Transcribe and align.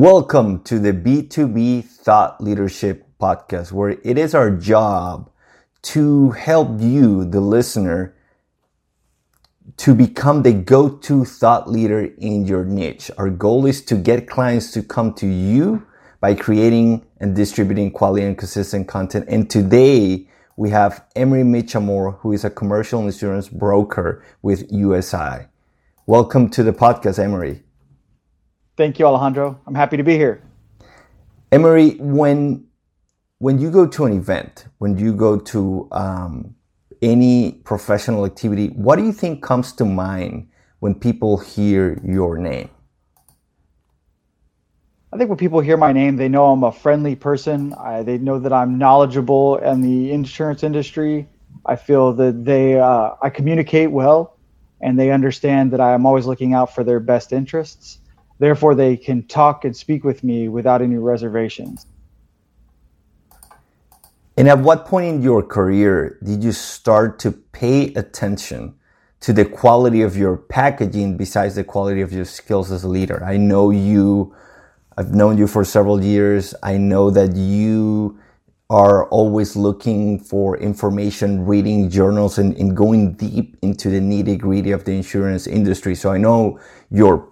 Welcome 0.00 0.62
to 0.62 0.78
the 0.78 0.92
B2B 0.92 1.84
Thought 1.84 2.40
Leadership 2.40 3.04
Podcast, 3.20 3.72
where 3.72 3.98
it 4.04 4.16
is 4.16 4.32
our 4.32 4.48
job 4.48 5.28
to 5.90 6.30
help 6.30 6.80
you, 6.80 7.24
the 7.24 7.40
listener, 7.40 8.14
to 9.76 9.96
become 9.96 10.44
the 10.44 10.52
go-to 10.52 11.24
thought 11.24 11.68
leader 11.68 12.04
in 12.16 12.46
your 12.46 12.64
niche. 12.64 13.10
Our 13.18 13.28
goal 13.28 13.66
is 13.66 13.84
to 13.86 13.96
get 13.96 14.28
clients 14.28 14.70
to 14.74 14.84
come 14.84 15.14
to 15.14 15.26
you 15.26 15.84
by 16.20 16.36
creating 16.36 17.04
and 17.18 17.34
distributing 17.34 17.90
quality 17.90 18.24
and 18.24 18.38
consistent 18.38 18.86
content. 18.86 19.24
And 19.26 19.50
today 19.50 20.28
we 20.56 20.70
have 20.70 21.06
Emery 21.16 21.42
Michamore, 21.42 22.20
who 22.20 22.32
is 22.32 22.44
a 22.44 22.50
commercial 22.50 23.00
insurance 23.00 23.48
broker 23.48 24.24
with 24.42 24.70
USI. 24.70 25.48
Welcome 26.06 26.50
to 26.50 26.62
the 26.62 26.72
podcast, 26.72 27.18
Emery. 27.18 27.64
Thank 28.78 29.00
you, 29.00 29.06
Alejandro. 29.06 29.60
I'm 29.66 29.74
happy 29.74 29.96
to 29.96 30.04
be 30.04 30.14
here. 30.14 30.40
Emery, 31.50 31.96
when 31.98 32.64
when 33.40 33.58
you 33.58 33.72
go 33.72 33.88
to 33.88 34.04
an 34.04 34.12
event, 34.12 34.66
when 34.78 34.96
you 34.96 35.12
go 35.12 35.36
to 35.36 35.88
um, 35.90 36.54
any 37.02 37.60
professional 37.64 38.24
activity, 38.24 38.68
what 38.68 38.94
do 38.94 39.04
you 39.04 39.10
think 39.10 39.42
comes 39.42 39.72
to 39.72 39.84
mind 39.84 40.48
when 40.78 40.94
people 40.94 41.38
hear 41.38 42.00
your 42.04 42.38
name? 42.38 42.70
I 45.12 45.16
think 45.16 45.28
when 45.28 45.38
people 45.38 45.58
hear 45.58 45.76
my 45.76 45.90
name, 45.90 46.14
they 46.14 46.28
know 46.28 46.46
I'm 46.52 46.62
a 46.62 46.70
friendly 46.70 47.16
person. 47.16 47.74
I, 47.74 48.04
they 48.04 48.18
know 48.18 48.38
that 48.38 48.52
I'm 48.52 48.78
knowledgeable 48.78 49.56
in 49.56 49.80
the 49.80 50.12
insurance 50.12 50.62
industry. 50.62 51.26
I 51.66 51.74
feel 51.74 52.12
that 52.12 52.44
they 52.44 52.78
uh, 52.78 53.10
I 53.20 53.30
communicate 53.30 53.90
well, 53.90 54.36
and 54.80 54.96
they 54.96 55.10
understand 55.10 55.72
that 55.72 55.80
I 55.80 55.94
am 55.94 56.06
always 56.06 56.26
looking 56.26 56.54
out 56.54 56.76
for 56.76 56.84
their 56.84 57.00
best 57.00 57.32
interests. 57.32 57.98
Therefore, 58.38 58.74
they 58.74 58.96
can 58.96 59.26
talk 59.26 59.64
and 59.64 59.76
speak 59.76 60.04
with 60.04 60.22
me 60.22 60.48
without 60.48 60.80
any 60.82 60.96
reservations. 60.96 61.86
And 64.36 64.48
at 64.48 64.60
what 64.60 64.86
point 64.86 65.06
in 65.06 65.22
your 65.22 65.42
career 65.42 66.18
did 66.22 66.44
you 66.44 66.52
start 66.52 67.18
to 67.20 67.32
pay 67.32 67.92
attention 67.94 68.76
to 69.20 69.32
the 69.32 69.44
quality 69.44 70.02
of 70.02 70.16
your 70.16 70.36
packaging 70.36 71.16
besides 71.16 71.56
the 71.56 71.64
quality 71.64 72.02
of 72.02 72.12
your 72.12 72.24
skills 72.24 72.70
as 72.70 72.84
a 72.84 72.88
leader? 72.88 73.24
I 73.24 73.36
know 73.36 73.70
you, 73.70 74.32
I've 74.96 75.12
known 75.12 75.38
you 75.38 75.48
for 75.48 75.64
several 75.64 76.04
years. 76.04 76.54
I 76.62 76.76
know 76.76 77.10
that 77.10 77.34
you 77.34 78.20
are 78.70 79.08
always 79.08 79.56
looking 79.56 80.20
for 80.20 80.56
information, 80.58 81.44
reading 81.44 81.90
journals, 81.90 82.38
and, 82.38 82.54
and 82.58 82.76
going 82.76 83.14
deep 83.14 83.56
into 83.62 83.88
the 83.88 83.98
nitty 83.98 84.38
gritty 84.38 84.70
of 84.70 84.84
the 84.84 84.92
insurance 84.92 85.48
industry. 85.48 85.96
So 85.96 86.12
I 86.12 86.18
know 86.18 86.60
your 86.90 87.28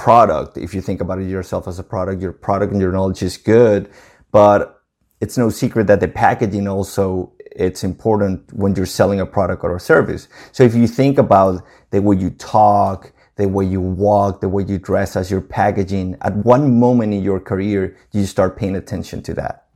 product, 0.00 0.56
if 0.56 0.72
you 0.74 0.80
think 0.80 1.02
about 1.02 1.20
it 1.20 1.28
yourself 1.28 1.68
as 1.68 1.78
a 1.78 1.82
product, 1.82 2.22
your 2.22 2.32
product 2.32 2.72
and 2.72 2.80
your 2.80 2.90
knowledge 2.90 3.22
is 3.22 3.36
good, 3.36 3.90
but 4.32 4.82
it's 5.20 5.36
no 5.36 5.50
secret 5.50 5.86
that 5.88 6.00
the 6.00 6.08
packaging 6.08 6.66
also 6.66 7.30
it's 7.54 7.84
important 7.84 8.50
when 8.54 8.74
you're 8.74 8.86
selling 8.86 9.20
a 9.20 9.26
product 9.26 9.62
or 9.62 9.76
a 9.76 9.80
service. 9.80 10.26
So 10.52 10.62
if 10.62 10.74
you 10.74 10.86
think 10.86 11.18
about 11.18 11.62
the 11.90 12.00
way 12.00 12.16
you 12.16 12.30
talk, 12.30 13.12
the 13.36 13.46
way 13.46 13.66
you 13.66 13.82
walk, 13.82 14.40
the 14.40 14.48
way 14.48 14.64
you 14.66 14.78
dress 14.78 15.16
as 15.16 15.30
your 15.30 15.42
packaging, 15.42 16.16
at 16.22 16.34
one 16.36 16.78
moment 16.78 17.12
in 17.12 17.22
your 17.22 17.40
career, 17.40 17.98
you 18.12 18.24
start 18.24 18.56
paying 18.56 18.76
attention 18.76 19.22
to 19.24 19.34
that? 19.34 19.66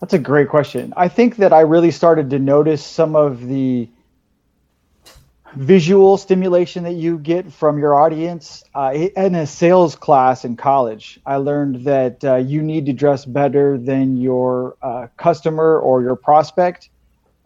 That's 0.00 0.14
a 0.14 0.18
great 0.18 0.48
question. 0.48 0.94
I 0.96 1.08
think 1.08 1.36
that 1.36 1.52
I 1.52 1.60
really 1.60 1.90
started 1.90 2.30
to 2.30 2.38
notice 2.38 2.84
some 2.86 3.16
of 3.16 3.48
the 3.48 3.90
visual 5.56 6.16
stimulation 6.16 6.84
that 6.84 6.94
you 6.94 7.18
get 7.18 7.52
from 7.52 7.78
your 7.78 7.94
audience. 7.94 8.62
Uh, 8.74 9.08
in 9.16 9.34
a 9.34 9.46
sales 9.46 9.94
class 9.96 10.44
in 10.44 10.56
college, 10.56 11.18
I 11.26 11.36
learned 11.36 11.84
that 11.84 12.24
uh, 12.24 12.36
you 12.36 12.62
need 12.62 12.86
to 12.86 12.92
dress 12.92 13.24
better 13.24 13.78
than 13.78 14.16
your 14.16 14.76
uh, 14.82 15.08
customer 15.16 15.78
or 15.78 16.02
your 16.02 16.16
prospect. 16.16 16.90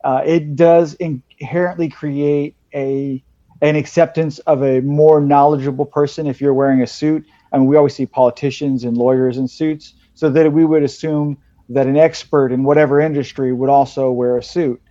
Uh, 0.04 0.22
it 0.24 0.56
does 0.56 0.94
inherently 0.94 1.88
create 1.88 2.56
a 2.74 3.22
an 3.60 3.76
acceptance 3.76 4.40
of 4.40 4.64
a 4.64 4.80
more 4.80 5.20
knowledgeable 5.20 5.86
person 5.86 6.26
if 6.26 6.40
you're 6.40 6.52
wearing 6.52 6.82
a 6.82 6.86
suit. 6.86 7.24
I 7.52 7.58
mean, 7.58 7.66
we 7.66 7.76
always 7.76 7.94
see 7.94 8.06
politicians 8.06 8.82
and 8.82 8.96
lawyers 8.96 9.38
in 9.38 9.46
suits, 9.46 9.94
so 10.14 10.28
that 10.30 10.52
we 10.52 10.64
would 10.64 10.82
assume 10.82 11.38
that 11.68 11.86
an 11.86 11.96
expert 11.96 12.50
in 12.50 12.64
whatever 12.64 13.00
industry 13.00 13.52
would 13.52 13.70
also 13.70 14.10
wear 14.10 14.36
a 14.36 14.42
suit. 14.42 14.82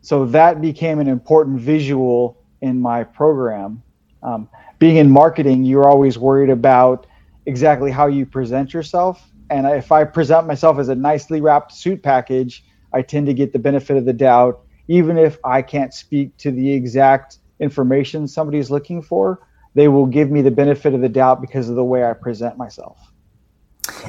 So 0.00 0.24
that 0.26 0.62
became 0.62 1.00
an 1.00 1.08
important 1.08 1.60
visual 1.60 2.38
in 2.64 2.80
my 2.80 3.04
program. 3.04 3.82
Um, 4.22 4.48
being 4.78 4.96
in 4.96 5.10
marketing, 5.10 5.64
you're 5.64 5.86
always 5.86 6.18
worried 6.18 6.48
about 6.48 7.06
exactly 7.44 7.90
how 7.90 8.06
you 8.06 8.24
present 8.24 8.72
yourself. 8.72 9.22
And 9.50 9.66
if 9.66 9.92
I 9.92 10.04
present 10.04 10.46
myself 10.46 10.78
as 10.78 10.88
a 10.88 10.94
nicely 10.94 11.42
wrapped 11.42 11.72
suit 11.72 12.02
package, 12.02 12.64
I 12.92 13.02
tend 13.02 13.26
to 13.26 13.34
get 13.34 13.52
the 13.52 13.58
benefit 13.58 13.98
of 13.98 14.06
the 14.06 14.14
doubt, 14.14 14.62
even 14.88 15.18
if 15.18 15.36
I 15.44 15.60
can't 15.60 15.92
speak 15.92 16.34
to 16.38 16.50
the 16.50 16.72
exact 16.72 17.38
information 17.60 18.26
somebody's 18.26 18.70
looking 18.70 19.02
for. 19.02 19.46
They 19.74 19.88
will 19.88 20.06
give 20.06 20.30
me 20.30 20.40
the 20.40 20.50
benefit 20.50 20.94
of 20.94 21.02
the 21.02 21.08
doubt 21.08 21.42
because 21.42 21.68
of 21.68 21.76
the 21.76 21.84
way 21.84 22.02
I 22.02 22.14
present 22.14 22.56
myself. 22.56 22.98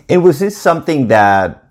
And 0.07 0.23
was 0.23 0.39
this 0.39 0.55
something 0.55 1.09
that 1.09 1.64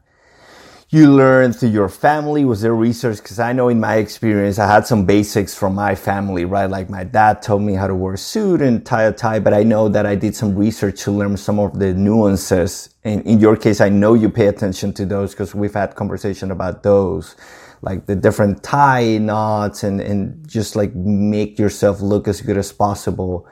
you 0.95 1.13
learned 1.13 1.57
through 1.57 1.71
your 1.71 1.89
family? 1.89 2.45
Was 2.45 2.61
there 2.61 2.75
research? 2.75 3.17
Because 3.17 3.41
I 3.41 3.53
know 3.53 3.69
in 3.69 3.81
my 3.81 3.97
experience, 3.97 4.61
I 4.61 4.67
had 4.67 4.87
some 4.87 5.05
basics 5.05 5.53
from 5.53 5.75
my 5.75 5.97
family, 5.97 6.45
right? 6.45 6.71
Like 6.71 6.89
my 6.89 7.03
dad 7.03 7.43
told 7.43 7.63
me 7.63 7.75
how 7.75 7.89
to 7.89 7.95
wear 7.97 8.15
a 8.15 8.19
suit 8.19 8.63
and 8.63 8.87
tie 8.87 9.03
a 9.03 9.13
tie, 9.13 9.41
but 9.41 9.53
I 9.53 9.65
know 9.65 9.89
that 9.89 10.07
I 10.07 10.15
did 10.15 10.37
some 10.37 10.55
research 10.55 11.01
to 11.01 11.11
learn 11.11 11.37
some 11.37 11.59
of 11.59 11.81
the 11.81 11.93
nuances. 11.93 12.95
And 13.03 13.27
in 13.27 13.41
your 13.41 13.57
case, 13.57 13.81
I 13.81 13.89
know 13.89 14.15
you 14.15 14.31
pay 14.31 14.47
attention 14.47 14.93
to 14.95 15.05
those 15.05 15.33
because 15.33 15.53
we've 15.53 15.75
had 15.75 15.97
conversation 15.97 16.53
about 16.53 16.85
those, 16.85 17.35
like 17.83 18.07
the 18.07 18.15
different 18.15 18.63
tie 18.63 19.19
knots 19.19 19.83
and, 19.83 20.01
and 20.01 20.49
just 20.49 20.77
like 20.77 20.95
make 20.95 21.59
yourself 21.59 22.01
look 22.01 22.29
as 22.29 22.41
good 22.41 22.57
as 22.57 22.73
possible 22.73 23.49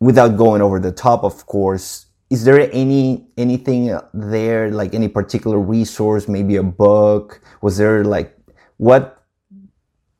without 0.00 0.38
going 0.38 0.62
over 0.62 0.80
the 0.80 0.92
top, 0.92 1.22
of 1.22 1.44
course 1.44 2.05
is 2.30 2.44
there 2.44 2.68
any 2.72 3.24
anything 3.36 3.98
there 4.12 4.70
like 4.70 4.94
any 4.94 5.08
particular 5.08 5.58
resource 5.58 6.28
maybe 6.28 6.56
a 6.56 6.62
book? 6.62 7.40
Was 7.62 7.76
there 7.76 8.04
like 8.04 8.36
what 8.78 9.22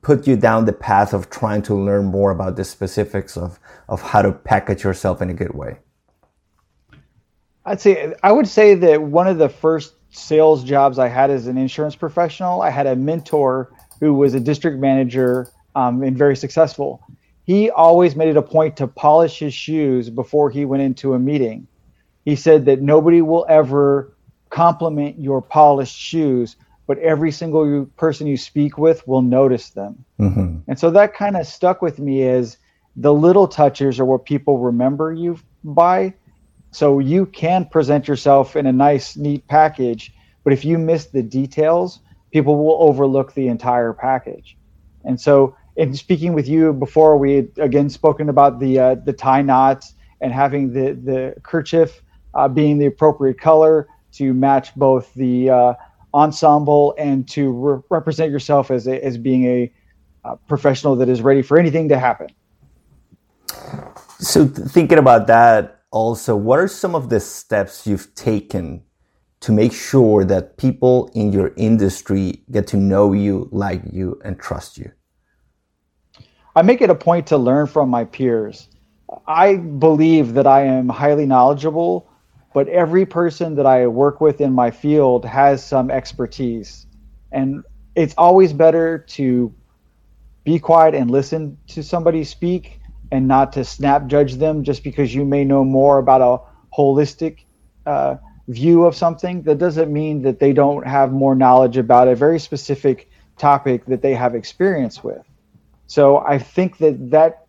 put 0.03 0.27
you 0.27 0.37
down 0.37 0.67
the 0.67 0.73
path 0.73 1.13
of 1.13 1.31
trying 1.31 1.63
to 1.63 1.75
learn 1.75 2.05
more 2.05 2.31
about 2.31 2.57
the 2.57 2.65
specifics 2.65 3.37
of 3.37 3.59
of 3.89 4.03
how 4.03 4.23
to 4.23 4.33
package 4.33 4.85
yourself 4.85 5.21
in 5.21 5.31
a 5.31 5.35
good 5.35 5.55
way? 5.55 5.79
I'd 7.65 7.81
say 7.81 8.15
i 8.23 8.31
would 8.31 8.47
say 8.47 8.75
that 8.75 9.03
one 9.03 9.27
of 9.27 9.39
the 9.39 9.49
first 9.49 9.95
sales 10.11 10.63
jobs 10.63 11.01
i 11.01 11.09
had 11.09 11.31
as 11.31 11.49
an 11.49 11.59
insurance 11.59 11.97
professional 11.97 12.63
i 12.63 12.71
had 12.71 12.87
a 12.87 12.95
mentor 12.95 13.73
who 13.99 14.15
was 14.15 14.35
a 14.35 14.41
district 14.41 14.79
manager 14.79 15.49
um, 15.75 16.03
and 16.03 16.17
very 16.17 16.37
successful. 16.37 17.03
He 17.45 17.71
always 17.71 18.17
made 18.17 18.29
it 18.29 18.37
a 18.37 18.43
point 18.43 18.77
to 18.79 18.89
polish 18.89 19.39
his 19.39 19.55
shoes 19.55 20.11
before 20.11 20.51
he 20.51 20.65
went 20.65 20.83
into 20.83 21.15
a 21.15 21.19
meeting 21.19 21.69
he 22.27 22.35
said 22.35 22.67
that 22.67 22.83
nobody 22.83 23.23
will 23.23 23.47
ever 23.49 24.13
compliment 24.51 25.19
your 25.19 25.41
polished 25.41 25.97
shoes, 25.97 26.57
but 26.87 26.99
every 26.99 27.31
single 27.31 27.87
person 27.97 28.27
you 28.27 28.37
speak 28.37 28.77
with 28.77 29.07
will 29.07 29.23
notice 29.23 29.71
them. 29.71 30.05
Mm-hmm. 30.21 30.59
And 30.69 30.79
so 30.79 30.91
that 30.91 31.15
kind 31.15 31.37
of 31.37 31.47
stuck 31.47 31.81
with 31.81 32.01
me 32.01 32.29
as 32.29 32.59
the 32.97 33.15
little 33.15 33.47
touches 33.47 34.01
are 34.01 34.05
what 34.05 34.25
people 34.25 34.59
remember 34.59 35.13
you 35.13 35.39
by. 35.63 36.15
So 36.73 36.99
you 36.99 37.27
can 37.27 37.65
present 37.65 38.09
yourself 38.09 38.57
in 38.57 38.67
a 38.67 38.73
nice, 38.73 39.17
neat 39.17 39.47
package, 39.47 40.13
but 40.43 40.53
if 40.53 40.65
you 40.65 40.79
miss 40.79 41.07
the 41.07 41.23
details, 41.23 42.01
people 42.33 42.57
will 42.57 42.83
overlook 42.83 43.35
the 43.35 43.47
entire 43.47 43.93
package. 43.93 44.57
And 45.05 45.21
so, 45.21 45.57
in 45.77 45.95
speaking 45.95 46.33
with 46.33 46.49
you 46.49 46.73
before, 46.73 47.17
we 47.19 47.35
had 47.35 47.49
again 47.59 47.89
spoken 47.89 48.29
about 48.29 48.59
the 48.59 48.79
uh, 48.79 48.95
the 48.97 49.13
tie 49.13 49.43
knots 49.43 49.95
and 50.21 50.33
having 50.33 50.73
the 50.73 50.93
the 50.93 51.35
kerchief 51.43 52.03
uh, 52.37 52.47
being 52.49 52.79
the 52.79 52.87
appropriate 52.87 53.41
color 53.41 53.89
to 54.13 54.33
match 54.35 54.75
both 54.77 55.13
the 55.15 55.51
uh, 55.51 55.75
ensemble 56.15 56.95
and 56.99 57.29
to 57.29 57.51
re- 57.51 57.83
represent 57.91 58.31
yourself 58.31 58.71
as, 58.71 58.87
a, 58.87 59.05
as 59.05 59.19
being 59.19 59.45
a 59.45 59.73
uh, 60.25 60.37
professional 60.47 60.97
that 60.97 61.09
is 61.09 61.23
ready 61.23 61.43
for 61.43 61.59
anything 61.59 61.89
to 61.89 61.99
happen. 61.99 62.29
So, 64.19 64.47
thinking 64.47 64.99
about 64.99 65.27
that, 65.27 65.83
also, 65.91 66.37
what 66.37 66.59
are 66.59 66.69
some 66.69 66.95
of 66.95 67.09
the 67.11 67.21
steps 67.21 67.87
you've 67.87 68.15
taken 68.15 68.83
to 69.41 69.53
make 69.53 69.73
sure 69.73 70.25
that 70.25 70.57
people 70.57 71.11
in 71.15 71.33
your 71.33 71.53
industry 71.57 72.43
get 72.51 72.67
to 72.69 72.77
know 72.77 73.13
you, 73.13 73.49
like 73.53 73.83
you, 73.93 74.21
and 74.25 74.39
trust 74.39 74.79
you? 74.79 74.91
I 76.55 76.63
make 76.63 76.81
it 76.81 76.91
a 76.91 76.95
point 76.95 77.27
to 77.29 77.37
learn 77.37 77.67
from 77.67 77.91
my 77.91 78.05
peers. 78.05 78.69
I 79.27 79.57
believe 79.57 80.35
that 80.35 80.47
I 80.47 80.63
am 80.63 80.89
highly 80.89 81.27
knowledgeable 81.27 82.06
but 82.57 82.71
every 82.71 83.05
person 83.05 83.57
that 83.57 83.67
I 83.67 83.87
work 83.87 84.23
with 84.23 84.41
in 84.41 84.55
my 84.55 84.71
field 84.71 85.27
has 85.27 85.63
some 85.63 85.91
expertise. 85.91 86.87
And 87.31 87.63
it's 87.95 88.15
always 88.17 88.55
better 88.55 89.05
to 89.09 89.55
be 90.43 90.59
quiet 90.59 90.95
and 90.95 91.11
listen 91.11 91.59
to 91.67 91.83
somebody 91.83 92.25
speak 92.25 92.81
and 93.13 93.29
not 93.29 93.53
to 93.53 93.63
snap 93.63 94.07
judge 94.07 94.37
them 94.37 94.65
just 94.65 94.83
because 94.83 95.15
you 95.15 95.23
may 95.23 95.45
know 95.45 95.65
more 95.65 95.99
about 95.99 96.23
a 96.23 96.75
holistic 96.75 97.41
uh, 97.85 98.17
view 98.49 98.87
of 98.87 98.97
something, 98.97 99.43
that 99.43 99.59
doesn't 99.59 99.93
mean 99.93 100.23
that 100.23 100.41
they 100.41 100.55
don't 100.55 100.87
have 100.87 101.13
more 101.13 101.35
knowledge 101.35 101.77
about 101.77 102.09
a 102.09 102.15
very 102.15 102.39
specific 102.39 103.11
topic 103.37 103.85
that 103.85 104.01
they 104.01 104.15
have 104.15 104.35
experience 104.35 105.05
with. 105.05 105.21
So 105.89 106.21
I 106.21 106.39
think 106.39 106.79
that 106.79 107.11
that 107.11 107.49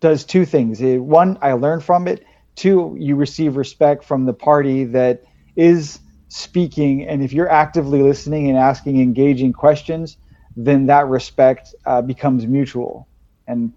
does 0.00 0.24
two 0.24 0.44
things. 0.44 0.80
One, 0.82 1.38
I 1.42 1.52
learn 1.52 1.78
from 1.78 2.08
it. 2.08 2.24
Two, 2.58 2.96
you 2.98 3.14
receive 3.14 3.56
respect 3.56 4.02
from 4.02 4.26
the 4.26 4.32
party 4.32 4.82
that 4.86 5.22
is 5.54 6.00
speaking. 6.26 7.06
And 7.06 7.22
if 7.22 7.32
you're 7.32 7.48
actively 7.48 8.02
listening 8.02 8.48
and 8.48 8.58
asking 8.58 9.00
engaging 9.00 9.52
questions, 9.52 10.16
then 10.56 10.86
that 10.86 11.06
respect 11.06 11.72
uh, 11.86 12.02
becomes 12.02 12.48
mutual. 12.48 13.06
And 13.46 13.72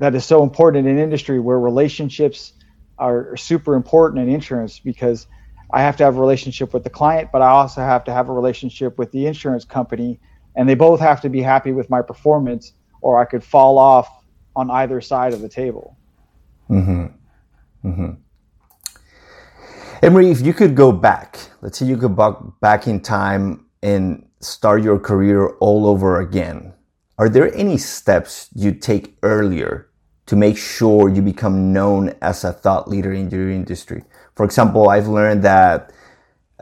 that 0.00 0.16
is 0.16 0.24
so 0.24 0.42
important 0.42 0.88
in 0.88 0.98
industry 0.98 1.38
where 1.38 1.60
relationships 1.60 2.54
are 2.98 3.36
super 3.36 3.76
important 3.76 4.20
in 4.20 4.34
insurance 4.34 4.80
because 4.80 5.28
I 5.72 5.82
have 5.82 5.96
to 5.98 6.04
have 6.04 6.16
a 6.16 6.20
relationship 6.20 6.74
with 6.74 6.82
the 6.82 6.90
client, 6.90 7.30
but 7.32 7.40
I 7.40 7.50
also 7.50 7.82
have 7.82 8.02
to 8.06 8.12
have 8.12 8.28
a 8.28 8.32
relationship 8.32 8.98
with 8.98 9.12
the 9.12 9.28
insurance 9.28 9.64
company, 9.64 10.18
and 10.56 10.68
they 10.68 10.74
both 10.74 10.98
have 10.98 11.20
to 11.20 11.28
be 11.28 11.40
happy 11.40 11.70
with 11.70 11.88
my 11.88 12.02
performance, 12.02 12.72
or 13.00 13.20
I 13.20 13.26
could 13.26 13.44
fall 13.44 13.78
off 13.78 14.08
on 14.56 14.72
either 14.72 15.00
side 15.00 15.34
of 15.34 15.40
the 15.40 15.48
table. 15.48 15.96
Mm-hmm. 16.68 17.06
Mm-hmm. 17.84 18.12
Emery, 20.02 20.30
if 20.30 20.40
you 20.40 20.52
could 20.52 20.74
go 20.74 20.90
back, 20.90 21.38
let's 21.60 21.78
say 21.78 21.86
you 21.86 21.96
could 21.96 22.16
go 22.16 22.54
back 22.60 22.86
in 22.86 23.00
time 23.00 23.66
and 23.82 24.26
start 24.40 24.82
your 24.82 24.98
career 24.98 25.48
all 25.60 25.86
over 25.86 26.20
again, 26.20 26.74
are 27.18 27.28
there 27.28 27.54
any 27.54 27.78
steps 27.78 28.48
you'd 28.54 28.82
take 28.82 29.16
earlier 29.22 29.88
to 30.26 30.34
make 30.34 30.56
sure 30.56 31.08
you 31.08 31.22
become 31.22 31.72
known 31.72 32.14
as 32.20 32.42
a 32.42 32.52
thought 32.52 32.88
leader 32.88 33.12
in 33.12 33.30
your 33.30 33.50
industry? 33.50 34.02
For 34.34 34.44
example, 34.44 34.88
I've 34.88 35.08
learned 35.08 35.44
that 35.44 35.92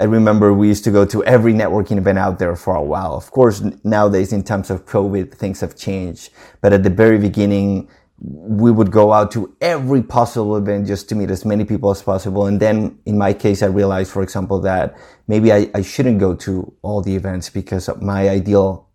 I 0.00 0.04
remember 0.04 0.54
we 0.54 0.68
used 0.68 0.84
to 0.84 0.90
go 0.90 1.04
to 1.04 1.22
every 1.24 1.52
networking 1.52 1.98
event 1.98 2.18
out 2.18 2.38
there 2.38 2.56
for 2.56 2.74
a 2.74 2.82
while. 2.82 3.14
Of 3.14 3.30
course, 3.30 3.62
nowadays 3.84 4.32
in 4.32 4.42
terms 4.42 4.70
of 4.70 4.86
COVID, 4.86 5.34
things 5.34 5.60
have 5.60 5.76
changed. 5.76 6.30
But 6.62 6.72
at 6.72 6.82
the 6.82 6.90
very 6.90 7.18
beginning, 7.18 7.88
we 8.22 8.70
would 8.70 8.90
go 8.90 9.12
out 9.12 9.30
to 9.32 9.54
every 9.60 10.02
possible 10.02 10.56
event 10.56 10.86
just 10.86 11.08
to 11.08 11.14
meet 11.14 11.30
as 11.30 11.44
many 11.44 11.64
people 11.64 11.90
as 11.90 12.02
possible. 12.02 12.46
And 12.46 12.60
then 12.60 12.98
in 13.06 13.16
my 13.16 13.32
case, 13.32 13.62
I 13.62 13.66
realized, 13.66 14.12
for 14.12 14.22
example, 14.22 14.60
that 14.60 14.94
maybe 15.26 15.52
I, 15.52 15.70
I 15.74 15.82
shouldn't 15.82 16.18
go 16.20 16.34
to 16.36 16.72
all 16.82 17.00
the 17.00 17.16
events 17.16 17.48
because 17.48 17.88
my 18.00 18.28
ideal 18.28 18.90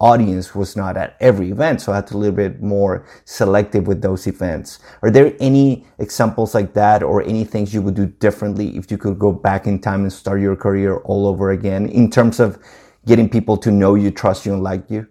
audience 0.00 0.54
was 0.54 0.76
not 0.76 0.96
at 0.96 1.16
every 1.20 1.50
event. 1.50 1.80
So 1.80 1.92
I 1.92 1.96
had 1.96 2.06
to 2.08 2.14
be 2.14 2.16
a 2.16 2.20
little 2.20 2.36
bit 2.36 2.62
more 2.62 3.06
selective 3.24 3.86
with 3.86 4.02
those 4.02 4.26
events. 4.26 4.78
Are 5.02 5.10
there 5.10 5.34
any 5.40 5.86
examples 5.98 6.54
like 6.54 6.74
that 6.74 7.02
or 7.02 7.22
any 7.22 7.44
things 7.44 7.74
you 7.74 7.82
would 7.82 7.94
do 7.94 8.06
differently 8.06 8.76
if 8.76 8.90
you 8.90 8.98
could 8.98 9.18
go 9.18 9.32
back 9.32 9.66
in 9.66 9.78
time 9.78 10.02
and 10.02 10.12
start 10.12 10.40
your 10.40 10.56
career 10.56 10.98
all 10.98 11.26
over 11.26 11.50
again 11.50 11.86
in 11.86 12.10
terms 12.10 12.40
of 12.40 12.58
getting 13.06 13.28
people 13.28 13.56
to 13.58 13.70
know 13.70 13.94
you, 13.94 14.10
trust 14.10 14.46
you, 14.46 14.54
and 14.54 14.62
like 14.62 14.90
you? 14.90 15.06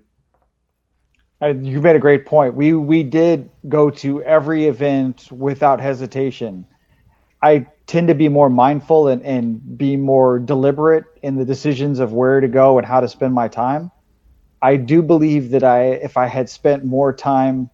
You 1.47 1.81
made 1.81 1.95
a 1.95 1.99
great 1.99 2.25
point. 2.25 2.55
We 2.55 2.73
we 2.73 3.03
did 3.03 3.49
go 3.67 3.89
to 3.89 4.23
every 4.23 4.67
event 4.67 5.29
without 5.31 5.81
hesitation. 5.81 6.65
I 7.41 7.67
tend 7.85 8.07
to 8.07 8.15
be 8.15 8.29
more 8.29 8.49
mindful 8.49 9.09
and, 9.09 9.21
and 9.23 9.77
be 9.77 9.97
more 9.97 10.39
deliberate 10.39 11.05
in 11.21 11.35
the 11.35 11.45
decisions 11.45 11.99
of 11.99 12.13
where 12.13 12.39
to 12.39 12.47
go 12.47 12.77
and 12.77 12.87
how 12.87 13.01
to 13.01 13.09
spend 13.09 13.33
my 13.33 13.49
time. 13.49 13.91
I 14.61 14.77
do 14.77 15.01
believe 15.01 15.51
that 15.51 15.63
I, 15.63 15.87
if 15.87 16.15
I 16.15 16.27
had 16.27 16.49
spent 16.49 16.85
more 16.85 17.11
time 17.11 17.69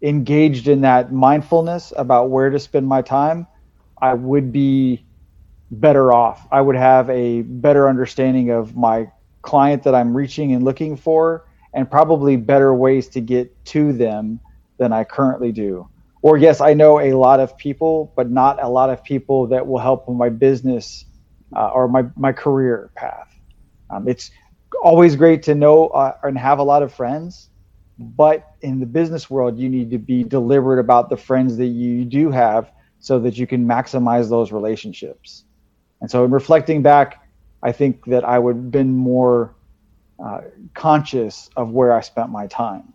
engaged 0.00 0.68
in 0.68 0.80
that 0.82 1.12
mindfulness 1.12 1.92
about 1.96 2.30
where 2.30 2.48
to 2.48 2.58
spend 2.58 2.88
my 2.88 3.02
time, 3.02 3.46
I 4.00 4.14
would 4.14 4.52
be 4.52 5.04
better 5.70 6.12
off. 6.12 6.46
I 6.50 6.62
would 6.62 6.76
have 6.76 7.10
a 7.10 7.42
better 7.42 7.88
understanding 7.88 8.50
of 8.50 8.74
my 8.74 9.12
client 9.42 9.82
that 9.82 9.94
I'm 9.94 10.16
reaching 10.16 10.52
and 10.52 10.64
looking 10.64 10.96
for, 10.96 11.44
and 11.74 11.90
probably 11.90 12.36
better 12.36 12.74
ways 12.74 13.08
to 13.08 13.20
get 13.20 13.64
to 13.66 13.92
them 13.92 14.40
than 14.78 14.92
I 14.92 15.04
currently 15.04 15.52
do. 15.52 15.88
Or, 16.22 16.36
yes, 16.36 16.60
I 16.60 16.74
know 16.74 17.00
a 17.00 17.12
lot 17.12 17.40
of 17.40 17.56
people, 17.56 18.12
but 18.16 18.30
not 18.30 18.62
a 18.62 18.68
lot 18.68 18.90
of 18.90 19.04
people 19.04 19.46
that 19.48 19.66
will 19.66 19.78
help 19.78 20.08
my 20.08 20.28
business 20.28 21.04
uh, 21.54 21.68
or 21.68 21.88
my, 21.88 22.04
my 22.16 22.32
career 22.32 22.90
path. 22.96 23.28
Um, 23.90 24.08
it's 24.08 24.30
always 24.82 25.16
great 25.16 25.44
to 25.44 25.54
know 25.54 25.88
uh, 25.88 26.14
and 26.22 26.36
have 26.38 26.58
a 26.58 26.62
lot 26.62 26.82
of 26.82 26.92
friends 26.92 27.48
but 27.98 28.54
in 28.62 28.78
the 28.78 28.86
business 28.86 29.28
world 29.28 29.58
you 29.58 29.68
need 29.68 29.90
to 29.90 29.98
be 29.98 30.22
deliberate 30.22 30.78
about 30.78 31.10
the 31.10 31.16
friends 31.16 31.56
that 31.56 31.66
you 31.66 32.04
do 32.04 32.30
have 32.30 32.70
so 33.00 33.18
that 33.18 33.36
you 33.36 33.46
can 33.46 33.66
maximize 33.66 34.28
those 34.28 34.52
relationships 34.52 35.44
and 36.00 36.10
so 36.10 36.24
in 36.24 36.30
reflecting 36.30 36.82
back 36.82 37.20
i 37.62 37.72
think 37.72 38.04
that 38.06 38.24
i 38.24 38.38
would 38.38 38.56
have 38.56 38.70
been 38.70 38.92
more 38.92 39.54
uh, 40.24 40.40
conscious 40.74 41.50
of 41.56 41.70
where 41.70 41.92
i 41.92 42.00
spent 42.00 42.30
my 42.30 42.46
time 42.46 42.92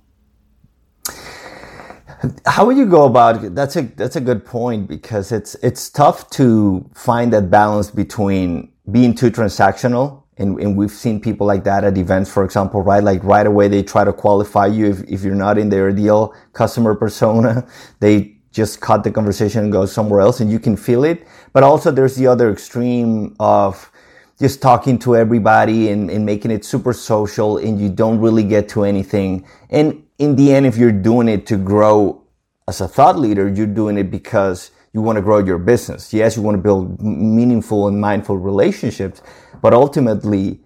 how 2.46 2.66
would 2.66 2.78
you 2.78 2.86
go 2.86 3.06
about? 3.06 3.54
That's 3.54 3.76
a 3.76 3.82
that's 3.82 4.16
a 4.16 4.22
good 4.22 4.46
point 4.46 4.88
because 4.88 5.32
it's 5.32 5.56
it's 5.56 5.90
tough 5.90 6.30
to 6.32 6.90
find 6.94 7.34
that 7.34 7.50
balance 7.50 7.92
between 7.92 8.72
being 8.92 9.14
too 9.14 9.30
transactional 9.30 10.24
and, 10.38 10.60
and 10.60 10.76
we've 10.76 10.92
seen 10.92 11.20
people 11.20 11.46
like 11.46 11.64
that 11.64 11.84
at 11.84 11.98
events, 11.98 12.32
for 12.32 12.44
example, 12.44 12.82
right? 12.82 13.04
Like 13.04 13.24
right 13.24 13.46
away, 13.46 13.68
they 13.68 13.84
try 13.84 14.04
to 14.04 14.14
qualify 14.14 14.68
you. 14.68 14.88
If, 14.88 15.04
if 15.04 15.24
you're 15.24 15.36
not 15.36 15.58
in 15.58 15.70
their 15.70 15.90
ideal 15.90 16.34
customer 16.54 16.96
persona, 16.96 17.68
they 18.00 18.38
just 18.52 18.82
cut 18.82 19.04
the 19.04 19.12
conversation 19.12 19.64
and 19.64 19.72
go 19.72 19.86
somewhere 19.86 20.22
else 20.22 20.40
and 20.40 20.52
you 20.52 20.60
can 20.60 20.76
feel 20.76 21.04
it. 21.04 21.28
But 21.54 21.64
also 21.64 21.92
there's 21.92 22.16
the 22.16 22.28
other 22.28 22.52
extreme 22.52 23.36
of 23.40 23.92
just 24.40 24.62
talking 24.62 24.98
to 25.00 25.16
everybody 25.16 25.90
and, 25.90 26.10
and 26.10 26.26
making 26.26 26.52
it 26.52 26.66
super 26.66 26.94
social 26.94 27.58
and 27.58 27.80
you 27.80 27.90
don't 27.90 28.20
really 28.20 28.44
get 28.44 28.68
to 28.70 28.84
anything. 28.84 29.46
And 29.70 30.04
in 30.18 30.36
the 30.36 30.54
end, 30.54 30.66
if 30.66 30.78
you're 30.78 30.92
doing 30.92 31.28
it 31.28 31.46
to 31.48 31.58
grow 31.58 32.24
as 32.68 32.82
a 32.82 32.88
thought 32.88 33.18
leader, 33.18 33.48
you're 33.48 33.68
doing 33.68 33.98
it 33.98 34.10
because 34.10 34.72
you 34.94 35.02
want 35.02 35.18
to 35.18 35.22
grow 35.22 35.40
your 35.40 35.58
business. 35.58 36.14
Yes, 36.14 36.38
you 36.38 36.44
want 36.44 36.56
to 36.56 36.62
build 36.62 37.02
meaningful 37.02 37.88
and 37.88 38.00
mindful 38.00 38.38
relationships, 38.38 39.22
but 39.62 39.74
ultimately, 39.74 40.60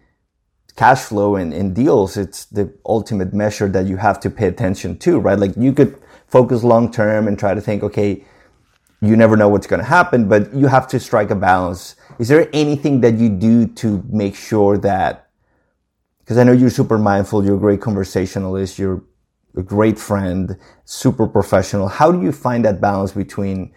cash 0.76 1.00
flow 1.00 1.36
and, 1.36 1.54
and 1.54 1.76
deals, 1.76 2.18
it's 2.18 2.46
the 2.46 2.72
ultimate 2.86 3.34
measure 3.34 3.68
that 3.68 3.88
you 3.88 3.98
have 3.98 4.20
to 4.20 4.30
pay 4.30 4.48
attention 4.48 4.98
to, 5.00 5.20
right? 5.20 5.40
Like 5.40 5.58
you 5.58 5.74
could 5.74 6.00
focus 6.28 6.64
long 6.64 6.92
term 6.92 7.28
and 7.28 7.38
try 7.38 7.54
to 7.54 7.62
think, 7.62 7.84
okay, 7.84 8.24
you 9.02 9.16
never 9.16 9.36
know 9.36 9.50
what's 9.50 9.68
going 9.68 9.80
to 9.80 9.86
happen, 9.86 10.28
but 10.28 10.54
you 10.54 10.68
have 10.68 10.88
to 10.90 11.00
strike 11.00 11.30
a 11.32 11.36
balance. 11.36 11.96
Is 12.20 12.28
there 12.28 12.50
anything 12.54 13.02
that 13.02 13.16
you 13.20 13.30
do 13.30 13.68
to 13.68 14.04
make 14.10 14.36
sure 14.36 14.78
that, 14.80 15.30
because 16.20 16.38
I 16.38 16.44
know 16.44 16.52
you're 16.52 16.70
super 16.70 16.98
mindful, 16.98 17.46
you're 17.46 17.58
a 17.58 17.60
great 17.60 17.82
conversationalist, 17.82 18.80
you're 18.80 19.04
a 19.56 19.62
great 19.62 19.98
friend, 19.98 20.58
super 20.86 21.28
professional. 21.28 21.88
How 21.88 22.12
do 22.12 22.22
you 22.22 22.32
find 22.32 22.66
that 22.66 22.82
balance 22.82 23.12
between 23.12 23.74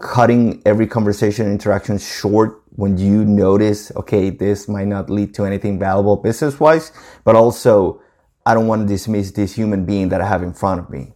cutting 0.00 0.62
every 0.66 0.86
conversation 0.86 1.46
and 1.46 1.52
interaction 1.52 1.98
short 1.98 2.62
when 2.70 2.98
you 2.98 3.24
notice, 3.24 3.92
okay, 3.96 4.30
this 4.30 4.68
might 4.68 4.88
not 4.88 5.10
lead 5.10 5.34
to 5.34 5.44
anything 5.44 5.78
valuable 5.78 6.16
business 6.16 6.58
wise, 6.58 6.92
but 7.24 7.36
also 7.36 8.00
I 8.44 8.54
don't 8.54 8.66
want 8.66 8.82
to 8.82 8.88
dismiss 8.88 9.30
this 9.30 9.54
human 9.54 9.84
being 9.84 10.08
that 10.08 10.20
I 10.20 10.26
have 10.26 10.42
in 10.42 10.52
front 10.52 10.80
of 10.80 10.90
me. 10.90 11.12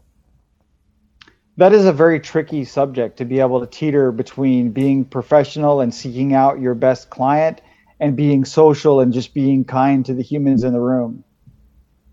That 1.59 1.73
is 1.73 1.87
a 1.87 1.93
very 1.93 2.21
tricky 2.21 2.65
subject 2.65 3.17
to 3.19 3.25
be 3.25 3.41
able 3.41 3.61
to 3.61 3.67
teeter 3.67 4.13
between 4.13 4.73
being 4.73 5.07
professional 5.07 5.81
and 5.81 5.95
seeking 5.95 6.35
out 6.35 6.61
your 6.61 6.75
best 6.75 7.09
client 7.09 7.63
and 7.99 8.15
being 8.15 8.45
social 8.45 9.01
and 9.01 9.13
just 9.13 9.33
being 9.33 9.65
kind 9.65 10.05
to 10.05 10.13
the 10.13 10.23
humans 10.23 10.65
in 10.65 10.75
the 10.75 10.81
room. 10.81 11.25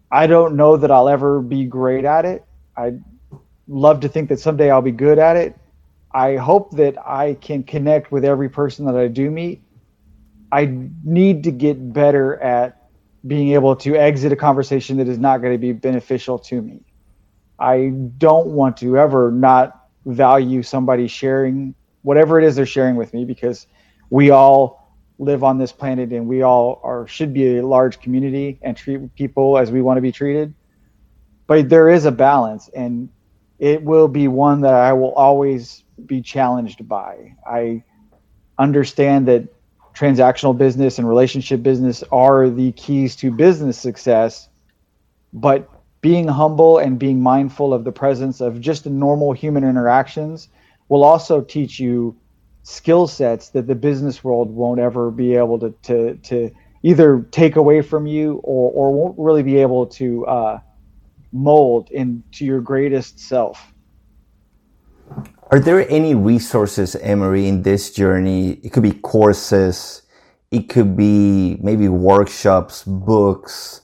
I 0.09 0.27
don't 0.27 0.55
know 0.55 0.77
that 0.77 0.91
I'll 0.91 1.09
ever 1.09 1.41
be 1.41 1.65
great 1.65 2.05
at 2.05 2.23
it. 2.23 2.45
I'd 2.77 3.03
love 3.67 3.99
to 4.01 4.07
think 4.07 4.29
that 4.29 4.39
someday 4.39 4.69
I'll 4.69 4.81
be 4.81 4.91
good 4.91 5.19
at 5.19 5.35
it, 5.35 5.57
I 6.13 6.35
hope 6.35 6.71
that 6.77 6.95
I 7.05 7.33
can 7.33 7.63
connect 7.63 8.11
with 8.11 8.23
every 8.23 8.49
person 8.49 8.85
that 8.85 8.95
I 8.95 9.07
do 9.07 9.31
meet. 9.31 9.61
I 10.51 10.71
need 11.03 11.43
to 11.45 11.51
get 11.51 11.91
better 11.91 12.39
at 12.41 12.89
being 13.25 13.53
able 13.53 13.75
to 13.77 13.95
exit 13.95 14.31
a 14.31 14.35
conversation 14.35 14.97
that 14.97 15.07
is 15.07 15.17
not 15.17 15.41
going 15.41 15.53
to 15.53 15.57
be 15.57 15.73
beneficial 15.73 16.37
to 16.37 16.61
me. 16.61 16.81
I 17.63 17.93
don't 18.17 18.47
want 18.47 18.77
to 18.77 18.97
ever 18.97 19.31
not 19.31 19.87
value 20.05 20.63
somebody 20.63 21.07
sharing 21.07 21.75
whatever 22.01 22.37
it 22.37 22.45
is 22.45 22.57
they're 22.57 22.65
sharing 22.65 22.97
with 22.97 23.13
me 23.13 23.23
because 23.23 23.67
we 24.09 24.31
all 24.31 24.93
live 25.17 25.45
on 25.45 25.57
this 25.57 25.71
planet 25.71 26.11
and 26.11 26.27
we 26.27 26.41
all 26.41 26.81
are 26.83 27.07
should 27.07 27.33
be 27.33 27.59
a 27.59 27.65
large 27.65 28.01
community 28.01 28.59
and 28.61 28.75
treat 28.75 29.15
people 29.15 29.57
as 29.57 29.71
we 29.71 29.81
want 29.81 29.95
to 29.95 30.01
be 30.01 30.11
treated. 30.11 30.53
But 31.47 31.69
there 31.69 31.89
is 31.89 32.03
a 32.03 32.11
balance 32.11 32.69
and 32.75 33.07
it 33.59 33.81
will 33.81 34.09
be 34.09 34.27
one 34.27 34.59
that 34.61 34.73
I 34.73 34.91
will 34.91 35.13
always 35.13 35.85
be 36.05 36.21
challenged 36.21 36.85
by. 36.85 37.35
I 37.47 37.83
understand 38.57 39.29
that 39.29 39.47
transactional 39.95 40.57
business 40.57 40.97
and 40.97 41.07
relationship 41.07 41.63
business 41.63 42.03
are 42.11 42.49
the 42.49 42.73
keys 42.73 43.15
to 43.17 43.31
business 43.31 43.77
success, 43.77 44.49
but 45.31 45.69
being 46.03 46.27
humble 46.27 46.79
and 46.79 46.99
being 46.99 47.21
mindful 47.21 47.73
of 47.73 47.85
the 47.85 47.91
presence 47.91 48.41
of 48.41 48.59
just 48.59 48.85
normal 48.85 49.31
human 49.31 49.63
interactions 49.63 50.49
will 50.89 51.03
also 51.03 51.39
teach 51.41 51.79
you 51.79 52.15
skill 52.63 53.07
sets 53.07 53.49
that 53.49 53.67
the 53.67 53.73
business 53.73 54.21
world 54.21 54.51
won't 54.51 54.81
ever 54.81 55.09
be 55.09 55.33
able 55.33 55.57
to 55.57 55.71
to, 55.81 56.15
to 56.15 56.51
either 56.83 57.25
take 57.31 57.55
away 57.55 57.81
from 57.81 58.05
you 58.05 58.41
or, 58.43 58.69
or 58.71 58.93
won't 58.93 59.17
really 59.17 59.43
be 59.43 59.55
able 59.55 59.87
to 59.87 60.25
uh, 60.25 60.59
mold 61.31 61.89
into 61.91 62.43
your 62.43 62.59
greatest 62.59 63.17
self. 63.17 63.73
Are 65.51 65.59
there 65.59 65.89
any 65.89 66.15
resources, 66.15 66.97
Emery, 66.97 67.47
in 67.47 67.61
this 67.61 67.91
journey? 67.91 68.59
It 68.63 68.73
could 68.73 68.83
be 68.83 68.91
courses, 68.91 70.01
it 70.51 70.67
could 70.67 70.97
be 70.97 71.57
maybe 71.61 71.87
workshops, 71.87 72.83
books, 72.83 73.82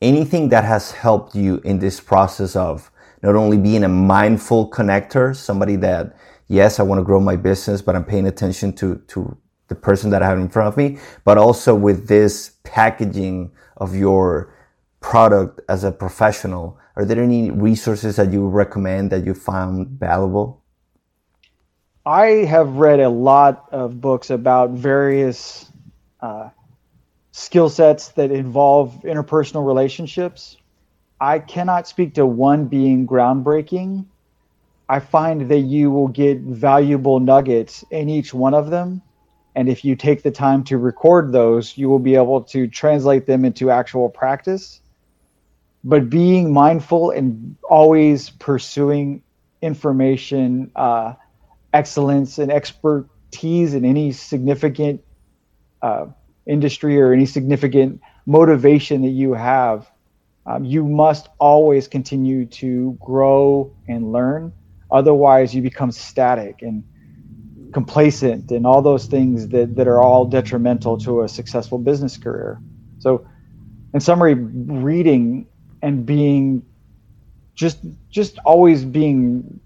anything 0.00 0.48
that 0.50 0.64
has 0.64 0.92
helped 0.92 1.34
you 1.34 1.60
in 1.64 1.78
this 1.78 2.00
process 2.00 2.54
of 2.54 2.90
not 3.22 3.34
only 3.34 3.56
being 3.56 3.84
a 3.84 3.88
mindful 3.88 4.70
connector, 4.70 5.34
somebody 5.34 5.76
that, 5.76 6.16
yes, 6.46 6.78
I 6.78 6.84
want 6.84 7.00
to 7.00 7.04
grow 7.04 7.20
my 7.20 7.36
business, 7.36 7.82
but 7.82 7.96
I'm 7.96 8.04
paying 8.04 8.26
attention 8.26 8.72
to, 8.74 8.96
to 9.08 9.36
the 9.66 9.74
person 9.74 10.10
that 10.10 10.22
I 10.22 10.26
have 10.26 10.38
in 10.38 10.48
front 10.48 10.68
of 10.68 10.76
me, 10.76 10.98
but 11.24 11.36
also 11.36 11.74
with 11.74 12.06
this 12.06 12.52
packaging 12.62 13.50
of 13.76 13.94
your 13.94 14.54
product 15.00 15.60
as 15.68 15.84
a 15.84 15.92
professional. 15.92 16.78
Are 16.96 17.04
there 17.04 17.22
any 17.22 17.50
resources 17.50 18.16
that 18.16 18.32
you 18.32 18.46
recommend 18.48 19.10
that 19.10 19.24
you 19.24 19.34
found 19.34 19.88
valuable? 19.88 20.62
I 22.06 22.46
have 22.46 22.76
read 22.76 23.00
a 23.00 23.08
lot 23.08 23.68
of 23.70 24.00
books 24.00 24.30
about 24.30 24.70
various 24.70 25.70
uh, 26.20 26.48
skill 27.38 27.68
sets 27.68 28.08
that 28.08 28.30
involve 28.32 29.02
interpersonal 29.04 29.64
relationships. 29.66 30.56
I 31.20 31.38
cannot 31.38 31.86
speak 31.86 32.14
to 32.14 32.26
one 32.26 32.66
being 32.66 33.06
groundbreaking. 33.06 34.06
I 34.88 35.00
find 35.00 35.48
that 35.48 35.60
you 35.60 35.90
will 35.90 36.08
get 36.08 36.40
valuable 36.40 37.20
nuggets 37.20 37.84
in 37.90 38.08
each 38.08 38.34
one 38.34 38.54
of 38.54 38.70
them. 38.70 39.02
And 39.54 39.68
if 39.68 39.84
you 39.84 39.96
take 39.96 40.22
the 40.22 40.30
time 40.30 40.64
to 40.64 40.78
record 40.78 41.32
those, 41.32 41.76
you 41.76 41.88
will 41.88 41.98
be 41.98 42.16
able 42.16 42.42
to 42.44 42.66
translate 42.68 43.26
them 43.26 43.44
into 43.44 43.70
actual 43.70 44.08
practice. 44.08 44.80
But 45.84 46.10
being 46.10 46.52
mindful 46.52 47.10
and 47.10 47.56
always 47.68 48.30
pursuing 48.30 49.22
information, 49.62 50.70
uh, 50.74 51.14
excellence, 51.72 52.38
and 52.38 52.50
expertise 52.50 53.74
in 53.74 53.84
any 53.84 54.12
significant 54.12 55.02
uh, 55.82 56.06
industry 56.48 57.00
or 57.00 57.12
any 57.12 57.26
significant 57.26 58.00
motivation 58.26 59.02
that 59.02 59.08
you 59.10 59.34
have, 59.34 59.90
um, 60.46 60.64
you 60.64 60.84
must 60.84 61.28
always 61.38 61.88
continue 61.88 62.46
to 62.46 62.98
grow 63.00 63.76
and 63.86 64.12
learn. 64.12 64.52
Otherwise, 64.90 65.54
you 65.54 65.62
become 65.62 65.92
static 65.92 66.62
and 66.62 66.84
complacent 67.72 68.50
and 68.50 68.66
all 68.66 68.80
those 68.82 69.06
things 69.06 69.48
that, 69.48 69.76
that 69.76 69.86
are 69.86 70.00
all 70.00 70.24
detrimental 70.24 70.98
to 70.98 71.22
a 71.22 71.28
successful 71.28 71.78
business 71.78 72.16
career. 72.16 72.60
So, 72.98 73.26
in 73.92 74.00
summary, 74.00 74.34
reading 74.34 75.46
and 75.82 76.06
being 76.06 76.62
just 77.54 77.78
just 78.10 78.38
always 78.44 78.84
being 78.84 79.60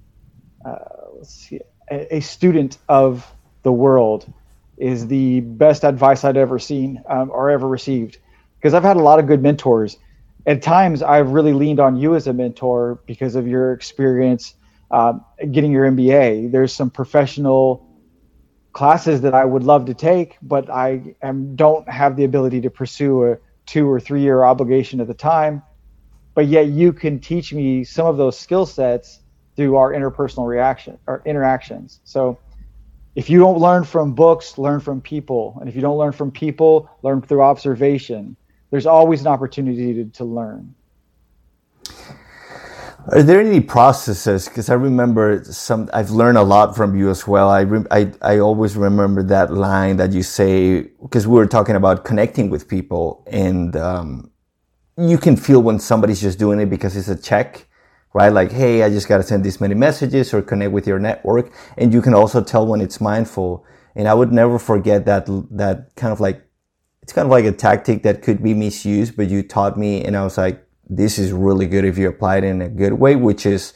uh, 0.65 1.23
see, 1.23 1.61
a, 1.91 2.17
a 2.17 2.21
student 2.21 2.79
of 2.89 3.33
the 3.62 3.73
world 3.73 4.33
is 4.83 5.07
the 5.07 5.41
best 5.41 5.85
advice 5.85 6.25
I'd 6.25 6.37
ever 6.37 6.59
seen 6.59 7.01
um, 7.09 7.31
or 7.31 7.51
ever 7.51 7.69
received. 7.69 8.19
Because 8.59 8.75
I've 8.75 8.83
had 8.83 8.97
a 8.97 9.03
lot 9.03 9.21
of 9.21 9.29
good 9.29 9.41
mentors. 9.41 9.97
At 10.45 10.61
times, 10.61 11.03
I've 11.03 11.31
really 11.31 11.53
leaned 11.53 11.79
on 11.79 11.97
you 11.97 12.17
as 12.17 12.27
a 12.27 12.33
mentor 12.33 13.01
because 13.07 13.37
of 13.37 13.47
your 13.47 13.73
experience 13.73 14.55
uh, 14.91 15.15
getting 15.53 15.71
your 15.71 15.89
MBA. 15.89 16.51
There's 16.51 16.75
some 16.75 16.91
professional 16.91 17.89
classes 18.73 19.21
that 19.21 19.35
I 19.35 19.45
would 19.45 19.62
love 19.62 19.87
to 19.87 19.95
take, 19.95 20.37
but 20.43 20.69
I 20.69 21.15
am, 21.23 21.55
don't 21.55 21.89
have 21.89 22.17
the 22.17 22.25
ability 22.25 22.62
to 22.62 22.71
pursue 22.71 23.33
a 23.33 23.39
two 23.67 23.89
or 23.89 24.01
three 24.01 24.23
year 24.23 24.43
obligation 24.43 25.01
at 25.01 25.07
the 25.07 25.15
time. 25.15 25.62
But 26.35 26.47
yet, 26.47 26.67
you 26.67 26.93
can 26.93 27.21
teach 27.21 27.53
me 27.53 27.85
some 27.85 28.07
of 28.07 28.17
those 28.17 28.37
skill 28.37 28.67
sets 28.67 29.21
through 29.55 29.77
our 29.77 29.93
interpersonal 29.93 30.49
reaction 30.49 30.99
or 31.07 31.23
interactions. 31.25 32.01
So 32.03 32.41
if 33.14 33.28
you 33.28 33.38
don't 33.38 33.59
learn 33.59 33.85
from 33.85 34.14
books, 34.14 34.59
learn 34.59 34.81
from 34.81 35.00
people. 35.00 35.57
And 35.61 35.69
if 35.69 35.75
you 35.75 35.83
don't 35.83 35.99
learn 35.99 36.12
from 36.12 36.31
people, 36.31 36.90
learn 37.02 37.21
through 37.23 37.42
observation. 37.42 38.37
There's 38.71 38.87
always 38.87 39.21
an 39.21 39.26
opportunity 39.26 39.95
to, 39.95 40.04
to 40.07 40.25
learn. 40.25 40.75
Are 43.09 43.23
there 43.23 43.40
any 43.40 43.61
processes? 43.61 44.49
Because 44.49 44.71
I 44.71 44.75
remember 44.75 45.42
some, 45.45 45.90
I've 45.92 46.11
learned 46.11 46.38
a 46.38 46.42
lot 46.42 46.76
from 46.76 46.97
you 46.97 47.11
as 47.11 47.26
well. 47.26 47.50
I, 47.50 47.66
I, 47.90 48.12
I 48.23 48.38
always 48.38 48.76
remember 48.76 49.23
that 49.25 49.52
line 49.52 49.97
that 49.97 50.12
you 50.12 50.23
say, 50.23 50.83
because 51.02 51.26
we 51.26 51.35
were 51.35 51.49
talking 51.49 51.75
about 51.75 52.04
connecting 52.04 52.49
with 52.49 52.69
people 52.69 53.25
and, 53.26 53.76
um, 53.76 54.31
you 54.97 55.19
can 55.19 55.37
feel 55.37 55.62
when 55.62 55.78
somebody's 55.78 56.21
just 56.21 56.38
doing 56.38 56.61
it 56.61 56.66
because 56.66 56.97
it's 56.97 57.09
a 57.09 57.16
check 57.16 57.66
right? 58.14 58.28
Like, 58.33 58.52
hey, 58.52 58.83
I 58.83 58.90
just 58.90 59.09
got 59.09 59.19
to 59.19 59.23
send 59.23 59.45
this 59.45 59.61
many 59.61 59.75
messages 59.75 60.33
or 60.35 60.42
connect 60.42 60.73
with 60.73 60.87
your 60.87 60.99
network. 60.99 61.52
And 61.76 61.92
you 61.92 62.02
can 62.02 62.14
also 62.14 62.42
tell 62.42 62.66
when 62.66 62.81
it's 62.81 63.00
mindful. 63.00 63.64
And 63.95 64.09
I 64.09 64.14
would 64.14 64.33
never 64.33 64.59
forget 64.59 65.04
that, 65.07 65.26
that 65.50 65.95
kind 65.97 66.12
of 66.12 66.21
like, 66.21 66.47
it's 67.02 67.12
kind 67.12 67.26
of 67.26 67.31
like 67.31 67.45
a 67.45 67.52
tactic 67.52 68.02
that 68.04 68.23
could 68.23 68.42
be 68.42 68.54
misused, 68.54 69.16
but 69.16 69.28
you 69.28 69.42
taught 69.42 69.76
me 69.76 70.04
and 70.04 70.16
I 70.16 70.23
was 70.25 70.38
like, 70.38 70.64
this 70.88 71.19
is 71.19 71.33
really 71.33 71.66
good 71.66 71.85
if 71.85 71.99
you 71.99 72.09
apply 72.09 72.38
it 72.38 72.45
in 72.45 72.62
a 72.62 72.69
good 72.69 72.92
way, 72.92 73.16
which 73.16 73.47
is 73.47 73.73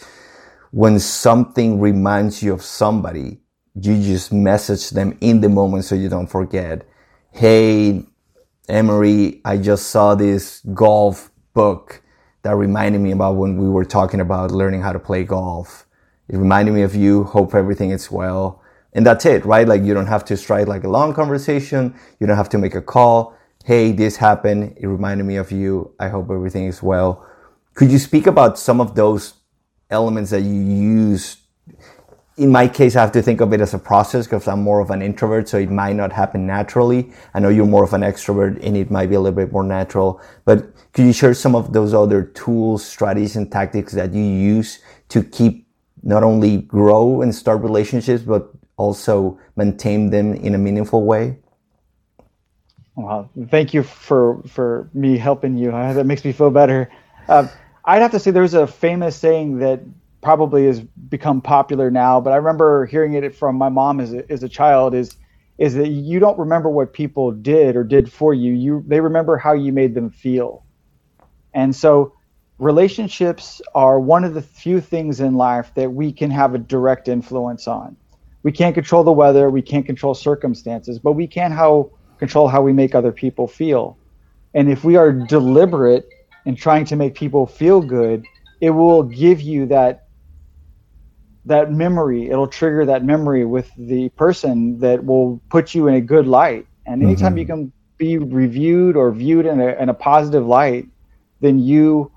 when 0.71 0.99
something 0.99 1.81
reminds 1.81 2.43
you 2.43 2.53
of 2.53 2.63
somebody, 2.63 3.41
you 3.75 4.03
just 4.03 4.33
message 4.33 4.91
them 4.91 5.17
in 5.21 5.41
the 5.41 5.49
moment 5.49 5.85
so 5.85 5.95
you 5.95 6.09
don't 6.09 6.27
forget. 6.27 6.87
Hey, 7.33 8.05
Emery, 8.69 9.41
I 9.45 9.59
just 9.59 9.89
saw 9.89 10.15
this 10.15 10.61
golf 10.73 11.31
book 11.55 12.03
that 12.47 12.55
reminded 12.55 13.01
me 13.01 13.11
about 13.11 13.35
when 13.35 13.59
we 13.59 13.69
were 13.69 13.85
talking 13.85 14.21
about 14.21 14.53
learning 14.53 14.81
how 14.81 14.93
to 14.93 15.01
play 15.01 15.25
golf. 15.25 15.85
It 16.29 16.37
reminded 16.37 16.75
me 16.75 16.83
of 16.83 16.95
you. 16.95 17.25
Hope 17.25 17.57
everything 17.57 17.91
is 17.91 18.09
well. 18.09 18.63
And 18.93 19.05
that's 19.05 19.27
it, 19.27 19.45
right? 19.45 19.67
Like 19.67 19.83
you 19.83 19.95
don't 19.95 20.07
have 20.07 20.25
to 20.27 20.37
strike 20.37 20.69
like 20.69 20.85
a 20.85 20.89
long 20.89 21.13
conversation. 21.13 21.93
You 22.21 22.29
don't 22.29 22.37
have 22.37 22.49
to 22.51 22.59
make 22.59 22.77
a 22.77 22.81
call. 22.81 23.37
Hey, 23.65 23.91
this 23.91 24.15
happened. 24.15 24.77
It 24.79 24.87
reminded 24.87 25.25
me 25.25 25.37
of 25.37 25.51
you. 25.51 25.93
I 25.99 26.07
hope 26.07 26.31
everything 26.31 26.67
is 26.67 26.81
well. 26.81 27.27
Could 27.75 27.91
you 27.91 27.99
speak 27.99 28.29
about 28.29 28.61
some 28.61 28.81
of 28.81 28.95
those 28.95 29.35
elements 29.91 30.31
that 30.31 30.43
you 30.43 30.55
use 30.55 31.39
in 32.37 32.53
my 32.53 32.69
case, 32.69 32.97
I 32.97 33.01
have 33.01 33.13
to 33.13 33.23
think 33.23 33.41
of 33.41 33.53
it 33.55 33.61
as 33.63 33.73
a 33.73 33.79
process 33.79 34.27
because 34.27 34.47
I'm 34.47 34.63
more 34.63 34.81
of 34.81 34.91
an 34.91 35.01
introvert, 35.01 35.49
so 35.49 35.57
it 35.57 35.71
might 35.71 35.95
not 35.97 36.13
happen 36.13 36.47
naturally. 36.47 37.11
I 37.33 37.41
know 37.41 37.49
you're 37.49 37.67
more 37.67 37.85
of 37.85 37.95
an 37.95 38.03
extrovert 38.03 38.63
and 38.63 38.77
it 38.77 38.91
might 38.91 39.09
be 39.09 39.15
a 39.15 39.21
little 39.21 39.37
bit 39.37 39.53
more 39.53 39.65
natural. 39.65 40.21
But 40.45 40.67
could 40.93 41.07
you 41.07 41.15
share 41.15 41.33
some 41.33 41.55
of 41.55 41.73
those 41.73 41.95
other 41.95 42.23
tools, 42.23 42.85
strategies, 42.85 43.37
and 43.37 43.51
tactics 43.51 43.93
that 43.95 44.13
you 44.13 44.23
use 44.23 44.81
to 45.09 45.23
keep 45.23 45.67
not 46.03 46.23
only 46.23 46.59
grow 46.59 47.23
and 47.23 47.35
start 47.35 47.63
relationships, 47.63 48.23
but 48.23 48.51
also 48.77 49.39
maintain 49.57 50.11
them 50.11 50.35
in 50.35 50.55
a 50.55 50.59
meaningful 50.59 51.05
way? 51.05 51.39
Well, 52.97 53.31
thank 53.51 53.73
you 53.73 53.83
for 53.83 54.43
for 54.47 54.91
me 54.93 55.17
helping 55.17 55.57
you. 55.57 55.71
That 55.95 56.07
makes 56.07 56.25
me 56.25 56.33
feel 56.33 56.51
better. 56.51 56.91
Uh, 57.29 57.49
I'd 57.85 58.03
have 58.03 58.11
to 58.11 58.19
say 58.19 58.31
there's 58.31 58.55
a 58.55 58.67
famous 58.67 59.17
saying 59.17 59.59
that 59.59 59.81
probably 60.23 60.67
has 60.67 60.81
become 60.81 61.41
popular 61.41 61.91
now, 61.91 62.21
but 62.21 62.33
I 62.33 62.37
remember 62.37 62.87
hearing 62.87 63.15
it 63.15 63.35
from 63.35 63.57
my 63.57 63.69
mom 63.69 64.01
as 64.01 64.13
a, 64.13 64.31
as 64.31 64.43
a 64.43 64.49
child 64.49 64.95
is 64.95 65.17
is 65.59 65.75
that 65.75 65.89
you 65.89 66.19
don't 66.19 66.39
remember 66.39 66.69
what 66.69 66.93
people 66.93 67.33
did 67.33 67.77
or 67.77 67.85
did 67.85 68.13
for 68.13 68.35
you. 68.35 68.53
You 68.53 68.85
they 68.87 69.01
remember 69.01 69.37
how 69.37 69.55
you 69.55 69.73
made 69.73 69.95
them 69.95 70.11
feel. 70.11 70.65
And 71.55 71.75
so 71.75 72.13
relationships 72.59 73.63
are 73.75 73.99
one 73.99 74.25
of 74.25 74.35
the 74.35 74.43
few 74.43 74.81
things 74.81 75.21
in 75.21 75.35
life 75.35 75.73
that 75.75 75.93
we 75.93 76.13
can 76.13 76.31
have 76.31 76.55
a 76.55 76.59
direct 76.59 77.09
influence 77.09 77.67
on. 77.67 77.97
We 78.43 78.53
can't 78.53 78.75
control 78.75 79.03
the 79.03 79.13
weather, 79.13 79.51
we 79.51 79.63
can't 79.63 79.87
control 79.87 80.15
circumstances, 80.15 80.99
but 80.99 81.13
we 81.13 81.27
can 81.27 81.51
how 81.53 81.91
control 82.19 82.49
how 82.49 82.63
we 82.63 82.73
make 82.73 82.95
other 82.95 83.13
people 83.13 83.47
feel. 83.49 83.99
And 84.55 84.71
if 84.71 84.85
we 84.85 84.97
are 84.97 85.13
deliberate 85.13 86.09
in 86.45 86.55
trying 86.57 86.85
to 86.87 86.97
make 86.97 87.15
people 87.15 87.47
feel 87.47 87.81
good, 87.81 88.25
it 88.61 88.71
will 88.71 89.03
give 89.03 89.41
you 89.41 89.67
that 89.67 90.06
that 91.47 91.73
memory 91.73 92.29
it'll 92.29 92.47
trigger 92.47 92.85
that 92.85 93.05
memory 93.05 93.45
with 93.45 93.71
the 93.79 94.09
person 94.11 94.79
that 94.81 95.05
will 95.05 95.41
put 95.49 95.75
you 95.75 95.89
in 95.89 95.95
a 95.95 96.01
good 96.01 96.27
light. 96.27 96.67
And 96.85 97.03
anytime 97.03 97.33
mm-hmm. 97.33 97.39
you 97.39 97.47
can 97.47 97.73
be 97.99 98.19
reviewed 98.19 98.97
or 98.97 99.11
viewed 99.11 99.47
in 99.47 99.61
a, 99.61 99.69
in 99.81 99.89
a 99.89 99.95
positive 99.95 100.47
light 100.47 100.87
then 101.41 101.59
you 101.59 102.11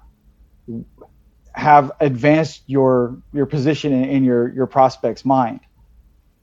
have 1.53 1.91
advanced 1.99 2.63
your 2.67 3.17
your 3.33 3.45
position 3.45 3.93
in, 3.93 4.05
in 4.05 4.23
your 4.23 4.53
your 4.53 4.67
prospect's 4.67 5.25
mind. 5.25 5.59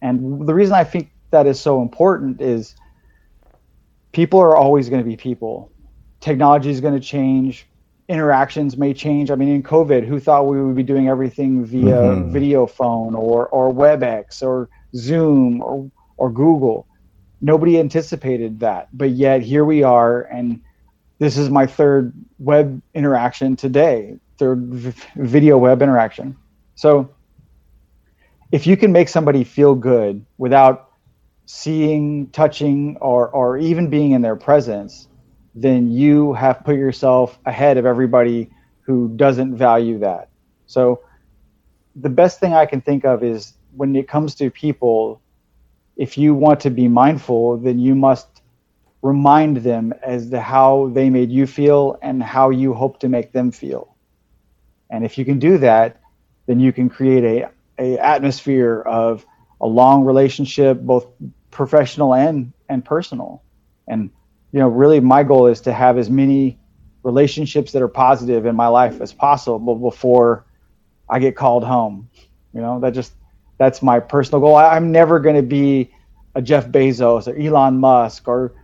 And 0.03 0.47
the 0.47 0.55
reason 0.55 0.75
i 0.75 0.85
think 0.85 1.11
that 1.31 1.47
is 1.47 1.61
so 1.61 1.83
important 1.83 2.41
is 2.41 2.75
people 4.13 4.41
are 4.41 4.57
always 4.57 4.89
going 4.89 5.03
to 5.03 5.09
be 5.09 5.17
people. 5.17 5.71
Technology 6.21 6.71
is 6.71 6.81
going 6.81 6.95
to 6.95 7.01
change 7.01 7.67
interactions 8.09 8.77
may 8.77 8.95
change. 8.95 9.31
I 9.31 9.35
mean, 9.35 9.49
in 9.49 9.63
COVID, 9.63 10.07
who 10.07 10.21
thought 10.21 10.47
we 10.47 10.63
would 10.63 10.77
be 10.77 10.83
doing 10.83 11.09
everything 11.09 11.65
via 11.65 11.85
mm-hmm. 11.85 12.33
video 12.33 12.67
phone 12.67 13.15
or 13.15 13.49
or 13.49 13.73
WebEx 13.73 14.43
or 14.43 14.69
Zoom 14.95 15.63
or 15.63 15.91
or 16.17 16.31
Google. 16.31 16.87
Nobody 17.41 17.79
anticipated 17.79 18.61
that, 18.61 18.89
but 18.97 19.11
yet 19.11 19.43
here 19.43 19.65
we 19.65 19.83
are, 19.83 20.23
and 20.23 20.61
this 21.19 21.37
is 21.37 21.51
my 21.51 21.67
third 21.67 22.13
web 22.39 22.81
interaction 22.95 23.57
today, 23.57 24.17
third 24.39 24.63
v- 24.67 25.03
video 25.17 25.59
web 25.59 25.83
interaction. 25.83 26.37
So, 26.77 27.11
if 28.53 28.67
you 28.67 28.77
can 28.77 28.93
make 28.93 29.09
somebody 29.09 29.45
feel 29.45 29.75
good 29.75 30.25
without 30.39 30.93
seeing, 31.45 32.29
touching, 32.29 32.97
or 32.99 33.29
or 33.29 33.59
even 33.59 33.91
being 33.91 34.13
in 34.13 34.23
their 34.23 34.37
presence, 34.37 35.09
then 35.57 35.91
you 35.91 36.35
have 36.35 36.63
put 36.65 36.77
yourself 36.77 37.39
ahead 37.47 37.79
of 37.79 37.87
everybody 37.87 38.51
who 38.83 39.09
doesn't 39.17 39.57
value 39.57 39.99
that. 40.01 40.29
So, 40.67 41.01
the 41.97 42.11
best 42.11 42.39
thing 42.41 42.53
I 42.53 42.67
can 42.67 42.83
think 42.83 43.07
of 43.07 43.25
is 43.25 43.55
when 43.75 43.97
it 43.97 44.07
comes 44.07 44.35
to 44.37 44.51
people, 44.51 45.23
if 45.97 46.19
you 46.19 46.35
want 46.35 46.61
to 46.61 46.71
be 46.71 46.89
mindful, 46.89 47.57
then 47.57 47.79
you 47.79 47.95
must 47.95 48.43
remind 49.01 49.59
them 49.59 49.95
as 50.03 50.29
to 50.29 50.41
how 50.41 50.91
they 50.93 51.09
made 51.09 51.31
you 51.31 51.47
feel 51.47 51.99
and 52.03 52.23
how 52.23 52.51
you 52.51 52.75
hope 52.75 53.01
to 53.01 53.09
make 53.09 53.33
them 53.33 53.51
feel. 53.51 53.97
And 54.91 55.07
if 55.07 55.17
you 55.17 55.25
can 55.25 55.39
do 55.39 55.57
that, 55.59 56.01
then 56.47 56.61
you 56.61 56.71
can 56.71 56.91
create 56.91 57.25
a, 57.25 57.51
a 57.79 57.99
atmosphere 57.99 58.83
of 58.83 59.25
a 59.61 59.67
long 59.67 60.05
relationship, 60.05 60.81
both 60.81 61.07
professional 61.51 62.15
and, 62.15 62.53
and 62.69 62.85
personal. 62.85 63.43
And, 63.89 64.11
you 64.53 64.61
know, 64.61 64.69
really 64.69 65.01
my 65.01 65.23
goal 65.23 65.47
is 65.47 65.61
to 65.63 65.73
have 65.73 65.99
as 65.99 66.09
many 66.09 66.59
relationships 67.03 67.73
that 67.73 67.83
are 67.83 67.89
positive 67.89 68.47
in 68.47 68.57
my 68.57 68.67
life 68.67 69.01
as 69.01 69.13
possible 69.13 69.77
before 69.77 70.45
I 71.09 71.19
get 71.19 71.37
called 71.37 71.65
home. 71.65 72.09
You 72.53 72.61
know, 72.61 72.81
that 72.81 72.95
just, 72.95 73.13
that's 73.59 73.83
my 73.83 74.01
personal 74.01 74.41
goal. 74.41 74.57
I, 74.57 74.77
I'm 74.77 74.93
never 74.93 75.21
going 75.21 75.37
to 75.37 75.43
be 75.43 75.93
a 76.35 76.43
Jeff 76.43 76.69
Bezos 76.69 77.29
or 77.29 77.37
Elon 77.37 77.79
Musk 77.79 78.29
or 78.29 78.55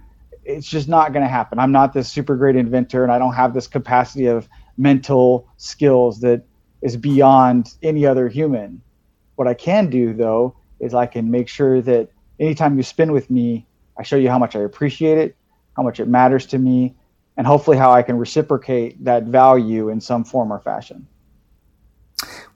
it's 0.44 0.68
just 0.68 0.88
not 0.88 1.12
going 1.12 1.22
to 1.22 1.28
happen. 1.28 1.58
I'm 1.58 1.72
not 1.72 1.92
this 1.92 2.08
super 2.08 2.36
great 2.36 2.56
inventor 2.56 3.02
and 3.02 3.12
I 3.12 3.18
don't 3.18 3.34
have 3.34 3.54
this 3.54 3.66
capacity 3.68 4.26
of 4.26 4.48
mental 4.76 5.48
skills 5.56 6.20
that 6.20 6.42
is 6.82 6.96
beyond 6.96 7.74
any 7.82 8.04
other 8.04 8.28
human. 8.28 8.82
What 9.36 9.46
I 9.46 9.54
can 9.54 9.88
do 9.88 10.12
though 10.12 10.56
is 10.80 10.94
I 10.94 11.06
can 11.06 11.30
make 11.30 11.48
sure 11.48 11.80
that 11.82 12.08
anytime 12.40 12.76
you 12.76 12.82
spend 12.82 13.12
with 13.12 13.30
me, 13.30 13.66
I 13.96 14.02
show 14.02 14.16
you 14.16 14.28
how 14.28 14.38
much 14.38 14.56
I 14.56 14.60
appreciate 14.60 15.18
it, 15.18 15.36
how 15.76 15.82
much 15.82 16.00
it 16.00 16.08
matters 16.08 16.46
to 16.46 16.58
me, 16.58 16.94
and 17.36 17.46
hopefully 17.46 17.76
how 17.76 17.92
I 17.92 18.02
can 18.02 18.18
reciprocate 18.18 19.02
that 19.04 19.24
value 19.24 19.88
in 19.88 20.00
some 20.00 20.24
form 20.24 20.52
or 20.52 20.60
fashion. 20.60 21.06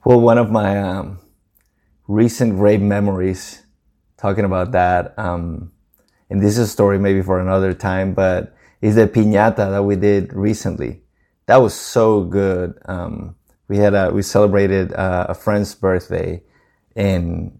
Well, 0.05 0.21
one 0.21 0.37
of 0.37 0.51
my 0.51 0.79
um, 0.79 1.19
recent 2.07 2.55
great 2.55 2.81
memories 2.81 3.63
talking 4.17 4.45
about 4.45 4.71
that, 4.71 5.17
um, 5.17 5.71
and 6.29 6.41
this 6.41 6.57
is 6.57 6.59
a 6.59 6.67
story 6.67 6.99
maybe 6.99 7.21
for 7.21 7.39
another 7.39 7.73
time, 7.73 8.13
but 8.13 8.55
is 8.81 8.95
the 8.95 9.07
piñata 9.07 9.71
that 9.71 9.83
we 9.83 9.95
did 9.95 10.33
recently. 10.33 11.01
That 11.47 11.57
was 11.57 11.73
so 11.73 12.23
good. 12.23 12.77
Um, 12.85 13.35
we 13.67 13.77
had 13.77 13.93
a, 13.93 14.11
we 14.11 14.21
celebrated 14.21 14.93
uh, 14.93 15.27
a 15.29 15.33
friend's 15.33 15.73
birthday 15.75 16.41
and 16.95 17.57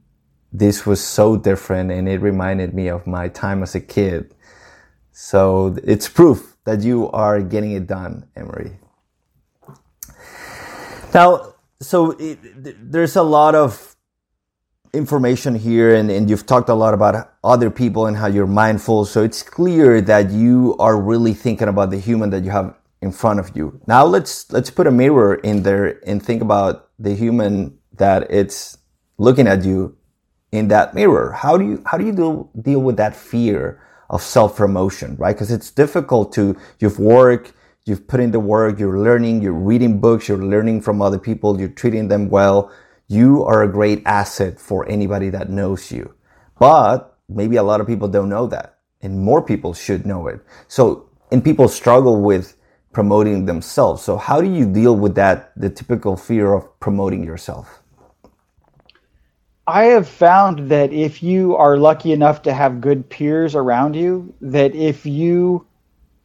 this 0.51 0.85
was 0.85 1.03
so 1.03 1.35
different 1.35 1.91
and 1.91 2.07
it 2.07 2.21
reminded 2.21 2.73
me 2.73 2.87
of 2.87 3.05
my 3.07 3.27
time 3.27 3.63
as 3.63 3.75
a 3.75 3.81
kid. 3.81 4.33
So 5.19 5.75
it's 5.83 6.07
proof 6.07 6.57
that 6.65 6.83
you 6.83 7.09
are 7.09 7.41
getting 7.41 7.71
it 7.71 7.87
done, 7.87 8.27
Emery. 8.35 8.77
Now, 11.11 11.55
so 11.81 12.11
it, 12.19 12.37
there's 12.91 13.15
a 13.15 13.23
lot 13.23 13.55
of 13.55 13.95
information 14.93 15.55
here 15.55 15.95
and, 15.95 16.11
and 16.11 16.29
you've 16.29 16.45
talked 16.45 16.69
a 16.69 16.75
lot 16.75 16.93
about 16.93 17.33
other 17.43 17.71
people 17.71 18.05
and 18.05 18.15
how 18.15 18.27
you're 18.27 18.45
mindful. 18.45 19.05
So 19.05 19.23
it's 19.23 19.41
clear 19.41 20.01
that 20.01 20.29
you 20.29 20.75
are 20.77 21.01
really 21.01 21.33
thinking 21.33 21.67
about 21.67 21.89
the 21.89 21.97
human 21.97 22.29
that 22.29 22.43
you 22.43 22.51
have 22.51 22.75
in 23.01 23.11
front 23.11 23.39
of 23.39 23.57
you. 23.57 23.81
Now 23.87 24.05
let's, 24.05 24.51
let's 24.51 24.69
put 24.69 24.85
a 24.85 24.91
mirror 24.91 25.33
in 25.33 25.63
there 25.63 25.99
and 26.05 26.21
think 26.21 26.43
about 26.43 26.89
the 26.99 27.15
human 27.15 27.79
that 27.93 28.29
it's 28.29 28.77
looking 29.17 29.47
at 29.47 29.65
you 29.65 29.97
in 30.51 30.67
that 30.67 30.93
mirror. 30.93 31.31
How 31.31 31.57
do 31.57 31.65
you, 31.65 31.83
how 31.87 31.97
do 31.97 32.05
you 32.05 32.11
deal, 32.11 32.51
deal 32.61 32.81
with 32.81 32.97
that 32.97 33.15
fear 33.15 33.81
of 34.09 34.21
self-promotion, 34.21 35.15
right? 35.17 35.35
Because 35.35 35.51
it's 35.51 35.71
difficult 35.71 36.33
to, 36.33 36.55
you've 36.79 36.99
worked, 36.99 37.53
you've 37.85 38.07
put 38.07 38.19
in 38.19 38.31
the 38.31 38.39
work, 38.39 38.79
you're 38.79 38.99
learning, 38.99 39.41
you're 39.41 39.53
reading 39.53 39.99
books, 39.99 40.27
you're 40.27 40.37
learning 40.37 40.81
from 40.81 41.01
other 41.01 41.19
people, 41.19 41.59
you're 41.59 41.69
treating 41.69 42.07
them 42.07 42.29
well 42.29 42.71
you 43.07 43.43
are 43.45 43.63
a 43.63 43.71
great 43.71 44.03
asset 44.05 44.59
for 44.59 44.87
anybody 44.89 45.29
that 45.29 45.49
knows 45.49 45.91
you. 45.91 46.13
But 46.59 47.17
maybe 47.29 47.55
a 47.55 47.63
lot 47.63 47.81
of 47.81 47.87
people 47.87 48.07
don't 48.07 48.29
know 48.29 48.47
that 48.47 48.79
and 49.01 49.19
more 49.19 49.41
people 49.41 49.73
should 49.73 50.05
know 50.05 50.27
it. 50.27 50.41
So, 50.67 51.09
and 51.31 51.43
people 51.43 51.67
struggle 51.67 52.21
with 52.21 52.57
promoting 52.91 53.45
themselves. 53.45 54.03
So 54.03 54.17
how 54.17 54.41
do 54.41 54.49
you 54.49 54.65
deal 54.71 54.95
with 54.95 55.15
that, 55.15 55.51
the 55.55 55.69
typical 55.69 56.17
fear 56.17 56.53
of 56.53 56.79
promoting 56.79 57.23
yourself? 57.23 57.81
I 59.67 59.85
have 59.87 60.07
found 60.07 60.71
that 60.71 60.93
if 60.93 61.21
you 61.21 61.57
are 61.57 61.77
lucky 61.77 62.13
enough 62.13 62.43
to 62.43 62.53
have 62.53 62.79
good 62.79 63.09
peers 63.09 63.53
around 63.53 63.97
you, 63.97 64.33
that 64.39 64.73
if 64.75 65.05
you 65.05 65.67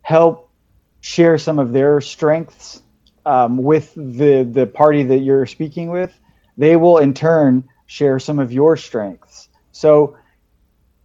help 0.02 0.48
share 1.00 1.38
some 1.38 1.58
of 1.58 1.72
their 1.72 2.00
strengths 2.00 2.80
um, 3.26 3.56
with 3.56 3.92
the 3.96 4.48
the 4.48 4.66
party 4.66 5.02
that 5.02 5.18
you're 5.18 5.46
speaking 5.46 5.90
with, 5.90 6.16
they 6.56 6.76
will 6.76 6.98
in 6.98 7.14
turn 7.14 7.64
share 7.86 8.20
some 8.20 8.38
of 8.38 8.52
your 8.52 8.76
strengths. 8.76 9.48
So 9.72 10.16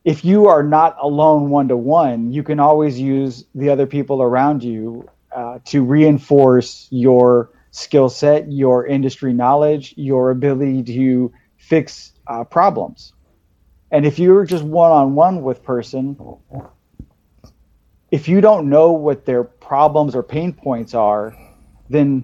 if 0.06 0.23
you 0.23 0.47
are 0.47 0.63
not 0.63 0.97
alone 1.02 1.50
one 1.50 1.69
to 1.69 1.78
one, 1.78 2.32
you 2.32 2.43
can 2.43 2.60
always 2.60 3.00
use 3.00 3.45
the 3.56 3.71
other 3.71 3.88
people 3.88 4.21
around 4.21 4.63
you 4.63 5.10
uh, 5.36 5.58
to 5.65 5.84
reinforce 5.84 6.88
your 6.91 7.50
skill 7.71 8.10
set, 8.10 8.52
your 8.52 8.86
industry 8.86 9.34
knowledge, 9.34 9.95
your 9.97 10.30
ability 10.30 10.84
to 10.84 11.34
fix 11.68 12.14
uh, 12.28 12.46
problems. 12.46 13.14
And 13.92 14.06
if 14.06 14.20
you're 14.20 14.46
just 14.46 14.64
one 14.64 14.92
on 14.92 15.16
one 15.16 15.44
with 15.44 15.64
person, 15.64 16.18
if 18.10 18.28
you 18.28 18.40
don't 18.42 18.70
know 18.70 18.92
what 18.94 19.26
their 19.26 19.44
problems 19.44 20.16
or 20.16 20.24
pain 20.24 20.54
points 20.54 20.94
are, 20.94 21.36
then 21.90 22.24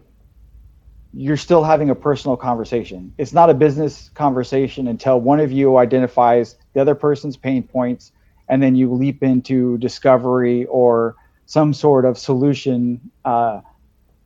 you're 1.13 1.37
still 1.37 1.63
having 1.63 1.89
a 1.89 1.95
personal 1.95 2.37
conversation. 2.37 3.13
It's 3.17 3.33
not 3.33 3.49
a 3.49 3.53
business 3.53 4.09
conversation 4.13 4.87
until 4.87 5.19
one 5.19 5.39
of 5.39 5.51
you 5.51 5.77
identifies 5.77 6.55
the 6.73 6.81
other 6.81 6.95
person's 6.95 7.37
pain 7.37 7.63
points 7.63 8.11
and 8.47 8.63
then 8.63 8.75
you 8.75 8.93
leap 8.93 9.23
into 9.23 9.77
discovery 9.77 10.65
or 10.65 11.15
some 11.45 11.73
sort 11.73 12.05
of 12.05 12.17
solution 12.17 13.11
uh, 13.25 13.61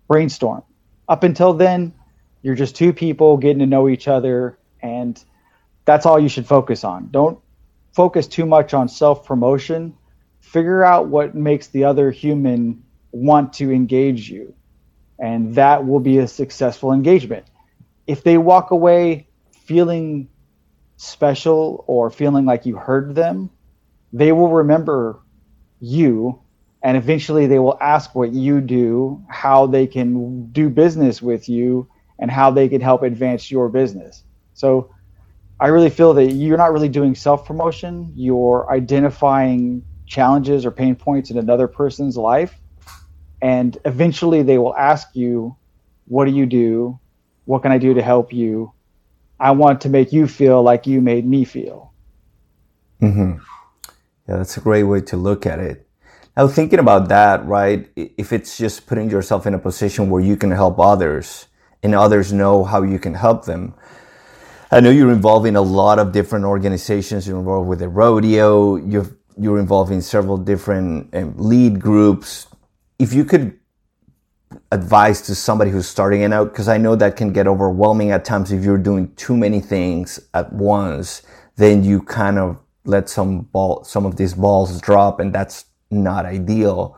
brainstorm. 0.07 0.63
Up 1.09 1.23
until 1.23 1.53
then, 1.53 1.93
you're 2.41 2.55
just 2.55 2.75
two 2.75 2.93
people 2.93 3.37
getting 3.37 3.59
to 3.59 3.65
know 3.65 3.89
each 3.89 4.07
other, 4.07 4.56
and 4.81 5.23
that's 5.85 6.05
all 6.05 6.19
you 6.19 6.29
should 6.29 6.45
focus 6.45 6.83
on. 6.83 7.09
Don't 7.11 7.39
focus 7.93 8.27
too 8.27 8.45
much 8.45 8.73
on 8.73 8.87
self 8.87 9.25
promotion. 9.25 9.95
Figure 10.39 10.83
out 10.83 11.07
what 11.07 11.35
makes 11.35 11.67
the 11.67 11.83
other 11.83 12.11
human 12.11 12.83
want 13.11 13.53
to 13.53 13.71
engage 13.71 14.29
you 14.29 14.53
and 15.19 15.55
that 15.55 15.85
will 15.85 15.99
be 15.99 16.19
a 16.19 16.27
successful 16.27 16.91
engagement. 16.91 17.45
If 18.05 18.23
they 18.23 18.37
walk 18.37 18.71
away 18.71 19.27
feeling 19.51 20.29
special 20.97 21.83
or 21.87 22.09
feeling 22.09 22.45
like 22.45 22.65
you 22.65 22.75
heard 22.75 23.15
them, 23.15 23.49
they 24.13 24.31
will 24.31 24.49
remember 24.49 25.19
you 25.79 26.39
and 26.83 26.95
eventually 26.95 27.47
they 27.47 27.59
will 27.59 27.77
ask 27.81 28.13
what 28.15 28.31
you 28.31 28.61
do, 28.61 29.23
how 29.27 29.65
they 29.65 29.87
can 29.87 30.47
do 30.51 30.69
business 30.69 31.21
with 31.21 31.49
you, 31.49 31.89
and 32.19 32.31
how 32.31 32.51
they 32.51 32.69
can 32.69 32.81
help 32.81 33.03
advance 33.03 33.51
your 33.51 33.67
business. 33.69 34.23
So 34.57 34.89
I 35.59 35.67
really 35.67 35.91
feel 35.91 36.15
that 36.15 36.31
you're 36.31 36.57
not 36.57 36.73
really 36.73 36.89
doing 36.89 37.13
self 37.13 37.45
promotion, 37.45 38.11
you're 38.15 38.67
identifying 38.71 39.85
challenges 40.07 40.65
or 40.65 40.71
pain 40.71 40.95
points 40.95 41.29
in 41.29 41.37
another 41.37 41.67
person's 41.67 42.17
life. 42.17 42.59
And 43.39 43.77
eventually 43.85 44.41
they 44.41 44.57
will 44.57 44.75
ask 44.75 45.09
you 45.13 45.55
what 46.07 46.25
do 46.25 46.31
you 46.31 46.47
do? 46.47 46.99
What 47.45 47.61
can 47.61 47.71
i 47.71 47.77
do 47.77 47.93
to 47.93 48.01
help 48.01 48.33
you? 48.33 48.73
I 49.39 49.51
want 49.51 49.81
to 49.81 49.89
make 49.89 50.11
you 50.11 50.25
feel 50.25 50.63
like 50.63 50.87
you 50.87 51.01
made 51.01 51.25
me 51.25 51.45
feel. 51.45 51.93
Mm-hmm. 52.99 53.33
yeah 54.27 54.37
that's 54.37 54.57
a 54.57 54.61
great 54.61 54.83
way 54.83 55.01
to 55.01 55.17
look 55.17 55.45
at 55.45 55.59
it. 55.59 55.87
Now 56.35 56.47
thinking 56.47 56.79
about 56.79 57.09
that 57.09 57.45
right 57.45 57.87
if 57.95 58.33
it's 58.33 58.57
just 58.57 58.87
putting 58.87 59.11
yourself 59.11 59.45
in 59.45 59.53
a 59.53 59.59
position 59.59 60.09
where 60.09 60.23
you 60.23 60.35
can 60.35 60.49
help 60.49 60.79
others 60.79 61.45
and 61.83 61.93
others 61.93 62.33
know 62.33 62.63
how 62.63 62.81
you 62.81 62.97
can 62.97 63.13
help 63.13 63.45
them 63.45 63.75
i 64.71 64.79
know 64.79 64.89
you're 64.89 65.11
involved 65.11 65.47
in 65.47 65.55
a 65.55 65.61
lot 65.61 65.99
of 65.99 66.11
different 66.11 66.45
organizations. 66.45 67.27
You're 67.27 67.39
involved 67.39 67.69
with 67.69 67.79
the 67.79 67.89
rodeo. 67.89 68.77
You're 68.77 69.07
you're 69.39 69.59
involved 69.59 69.91
in 69.91 70.01
several 70.01 70.37
different 70.37 71.15
um, 71.15 71.33
lead 71.37 71.79
groups. 71.79 72.47
If 72.99 73.13
you 73.13 73.25
could 73.25 73.59
advise 74.71 75.21
to 75.21 75.35
somebody 75.35 75.71
who's 75.71 75.87
starting 75.87 76.21
it 76.21 76.33
out, 76.33 76.51
because 76.51 76.67
I 76.67 76.77
know 76.77 76.95
that 76.95 77.15
can 77.15 77.31
get 77.33 77.47
overwhelming 77.47 78.11
at 78.11 78.25
times 78.25 78.51
if 78.51 78.63
you're 78.63 78.77
doing 78.77 79.13
too 79.15 79.37
many 79.37 79.59
things 79.59 80.19
at 80.33 80.51
once, 80.53 81.21
then 81.55 81.83
you 81.83 82.01
kind 82.01 82.39
of 82.39 82.59
let 82.85 83.09
some 83.09 83.41
ball, 83.41 83.83
some 83.83 84.05
of 84.05 84.15
these 84.17 84.33
balls 84.33 84.81
drop, 84.81 85.19
and 85.19 85.33
that's 85.33 85.65
not 85.91 86.25
ideal. 86.25 86.97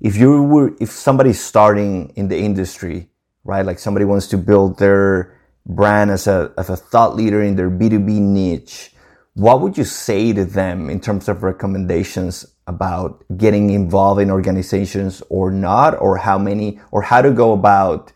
If 0.00 0.16
you 0.16 0.42
were, 0.42 0.72
if 0.80 0.90
somebody's 0.90 1.40
starting 1.40 2.12
in 2.16 2.28
the 2.28 2.38
industry, 2.38 3.08
right, 3.44 3.64
like 3.66 3.78
somebody 3.78 4.04
wants 4.04 4.28
to 4.28 4.38
build 4.38 4.78
their 4.78 5.39
brand 5.66 6.10
as 6.10 6.26
a 6.26 6.52
as 6.56 6.70
a 6.70 6.76
thought 6.76 7.16
leader 7.16 7.42
in 7.42 7.56
their 7.56 7.70
B 7.70 7.88
two 7.88 8.00
B 8.00 8.20
niche, 8.20 8.92
what 9.34 9.60
would 9.60 9.78
you 9.78 9.84
say 9.84 10.32
to 10.32 10.44
them 10.44 10.90
in 10.90 11.00
terms 11.00 11.28
of 11.28 11.42
recommendations 11.42 12.46
about 12.66 13.24
getting 13.36 13.70
involved 13.70 14.20
in 14.20 14.30
organizations 14.30 15.22
or 15.28 15.50
not, 15.50 16.00
or 16.00 16.16
how 16.16 16.38
many, 16.38 16.80
or 16.92 17.02
how 17.02 17.20
to 17.20 17.30
go 17.30 17.52
about 17.52 18.12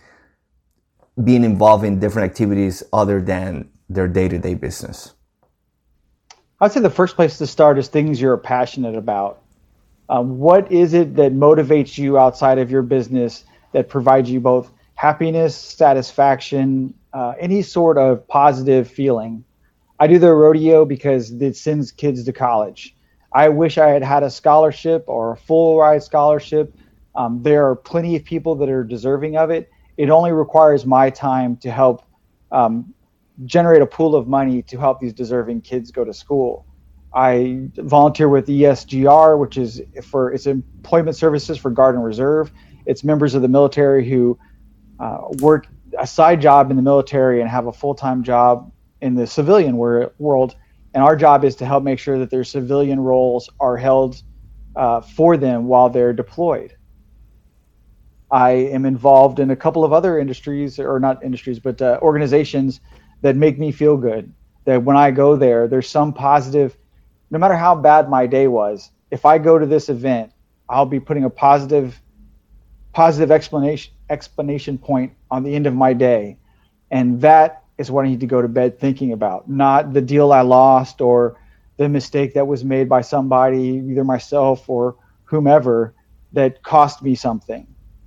being 1.22 1.44
involved 1.44 1.84
in 1.84 1.98
different 1.98 2.30
activities 2.30 2.82
other 2.92 3.20
than 3.20 3.68
their 3.88 4.08
day 4.08 4.28
to 4.28 4.38
day 4.38 4.54
business? 4.54 5.12
I'd 6.60 6.72
say 6.72 6.80
the 6.80 6.90
first 6.90 7.16
place 7.16 7.38
to 7.38 7.46
start 7.46 7.78
is 7.78 7.88
things 7.88 8.20
you're 8.20 8.36
passionate 8.36 8.96
about. 8.96 9.42
Um, 10.08 10.38
what 10.38 10.70
is 10.70 10.94
it 10.94 11.16
that 11.16 11.32
motivates 11.32 11.98
you 11.98 12.18
outside 12.18 12.58
of 12.58 12.70
your 12.70 12.82
business 12.82 13.44
that 13.72 13.88
provides 13.88 14.30
you 14.30 14.40
both 14.40 14.70
happiness, 14.94 15.56
satisfaction, 15.56 16.94
uh, 17.14 17.34
any 17.38 17.62
sort 17.62 17.96
of 17.96 18.26
positive 18.28 18.90
feeling? 18.90 19.44
I 19.98 20.06
do 20.08 20.18
the 20.18 20.32
rodeo 20.32 20.84
because 20.84 21.30
it 21.30 21.56
sends 21.56 21.92
kids 21.92 22.24
to 22.24 22.32
college. 22.32 22.94
I 23.32 23.48
wish 23.48 23.78
I 23.78 23.88
had 23.88 24.02
had 24.02 24.22
a 24.22 24.30
scholarship 24.30 25.04
or 25.06 25.32
a 25.32 25.36
full 25.36 25.78
ride 25.78 26.02
scholarship. 26.02 26.74
Um, 27.14 27.42
there 27.42 27.68
are 27.68 27.76
plenty 27.76 28.16
of 28.16 28.24
people 28.24 28.56
that 28.56 28.68
are 28.68 28.84
deserving 28.84 29.36
of 29.36 29.50
it. 29.50 29.70
It 29.96 30.10
only 30.10 30.32
requires 30.32 30.84
my 30.84 31.10
time 31.10 31.56
to 31.58 31.70
help 31.70 32.02
um, 32.50 32.92
generate 33.44 33.82
a 33.82 33.86
pool 33.86 34.14
of 34.14 34.28
money 34.28 34.62
to 34.62 34.78
help 34.78 35.00
these 35.00 35.12
deserving 35.12 35.60
kids 35.60 35.90
go 35.90 36.04
to 36.04 36.12
school. 36.12 36.66
I 37.12 37.68
volunteer 37.76 38.28
with 38.28 38.48
ESGR, 38.48 39.38
which 39.38 39.56
is 39.56 39.80
for 40.02 40.32
it's 40.32 40.46
employment 40.46 41.16
services 41.16 41.56
for 41.56 41.70
Guard 41.70 41.94
and 41.94 42.04
Reserve. 42.04 42.52
It's 42.86 43.04
members 43.04 43.34
of 43.34 43.42
the 43.42 43.48
military 43.48 44.08
who 44.08 44.36
uh, 44.98 45.18
work 45.38 45.68
a 45.98 46.06
side 46.06 46.40
job 46.40 46.70
in 46.70 46.76
the 46.76 46.82
military 46.82 47.40
and 47.40 47.48
have 47.50 47.66
a 47.66 47.72
full 47.72 47.94
time 47.94 48.22
job 48.22 48.70
in 49.00 49.14
the 49.14 49.26
civilian 49.26 49.76
wor- 49.76 50.14
world. 50.18 50.54
And 50.94 51.02
our 51.02 51.16
job 51.16 51.44
is 51.44 51.56
to 51.56 51.66
help 51.66 51.82
make 51.82 51.98
sure 51.98 52.18
that 52.20 52.30
their 52.30 52.44
civilian 52.44 53.00
roles 53.00 53.50
are 53.58 53.76
held 53.76 54.22
uh, 54.76 55.00
for 55.00 55.36
them 55.36 55.66
while 55.66 55.88
they're 55.90 56.12
deployed. 56.12 56.72
I 58.30 58.50
am 58.50 58.84
involved 58.84 59.38
in 59.38 59.50
a 59.50 59.56
couple 59.56 59.84
of 59.84 59.92
other 59.92 60.18
industries, 60.18 60.78
or 60.78 60.98
not 60.98 61.24
industries, 61.24 61.60
but 61.60 61.80
uh, 61.80 61.98
organizations 62.02 62.80
that 63.22 63.36
make 63.36 63.58
me 63.58 63.70
feel 63.70 63.96
good. 63.96 64.32
That 64.64 64.82
when 64.82 64.96
I 64.96 65.10
go 65.10 65.36
there, 65.36 65.68
there's 65.68 65.88
some 65.88 66.12
positive, 66.12 66.76
no 67.30 67.38
matter 67.38 67.56
how 67.56 67.74
bad 67.74 68.08
my 68.08 68.26
day 68.26 68.48
was, 68.48 68.90
if 69.10 69.24
I 69.24 69.38
go 69.38 69.58
to 69.58 69.66
this 69.66 69.88
event, 69.88 70.32
I'll 70.68 70.86
be 70.86 71.00
putting 71.00 71.24
a 71.24 71.30
positive, 71.30 72.00
positive 72.92 73.30
explanation 73.30 73.92
explanation 74.10 74.78
point 74.78 75.12
on 75.34 75.42
the 75.42 75.52
end 75.52 75.66
of 75.66 75.74
my 75.74 75.92
day, 75.92 76.38
and 76.92 77.20
that 77.20 77.64
is 77.76 77.90
what 77.90 78.04
I 78.04 78.08
need 78.08 78.20
to 78.20 78.26
go 78.26 78.40
to 78.40 78.46
bed 78.46 78.78
thinking 78.78 79.12
about, 79.12 79.50
not 79.50 79.92
the 79.92 80.00
deal 80.00 80.32
I 80.32 80.42
lost 80.42 81.00
or 81.00 81.36
the 81.76 81.88
mistake 81.88 82.34
that 82.34 82.46
was 82.46 82.64
made 82.64 82.88
by 82.88 83.00
somebody, 83.00 83.82
either 83.90 84.04
myself 84.04 84.70
or 84.70 84.94
whomever, 85.24 85.92
that 86.32 86.62
cost 86.62 87.02
me 87.02 87.16
something. 87.16 87.66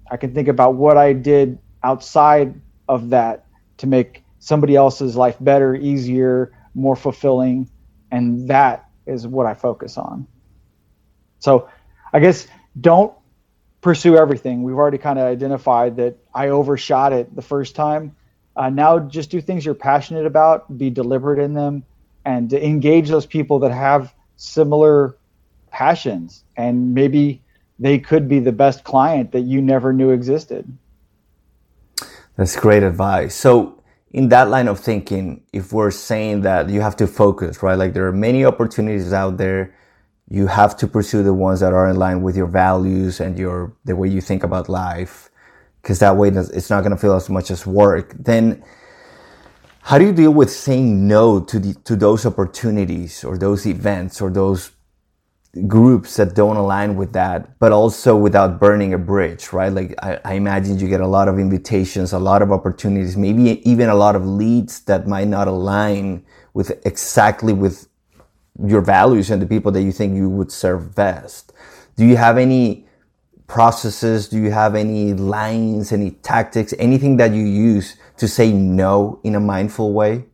I 0.09 0.15
can 0.15 0.33
think 0.33 0.47
about 0.47 0.75
what 0.75 0.95
I 0.95 1.11
did 1.11 1.59
outside 1.83 2.61
of 2.87 3.09
that 3.09 3.45
to 3.79 3.87
make 3.87 4.23
somebody 4.39 4.77
else's 4.77 5.17
life 5.17 5.35
better, 5.41 5.75
easier, 5.75 6.53
more 6.75 6.95
fulfilling, 6.95 7.69
and 8.09 8.47
that 8.47 8.89
is 9.05 9.27
what 9.27 9.45
I 9.45 9.53
focus 9.53 9.97
on. 9.97 10.25
So, 11.39 11.67
I 12.13 12.21
guess 12.21 12.47
don't 12.79 13.13
pursue 13.87 14.17
everything. 14.17 14.63
We've 14.63 14.75
already 14.75 14.97
kind 14.97 15.17
of 15.17 15.23
identified 15.23 15.95
that 15.95 16.17
I 16.35 16.49
overshot 16.49 17.13
it 17.13 17.33
the 17.33 17.41
first 17.41 17.73
time. 17.73 18.17
Uh, 18.53 18.69
now, 18.69 18.99
just 18.99 19.31
do 19.31 19.39
things 19.39 19.63
you're 19.63 19.75
passionate 19.75 20.25
about, 20.25 20.77
be 20.77 20.89
deliberate 20.89 21.39
in 21.39 21.53
them, 21.53 21.85
and 22.25 22.51
engage 22.51 23.07
those 23.07 23.25
people 23.25 23.59
that 23.59 23.71
have 23.71 24.13
similar 24.35 25.15
passions. 25.71 26.43
And 26.57 26.93
maybe 26.95 27.41
they 27.79 27.97
could 27.97 28.27
be 28.27 28.39
the 28.39 28.51
best 28.51 28.83
client 28.83 29.31
that 29.31 29.43
you 29.51 29.61
never 29.61 29.93
knew 29.93 30.09
existed. 30.09 30.67
That's 32.35 32.57
great 32.57 32.83
advice. 32.83 33.35
So, 33.35 33.81
in 34.11 34.27
that 34.29 34.49
line 34.49 34.67
of 34.67 34.81
thinking, 34.81 35.43
if 35.53 35.71
we're 35.71 35.91
saying 35.91 36.41
that 36.41 36.69
you 36.69 36.81
have 36.81 36.97
to 36.97 37.07
focus, 37.07 37.63
right? 37.63 37.77
Like 37.77 37.93
there 37.93 38.05
are 38.07 38.11
many 38.11 38.43
opportunities 38.43 39.13
out 39.13 39.37
there. 39.37 39.73
You 40.29 40.47
have 40.47 40.75
to 40.77 40.87
pursue 40.87 41.23
the 41.23 41.33
ones 41.33 41.59
that 41.61 41.73
are 41.73 41.89
in 41.89 41.95
line 41.95 42.21
with 42.21 42.35
your 42.35 42.47
values 42.47 43.19
and 43.19 43.37
your, 43.37 43.73
the 43.85 43.95
way 43.95 44.09
you 44.09 44.21
think 44.21 44.43
about 44.43 44.67
life. 44.67 45.29
Cause 45.83 45.99
that 45.99 46.17
way 46.17 46.27
it's 46.29 46.69
not 46.69 46.81
going 46.81 46.91
to 46.91 46.97
feel 46.97 47.13
as 47.13 47.29
much 47.29 47.49
as 47.49 47.65
work. 47.65 48.13
Then 48.19 48.61
how 49.83 49.97
do 49.97 50.05
you 50.05 50.11
deal 50.11 50.31
with 50.33 50.51
saying 50.51 51.07
no 51.07 51.39
to 51.39 51.59
the, 51.59 51.73
to 51.85 51.95
those 51.95 52.25
opportunities 52.25 53.23
or 53.23 53.37
those 53.37 53.65
events 53.65 54.19
or 54.19 54.29
those 54.29 54.71
groups 55.65 56.17
that 56.17 56.35
don't 56.35 56.57
align 56.57 56.95
with 56.95 57.13
that, 57.13 57.57
but 57.59 57.71
also 57.71 58.15
without 58.15 58.59
burning 58.59 58.93
a 58.93 58.97
bridge, 58.97 59.53
right? 59.53 59.71
Like 59.71 59.95
I, 60.03 60.19
I, 60.25 60.33
imagine 60.33 60.77
you 60.77 60.87
get 60.87 61.01
a 61.01 61.07
lot 61.07 61.27
of 61.27 61.39
invitations, 61.39 62.13
a 62.13 62.19
lot 62.19 62.41
of 62.41 62.51
opportunities, 62.51 63.17
maybe 63.17 63.67
even 63.67 63.89
a 63.89 63.95
lot 63.95 64.15
of 64.15 64.25
leads 64.25 64.81
that 64.81 65.07
might 65.07 65.27
not 65.27 65.47
align 65.47 66.25
with 66.53 66.85
exactly 66.85 67.53
with 67.53 67.87
your 68.65 68.81
values 68.81 69.29
and 69.29 69.41
the 69.41 69.45
people 69.45 69.71
that 69.71 69.81
you 69.81 69.91
think 69.91 70.15
you 70.15 70.29
would 70.29 70.51
serve 70.51 70.95
best. 70.95 71.53
Do 71.95 72.05
you 72.05 72.17
have 72.17 72.37
any 72.37 72.87
processes? 73.47 74.27
Do 74.27 74.39
you 74.39 74.51
have 74.51 74.75
any 74.75 75.13
lines, 75.13 75.91
any 75.91 76.11
tactics, 76.11 76.73
anything 76.79 77.17
that 77.17 77.31
you 77.31 77.43
use 77.43 77.95
to 78.17 78.27
say 78.27 78.51
no 78.51 79.19
in 79.23 79.35
a 79.35 79.39
mindful 79.39 79.93
way? 79.93 80.25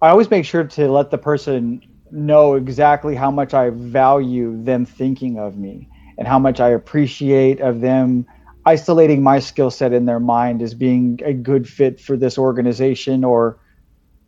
I 0.00 0.10
always 0.10 0.30
make 0.30 0.44
sure 0.44 0.64
to 0.64 0.88
let 0.90 1.10
the 1.10 1.18
person 1.18 1.82
know 2.10 2.54
exactly 2.54 3.14
how 3.14 3.30
much 3.30 3.54
I 3.54 3.70
value 3.70 4.62
them 4.62 4.84
thinking 4.84 5.38
of 5.38 5.56
me 5.56 5.88
and 6.18 6.28
how 6.28 6.38
much 6.38 6.60
I 6.60 6.70
appreciate 6.70 7.60
of 7.60 7.80
them 7.80 8.26
isolating 8.66 9.22
my 9.22 9.40
skill 9.40 9.70
set 9.70 9.92
in 9.92 10.06
their 10.06 10.20
mind 10.20 10.62
as 10.62 10.74
being 10.74 11.20
a 11.24 11.32
good 11.32 11.68
fit 11.68 12.00
for 12.00 12.16
this 12.16 12.38
organization 12.38 13.24
or 13.24 13.58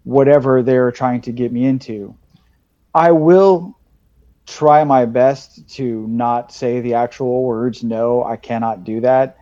whatever 0.04 0.62
they're 0.62 0.92
trying 0.92 1.20
to 1.22 1.32
get 1.32 1.52
me 1.52 1.64
into. 1.64 2.14
I 2.96 3.12
will 3.12 3.78
try 4.46 4.84
my 4.84 5.04
best 5.04 5.68
to 5.76 6.06
not 6.08 6.50
say 6.50 6.80
the 6.80 6.94
actual 6.94 7.44
words 7.44 7.84
no, 7.84 8.24
I 8.24 8.36
cannot 8.36 8.84
do 8.84 9.02
that 9.02 9.36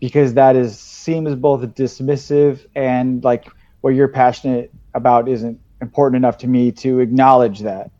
because 0.00 0.34
that 0.34 0.56
is 0.56 0.80
seems 0.80 1.36
both 1.36 1.60
dismissive 1.76 2.66
and 2.74 3.22
like 3.22 3.46
what 3.80 3.90
you're 3.94 4.08
passionate 4.08 4.72
about 4.92 5.28
isn't 5.28 5.60
important 5.80 6.16
enough 6.16 6.38
to 6.38 6.48
me 6.48 6.72
to 6.72 6.98
acknowledge 6.98 7.60
that. 7.60 7.92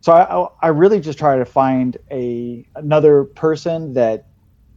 So 0.00 0.14
I, 0.14 0.66
I 0.66 0.70
really 0.70 1.00
just 1.00 1.18
try 1.18 1.36
to 1.36 1.44
find 1.44 1.98
a 2.10 2.64
another 2.74 3.24
person 3.24 3.92
that 3.94 4.28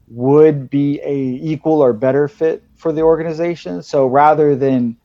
would 0.10 0.69
be 0.69 0.99
a 1.02 1.15
equal 1.15 1.82
or 1.82 1.93
better 1.93 2.28
fit 2.28 2.63
for 2.75 2.91
the 2.91 3.04
organization. 3.04 3.84
So 3.84 4.06
rather 4.06 4.58
than 4.58 4.97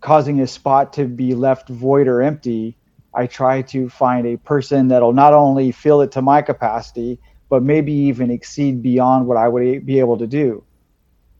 causing 0.00 0.40
a 0.40 0.46
spot 0.46 0.92
to 0.92 1.06
be 1.06 1.34
left 1.34 1.68
void 1.68 2.06
or 2.06 2.22
empty, 2.22 2.76
I 3.14 3.26
try 3.26 3.62
to 3.62 3.88
find 3.88 4.26
a 4.26 4.36
person 4.36 4.88
that'll 4.88 5.12
not 5.12 5.34
only 5.34 5.72
fill 5.72 6.00
it 6.00 6.12
to 6.12 6.22
my 6.22 6.42
capacity, 6.42 7.18
but 7.48 7.62
maybe 7.62 7.92
even 7.92 8.30
exceed 8.30 8.82
beyond 8.82 9.26
what 9.26 9.36
I 9.36 9.48
would 9.48 9.84
be 9.84 9.98
able 9.98 10.18
to 10.18 10.26
do. 10.26 10.64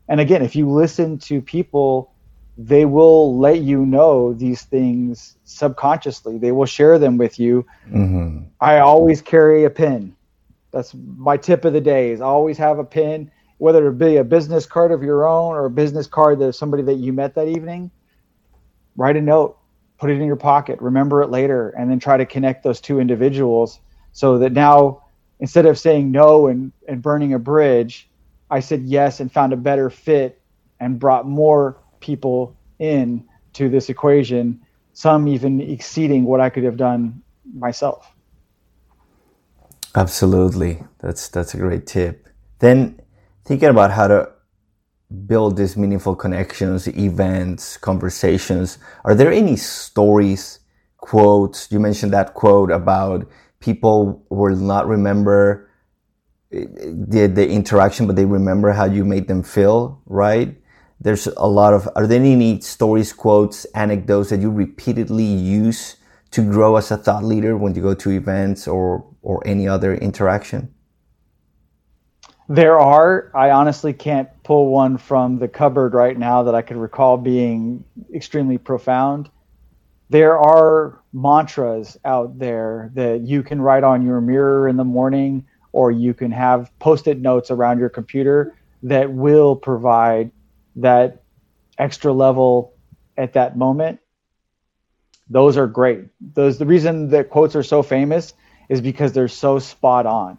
And 0.07 0.19
again, 0.19 0.41
if 0.43 0.55
you 0.55 0.69
listen 0.69 1.17
to 1.19 1.41
people 1.41 2.13
they 2.57 2.85
will 2.85 3.37
let 3.37 3.61
you 3.61 3.85
know 3.85 4.33
these 4.33 4.63
things 4.63 5.37
subconsciously. 5.43 6.37
They 6.37 6.51
will 6.51 6.65
share 6.65 6.99
them 6.99 7.17
with 7.17 7.39
you. 7.39 7.65
Mm-hmm. 7.87 8.43
I 8.59 8.79
always 8.79 9.21
carry 9.21 9.63
a 9.63 9.69
pin. 9.69 10.15
That's 10.71 10.93
my 10.93 11.37
tip 11.37 11.65
of 11.65 11.73
the 11.73 11.81
day. 11.81 12.11
Is 12.11 12.21
always 12.21 12.57
have 12.57 12.79
a 12.79 12.83
pin, 12.83 13.31
whether 13.57 13.87
it 13.87 13.97
be 13.97 14.17
a 14.17 14.23
business 14.23 14.65
card 14.65 14.91
of 14.91 15.03
your 15.03 15.27
own 15.27 15.55
or 15.55 15.65
a 15.65 15.69
business 15.69 16.07
card 16.07 16.41
of 16.41 16.55
somebody 16.55 16.83
that 16.83 16.95
you 16.95 17.11
met 17.11 17.35
that 17.35 17.47
evening. 17.47 17.89
Write 18.95 19.17
a 19.17 19.21
note, 19.21 19.57
put 20.03 20.11
it 20.11 20.19
in 20.19 20.27
your 20.27 20.35
pocket, 20.35 20.81
remember 20.81 21.21
it 21.21 21.29
later, 21.29 21.69
and 21.77 21.89
then 21.89 21.97
try 21.97 22.17
to 22.17 22.25
connect 22.25 22.61
those 22.61 22.81
two 22.81 22.99
individuals 22.99 23.79
so 24.11 24.37
that 24.37 24.51
now 24.51 25.01
instead 25.39 25.65
of 25.65 25.79
saying 25.79 26.11
no 26.11 26.47
and, 26.47 26.73
and 26.89 27.01
burning 27.01 27.33
a 27.33 27.39
bridge, 27.39 28.09
I 28.51 28.59
said 28.59 28.81
yes 28.81 29.21
and 29.21 29.31
found 29.31 29.53
a 29.53 29.55
better 29.55 29.89
fit 29.89 30.41
and 30.81 30.99
brought 30.99 31.25
more 31.25 31.77
people 32.01 32.53
in 32.79 33.23
to 33.53 33.69
this 33.69 33.87
equation, 33.87 34.59
some 34.91 35.25
even 35.29 35.61
exceeding 35.61 36.25
what 36.25 36.41
I 36.41 36.49
could 36.49 36.65
have 36.65 36.75
done 36.75 37.23
myself. 37.55 38.13
Absolutely. 39.95 40.83
That's 40.99 41.29
that's 41.29 41.53
a 41.53 41.57
great 41.57 41.87
tip. 41.87 42.27
Then 42.59 42.99
thinking 43.45 43.69
about 43.69 43.91
how 43.91 44.07
to 44.09 44.29
build 45.27 45.57
these 45.57 45.77
meaningful 45.77 46.15
connections, 46.15 46.87
events, 46.87 47.77
conversations, 47.77 48.77
are 49.05 49.15
there 49.15 49.31
any 49.31 49.55
stories, 49.55 50.59
quotes. 51.03 51.69
You 51.69 51.79
mentioned 51.79 52.13
that 52.13 52.33
quote 52.33 52.71
about 52.71 53.27
people 53.59 54.25
will 54.29 54.55
not 54.55 54.87
remember 54.87 55.69
eh, 56.51 56.65
the, 56.69 57.27
the 57.27 57.47
interaction, 57.47 58.07
but 58.07 58.15
they 58.15 58.25
remember 58.25 58.71
how 58.71 58.85
you 58.85 59.03
made 59.03 59.27
them 59.27 59.43
feel, 59.43 60.01
right? 60.05 60.55
There's 61.01 61.27
a 61.27 61.47
lot 61.47 61.73
of, 61.73 61.89
are 61.97 62.07
there 62.07 62.21
any 62.21 62.61
stories, 62.61 63.11
quotes, 63.11 63.65
anecdotes 63.75 64.29
that 64.29 64.39
you 64.39 64.49
repeatedly 64.49 65.25
use 65.25 65.97
to 66.31 66.41
grow 66.41 66.77
as 66.77 66.89
a 66.89 66.97
thought 66.97 67.25
leader 67.25 67.57
when 67.57 67.75
you 67.75 67.81
go 67.81 67.93
to 67.93 68.09
events 68.11 68.67
or, 68.67 69.05
or 69.21 69.45
any 69.45 69.67
other 69.67 69.93
interaction? 69.95 70.73
There 72.49 72.79
are. 72.79 73.31
I 73.33 73.51
honestly 73.51 73.93
can't 73.93 74.29
pull 74.43 74.67
one 74.67 74.97
from 74.97 75.39
the 75.39 75.47
cupboard 75.47 75.93
right 75.93 76.17
now 76.17 76.43
that 76.43 76.55
I 76.55 76.61
could 76.61 76.77
recall 76.77 77.17
being 77.17 77.85
extremely 78.13 78.57
profound. 78.57 79.29
There 80.09 80.37
are 80.37 81.01
mantras 81.13 81.97
out 82.03 82.37
there 82.37 82.91
that 82.95 83.21
you 83.21 83.43
can 83.43 83.61
write 83.61 83.83
on 83.83 84.05
your 84.05 84.19
mirror 84.19 84.67
in 84.67 84.75
the 84.75 84.83
morning, 84.83 85.45
or 85.71 85.91
you 85.91 86.13
can 86.13 86.31
have 86.31 86.71
post 86.79 87.07
it 87.07 87.19
notes 87.19 87.49
around 87.49 87.79
your 87.79 87.89
computer 87.89 88.55
that 88.83 89.11
will 89.11 89.55
provide 89.55 90.31
that 90.75 91.23
extra 91.77 92.11
level 92.11 92.73
at 93.17 93.33
that 93.33 93.57
moment. 93.57 93.99
Those 95.29 95.57
are 95.57 95.67
great. 95.67 96.05
Those 96.19 96.57
the 96.57 96.65
reason 96.65 97.09
that 97.09 97.29
quotes 97.29 97.55
are 97.55 97.63
so 97.63 97.81
famous 97.81 98.33
is 98.67 98.81
because 98.81 99.13
they're 99.13 99.29
so 99.29 99.59
spot 99.59 100.05
on. 100.05 100.37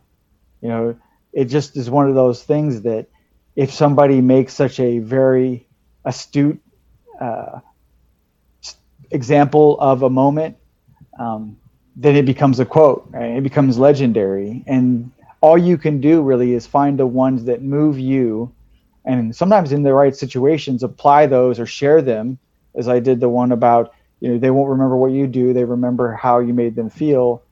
You 0.60 0.68
know, 0.68 0.96
it 1.34 1.46
just 1.46 1.76
is 1.76 1.90
one 1.90 2.08
of 2.08 2.14
those 2.14 2.42
things 2.42 2.82
that 2.82 3.08
if 3.56 3.72
somebody 3.72 4.20
makes 4.20 4.54
such 4.54 4.80
a 4.80 5.00
very 5.00 5.66
astute 6.04 6.60
uh, 7.20 7.60
example 9.10 9.78
of 9.80 10.02
a 10.02 10.10
moment, 10.10 10.56
um, 11.18 11.56
then 11.96 12.16
it 12.16 12.24
becomes 12.24 12.60
a 12.60 12.64
quote. 12.64 13.08
Right? 13.10 13.36
It 13.36 13.42
becomes 13.42 13.78
legendary, 13.78 14.64
and 14.66 15.10
all 15.40 15.58
you 15.58 15.76
can 15.76 16.00
do 16.00 16.22
really 16.22 16.54
is 16.54 16.66
find 16.66 16.98
the 16.98 17.06
ones 17.06 17.44
that 17.44 17.62
move 17.62 17.98
you, 17.98 18.52
and 19.04 19.34
sometimes 19.34 19.72
in 19.72 19.82
the 19.82 19.92
right 19.92 20.14
situations, 20.14 20.82
apply 20.82 21.26
those 21.26 21.60
or 21.60 21.66
share 21.66 22.00
them. 22.00 22.38
As 22.76 22.88
I 22.88 22.98
did 22.98 23.20
the 23.20 23.28
one 23.28 23.52
about 23.52 23.92
you 24.20 24.30
know 24.30 24.38
they 24.38 24.50
won't 24.50 24.70
remember 24.70 24.96
what 24.96 25.12
you 25.12 25.26
do; 25.26 25.52
they 25.52 25.64
remember 25.64 26.12
how 26.12 26.38
you 26.38 26.54
made 26.54 26.76
them 26.76 26.90
feel. 26.90 27.42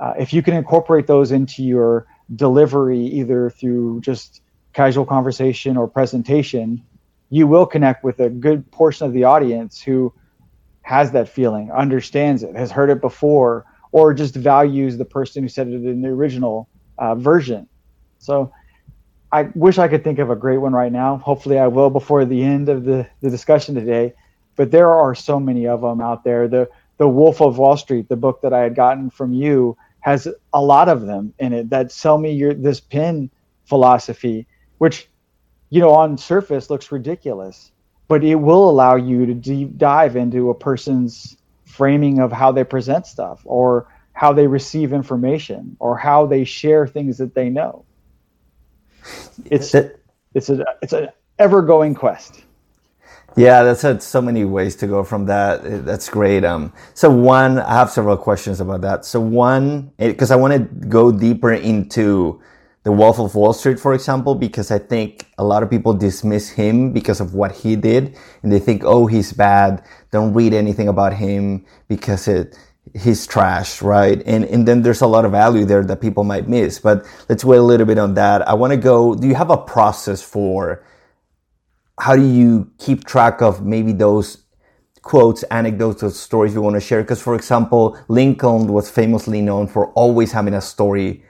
Uh, 0.00 0.14
if 0.18 0.32
you 0.32 0.42
can 0.42 0.54
incorporate 0.54 1.08
those 1.08 1.32
into 1.32 1.64
your 1.64 2.06
delivery, 2.34 3.00
either 3.00 3.50
through 3.50 4.00
just 4.00 4.40
casual 4.72 5.04
conversation 5.04 5.76
or 5.76 5.88
presentation, 5.88 6.82
you 7.30 7.46
will 7.46 7.66
connect 7.66 8.04
with 8.04 8.20
a 8.20 8.28
good 8.28 8.70
portion 8.70 9.06
of 9.06 9.12
the 9.12 9.24
audience 9.24 9.80
who 9.80 10.12
has 10.82 11.12
that 11.12 11.28
feeling, 11.28 11.70
understands 11.70 12.42
it, 12.42 12.56
has 12.56 12.70
heard 12.70 12.90
it 12.90 13.00
before, 13.00 13.64
or 13.92 14.14
just 14.14 14.34
values 14.34 14.96
the 14.96 15.04
person 15.04 15.42
who 15.42 15.48
said 15.48 15.68
it 15.68 15.84
in 15.84 16.02
the 16.02 16.08
original 16.08 16.68
uh, 16.98 17.14
version. 17.14 17.68
So 18.18 18.52
I 19.30 19.50
wish 19.54 19.78
I 19.78 19.88
could 19.88 20.04
think 20.04 20.18
of 20.18 20.30
a 20.30 20.36
great 20.36 20.58
one 20.58 20.72
right 20.72 20.92
now. 20.92 21.18
Hopefully, 21.18 21.58
I 21.58 21.66
will 21.66 21.90
before 21.90 22.24
the 22.24 22.42
end 22.42 22.68
of 22.68 22.84
the, 22.84 23.06
the 23.20 23.30
discussion 23.30 23.74
today. 23.74 24.14
But 24.56 24.70
there 24.70 24.92
are 24.92 25.14
so 25.14 25.38
many 25.38 25.66
of 25.66 25.80
them 25.82 26.00
out 26.00 26.24
there. 26.24 26.48
The 26.48 26.68
The 26.98 27.08
Wolf 27.08 27.40
of 27.40 27.58
Wall 27.58 27.76
Street, 27.76 28.08
the 28.08 28.16
book 28.16 28.40
that 28.42 28.52
I 28.52 28.60
had 28.60 28.74
gotten 28.74 29.10
from 29.10 29.32
you, 29.32 29.76
has 30.00 30.28
a 30.52 30.62
lot 30.62 30.88
of 30.88 31.02
them 31.02 31.34
in 31.38 31.52
it 31.52 31.70
that 31.70 31.92
sell 31.92 32.18
me 32.18 32.32
your 32.32 32.54
this 32.54 32.80
pin 32.80 33.30
philosophy, 33.66 34.46
which 34.78 35.08
you 35.70 35.80
know 35.80 35.92
on 35.92 36.16
surface 36.16 36.70
looks 36.70 36.92
ridiculous, 36.92 37.72
but 38.08 38.24
it 38.24 38.36
will 38.36 38.68
allow 38.70 38.96
you 38.96 39.26
to 39.26 39.34
deep 39.34 39.76
dive 39.76 40.16
into 40.16 40.50
a 40.50 40.54
person's 40.54 41.36
framing 41.64 42.18
of 42.18 42.32
how 42.32 42.50
they 42.52 42.64
present 42.64 43.06
stuff 43.06 43.40
or 43.44 43.86
how 44.12 44.32
they 44.32 44.46
receive 44.46 44.92
information 44.92 45.76
or 45.78 45.96
how 45.96 46.26
they 46.26 46.44
share 46.44 46.86
things 46.86 47.18
that 47.18 47.34
they 47.34 47.48
know. 47.50 47.84
It's 49.44 49.74
it's 50.34 50.50
a 50.50 50.64
it's 50.82 50.92
an 50.92 51.08
ever 51.38 51.62
going 51.62 51.94
quest. 51.94 52.42
Yeah, 53.36 53.62
that's 53.62 54.04
so 54.04 54.20
many 54.20 54.44
ways 54.44 54.76
to 54.76 54.86
go 54.86 55.04
from 55.04 55.26
that. 55.26 55.84
That's 55.84 56.08
great. 56.08 56.44
Um, 56.44 56.72
so 56.94 57.10
one, 57.10 57.58
I 57.60 57.74
have 57.74 57.90
several 57.90 58.16
questions 58.16 58.60
about 58.60 58.82
that. 58.82 59.04
So 59.04 59.20
one, 59.20 59.92
because 59.98 60.30
I 60.30 60.36
want 60.36 60.54
to 60.54 60.86
go 60.88 61.12
deeper 61.12 61.52
into 61.52 62.40
the 62.84 62.92
Wolf 62.92 63.18
of 63.20 63.34
Wall 63.34 63.52
Street, 63.52 63.78
for 63.80 63.94
example, 63.94 64.34
because 64.34 64.70
I 64.70 64.78
think 64.78 65.26
a 65.38 65.44
lot 65.44 65.62
of 65.62 65.70
people 65.70 65.94
dismiss 65.94 66.48
him 66.50 66.92
because 66.92 67.20
of 67.20 67.34
what 67.34 67.52
he 67.52 67.76
did, 67.76 68.16
and 68.42 68.52
they 68.52 68.58
think, 68.58 68.82
oh, 68.84 69.06
he's 69.06 69.32
bad. 69.32 69.84
Don't 70.10 70.32
read 70.34 70.54
anything 70.54 70.88
about 70.88 71.12
him 71.14 71.64
because 71.88 72.28
it 72.28 72.58
he's 72.94 73.26
trash, 73.26 73.82
right? 73.82 74.22
And 74.26 74.44
and 74.46 74.66
then 74.66 74.82
there's 74.82 75.02
a 75.02 75.06
lot 75.06 75.24
of 75.24 75.32
value 75.32 75.64
there 75.64 75.84
that 75.84 76.00
people 76.00 76.24
might 76.24 76.48
miss. 76.48 76.78
But 76.78 77.04
let's 77.28 77.44
wait 77.44 77.58
a 77.58 77.62
little 77.62 77.86
bit 77.86 77.98
on 77.98 78.14
that. 78.14 78.48
I 78.48 78.54
want 78.54 78.72
to 78.72 78.76
go. 78.78 79.14
Do 79.14 79.26
you 79.28 79.34
have 79.34 79.50
a 79.50 79.58
process 79.58 80.22
for? 80.22 80.82
How 81.98 82.16
do 82.16 82.26
you 82.26 82.70
keep 82.78 83.04
track 83.04 83.42
of 83.42 83.64
maybe 83.64 83.92
those 83.92 84.44
quotes, 85.02 85.42
anecdotes, 85.44 86.02
or 86.02 86.10
stories 86.10 86.54
you 86.54 86.62
want 86.62 86.74
to 86.74 86.80
share? 86.80 87.02
Because, 87.02 87.20
for 87.20 87.34
example, 87.34 87.98
Lincoln 88.08 88.72
was 88.72 88.90
famously 88.90 89.40
known 89.40 89.66
for 89.66 89.92
always 89.92 90.32
having 90.32 90.54
a 90.54 90.60
story 90.60 91.24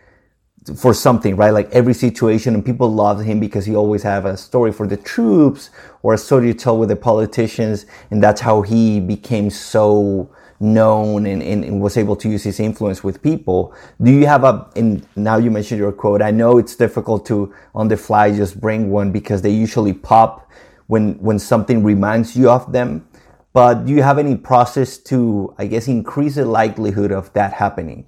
for 0.77 0.93
something, 0.93 1.37
right? 1.37 1.51
Like 1.51 1.71
every 1.71 1.95
situation, 1.95 2.55
and 2.55 2.65
people 2.65 2.93
loved 2.93 3.25
him 3.25 3.41
because 3.41 3.65
he 3.65 3.75
always 3.75 4.03
had 4.03 4.27
a 4.27 4.37
story 4.37 4.73
for 4.73 4.87
the 4.87 4.97
troops 4.97 5.71
or 6.03 6.15
a 6.15 6.19
story 6.19 6.53
to 6.53 6.59
tell 6.59 6.77
with 6.79 6.91
the 6.91 6.97
politicians, 6.97 7.87
and 8.11 8.23
that's 8.23 8.41
how 8.41 8.63
he 8.63 9.01
became 9.01 9.51
so 9.51 10.31
known 10.61 11.27
and, 11.27 11.43
and, 11.43 11.65
and, 11.65 11.81
was 11.81 11.97
able 11.97 12.17
to 12.17 12.29
use 12.29 12.43
his 12.43 12.59
influence 12.59 13.05
with 13.05 13.23
people. 13.23 13.75
Do 14.03 14.11
you 14.11 14.27
have 14.27 14.45
a, 14.45 14.69
and 14.75 15.07
now 15.15 15.39
you 15.39 15.51
mentioned 15.51 15.79
your 15.79 15.93
quote. 15.93 16.21
I 16.21 16.31
know 16.31 16.59
it's 16.59 16.75
difficult 16.75 17.27
to 17.27 17.55
on 17.75 17.89
the 17.89 17.97
fly 17.97 18.35
just 18.35 18.61
bring 18.61 18.91
one 18.91 19.13
because 19.13 19.43
they 19.43 19.51
usually 19.51 19.93
pop 19.93 20.51
when 20.89 21.15
when 21.21 21.39
something 21.39 21.85
reminds 21.85 22.37
you 22.37 22.51
of 22.51 22.73
them. 22.73 23.07
But 23.53 23.87
do 23.87 23.93
you 23.93 24.03
have 24.03 24.19
any 24.19 24.37
process 24.37 24.99
to, 25.11 25.55
I 25.59 25.67
guess, 25.67 25.89
increase 25.89 26.35
the 26.35 26.45
likelihood 26.45 27.13
of 27.13 27.33
that 27.33 27.55
happening? 27.55 28.07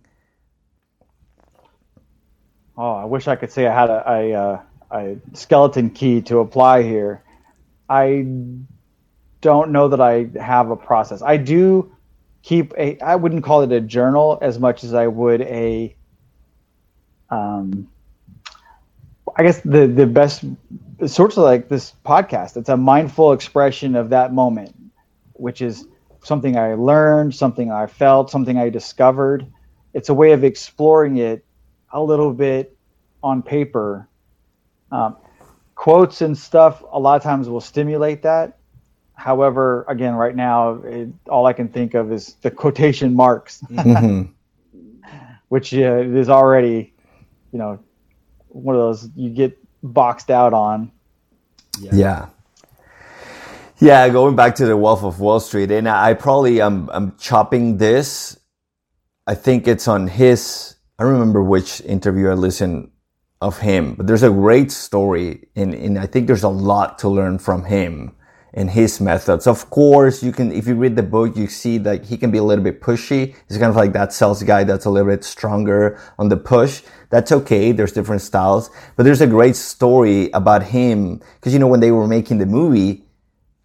Oh, 2.76 2.92
I 2.92 3.04
wish 3.04 3.26
I 3.26 3.36
could 3.36 3.50
say 3.50 3.66
I 3.66 3.74
had 3.74 3.90
a, 3.90 4.10
a, 4.10 4.32
uh, 4.34 4.60
a 4.90 5.16
skeleton 5.34 5.90
key 5.90 6.22
to 6.22 6.38
apply 6.38 6.82
here. 6.82 7.22
I 7.88 8.26
don't 9.40 9.70
know 9.70 9.88
that 9.88 10.00
I 10.00 10.30
have 10.40 10.70
a 10.70 10.76
process. 10.76 11.22
I 11.22 11.36
do 11.36 11.94
keep 12.42 12.72
a. 12.76 12.98
I 13.00 13.16
wouldn't 13.16 13.44
call 13.44 13.62
it 13.62 13.72
a 13.72 13.80
journal 13.80 14.38
as 14.40 14.58
much 14.58 14.84
as 14.84 14.94
I 14.94 15.06
would 15.06 15.42
a. 15.42 15.96
Um, 17.28 17.88
I 19.36 19.42
guess 19.42 19.60
the 19.60 19.86
the 19.86 20.06
best 20.06 20.44
sorts 21.06 21.36
of 21.36 21.44
like 21.44 21.68
this 21.68 21.94
podcast. 22.04 22.56
It's 22.56 22.68
a 22.68 22.76
mindful 22.76 23.32
expression 23.32 23.94
of 23.94 24.10
that 24.10 24.32
moment, 24.32 24.74
which 25.34 25.62
is 25.62 25.86
something 26.22 26.56
I 26.56 26.74
learned, 26.74 27.34
something 27.34 27.70
I 27.70 27.86
felt, 27.86 28.30
something 28.30 28.58
I 28.58 28.68
discovered. 28.68 29.46
It's 29.94 30.08
a 30.08 30.14
way 30.14 30.32
of 30.32 30.44
exploring 30.44 31.16
it 31.16 31.44
a 31.92 32.02
little 32.02 32.32
bit 32.32 32.76
on 33.22 33.42
paper. 33.42 34.08
Um, 34.92 35.16
quotes 35.74 36.20
and 36.20 36.36
stuff 36.36 36.82
a 36.92 36.98
lot 36.98 37.16
of 37.16 37.22
times 37.22 37.48
will 37.48 37.60
stimulate 37.60 38.22
that. 38.22 38.58
However, 39.20 39.84
again, 39.86 40.14
right 40.14 40.34
now, 40.34 40.80
it, 40.82 41.10
all 41.28 41.44
I 41.44 41.52
can 41.52 41.68
think 41.68 41.92
of 41.92 42.10
is 42.10 42.36
the 42.40 42.50
quotation 42.50 43.14
marks, 43.14 43.60
mm-hmm. 43.70 44.32
which 45.48 45.74
uh, 45.74 45.98
is 45.98 46.30
already, 46.30 46.94
you 47.52 47.58
know, 47.58 47.78
one 48.48 48.74
of 48.74 48.80
those 48.80 49.10
you 49.14 49.28
get 49.28 49.58
boxed 49.82 50.30
out 50.30 50.54
on. 50.54 50.90
Yeah. 51.78 51.90
yeah. 51.92 52.26
Yeah, 53.78 54.08
going 54.08 54.36
back 54.36 54.54
to 54.54 54.64
the 54.64 54.74
Wolf 54.74 55.04
of 55.04 55.20
Wall 55.20 55.38
Street, 55.38 55.70
and 55.70 55.86
I 55.86 56.14
probably 56.14 56.62
am 56.62 56.88
I'm 56.90 57.14
chopping 57.18 57.76
this. 57.76 58.40
I 59.26 59.34
think 59.34 59.68
it's 59.68 59.86
on 59.86 60.06
his. 60.06 60.76
I 60.98 61.02
remember 61.02 61.42
which 61.42 61.82
interview 61.82 62.30
I 62.30 62.34
listened 62.34 62.90
of 63.42 63.58
him, 63.58 63.96
but 63.96 64.06
there's 64.06 64.22
a 64.22 64.30
great 64.30 64.72
story, 64.72 65.48
and, 65.54 65.74
and 65.74 65.98
I 65.98 66.06
think 66.06 66.26
there's 66.26 66.42
a 66.42 66.48
lot 66.48 66.98
to 67.00 67.10
learn 67.10 67.38
from 67.38 67.64
him 67.64 68.14
and 68.54 68.70
his 68.70 69.00
methods. 69.00 69.46
Of 69.46 69.70
course, 69.70 70.22
you 70.22 70.32
can, 70.32 70.52
if 70.52 70.66
you 70.66 70.74
read 70.74 70.96
the 70.96 71.02
book, 71.02 71.36
you 71.36 71.46
see 71.46 71.78
that 71.78 72.04
he 72.04 72.16
can 72.16 72.30
be 72.30 72.38
a 72.38 72.42
little 72.42 72.64
bit 72.64 72.80
pushy. 72.80 73.34
He's 73.48 73.58
kind 73.58 73.70
of 73.70 73.76
like 73.76 73.92
that 73.92 74.12
sales 74.12 74.42
guy 74.42 74.64
that's 74.64 74.84
a 74.84 74.90
little 74.90 75.08
bit 75.08 75.24
stronger 75.24 76.00
on 76.18 76.28
the 76.28 76.36
push. 76.36 76.82
That's 77.10 77.32
okay. 77.32 77.72
There's 77.72 77.92
different 77.92 78.22
styles, 78.22 78.70
but 78.96 79.04
there's 79.04 79.20
a 79.20 79.26
great 79.26 79.56
story 79.56 80.30
about 80.32 80.64
him. 80.64 81.20
Cause 81.40 81.52
you 81.52 81.58
know, 81.58 81.68
when 81.68 81.80
they 81.80 81.92
were 81.92 82.06
making 82.06 82.38
the 82.38 82.46
movie, 82.46 83.04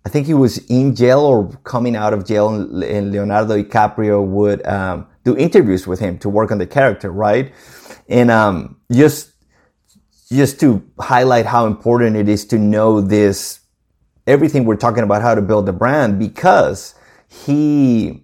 I 0.05 0.09
think 0.09 0.27
he 0.27 0.35
was 0.35 0.59
in 0.69 0.95
jail 0.95 1.21
or 1.21 1.49
coming 1.63 1.95
out 1.95 2.13
of 2.13 2.25
jail 2.25 2.49
and 2.49 3.11
Leonardo 3.11 3.61
DiCaprio 3.61 4.23
would, 4.23 4.65
um, 4.67 5.07
do 5.23 5.35
interviews 5.35 5.87
with 5.87 5.99
him 5.99 6.19
to 6.19 6.29
work 6.29 6.51
on 6.51 6.59
the 6.59 6.67
character, 6.67 7.11
right? 7.11 7.51
And, 8.07 8.29
um, 8.29 8.79
just, 8.91 9.31
just 10.31 10.59
to 10.59 10.83
highlight 10.99 11.47
how 11.47 11.65
important 11.65 12.15
it 12.15 12.29
is 12.29 12.45
to 12.47 12.59
know 12.59 13.01
this, 13.01 13.61
everything 14.27 14.65
we're 14.65 14.75
talking 14.75 15.03
about 15.03 15.21
how 15.21 15.35
to 15.35 15.41
build 15.41 15.69
a 15.69 15.73
brand 15.73 16.19
because 16.19 16.95
he, 17.27 18.23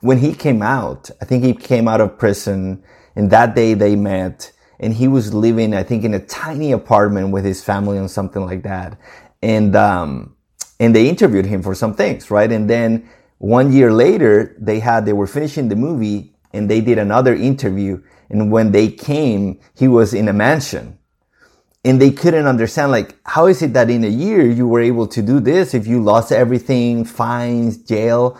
when 0.00 0.18
he 0.18 0.34
came 0.34 0.62
out, 0.62 1.10
I 1.20 1.24
think 1.24 1.44
he 1.44 1.54
came 1.54 1.88
out 1.88 2.00
of 2.00 2.18
prison 2.18 2.82
and 3.16 3.30
that 3.30 3.54
day 3.54 3.74
they 3.74 3.96
met 3.96 4.52
and 4.78 4.92
he 4.94 5.08
was 5.08 5.32
living, 5.32 5.74
I 5.74 5.82
think, 5.82 6.04
in 6.04 6.14
a 6.14 6.20
tiny 6.20 6.72
apartment 6.72 7.30
with 7.30 7.44
his 7.44 7.62
family 7.62 7.96
and 7.96 8.10
something 8.10 8.44
like 8.44 8.62
that. 8.64 8.98
And, 9.42 9.74
um, 9.76 10.36
and 10.80 10.94
they 10.94 11.08
interviewed 11.08 11.46
him 11.46 11.62
for 11.62 11.74
some 11.74 11.94
things, 11.94 12.30
right? 12.30 12.50
And 12.50 12.68
then 12.68 13.08
one 13.38 13.72
year 13.72 13.92
later, 13.92 14.56
they 14.58 14.80
had, 14.80 15.06
they 15.06 15.12
were 15.12 15.26
finishing 15.26 15.68
the 15.68 15.76
movie 15.76 16.34
and 16.52 16.68
they 16.70 16.80
did 16.80 16.98
another 16.98 17.34
interview. 17.34 18.02
And 18.30 18.50
when 18.50 18.72
they 18.72 18.88
came, 18.88 19.60
he 19.74 19.88
was 19.88 20.14
in 20.14 20.28
a 20.28 20.32
mansion 20.32 20.98
and 21.84 22.00
they 22.00 22.10
couldn't 22.10 22.46
understand 22.46 22.90
like 22.90 23.16
how 23.26 23.46
is 23.46 23.62
it 23.62 23.72
that 23.74 23.90
in 23.90 24.04
a 24.04 24.08
year 24.08 24.46
you 24.46 24.66
were 24.66 24.80
able 24.80 25.06
to 25.06 25.22
do 25.22 25.40
this 25.40 25.74
if 25.74 25.86
you 25.86 26.02
lost 26.02 26.32
everything 26.32 27.04
fines 27.04 27.76
jail 27.76 28.38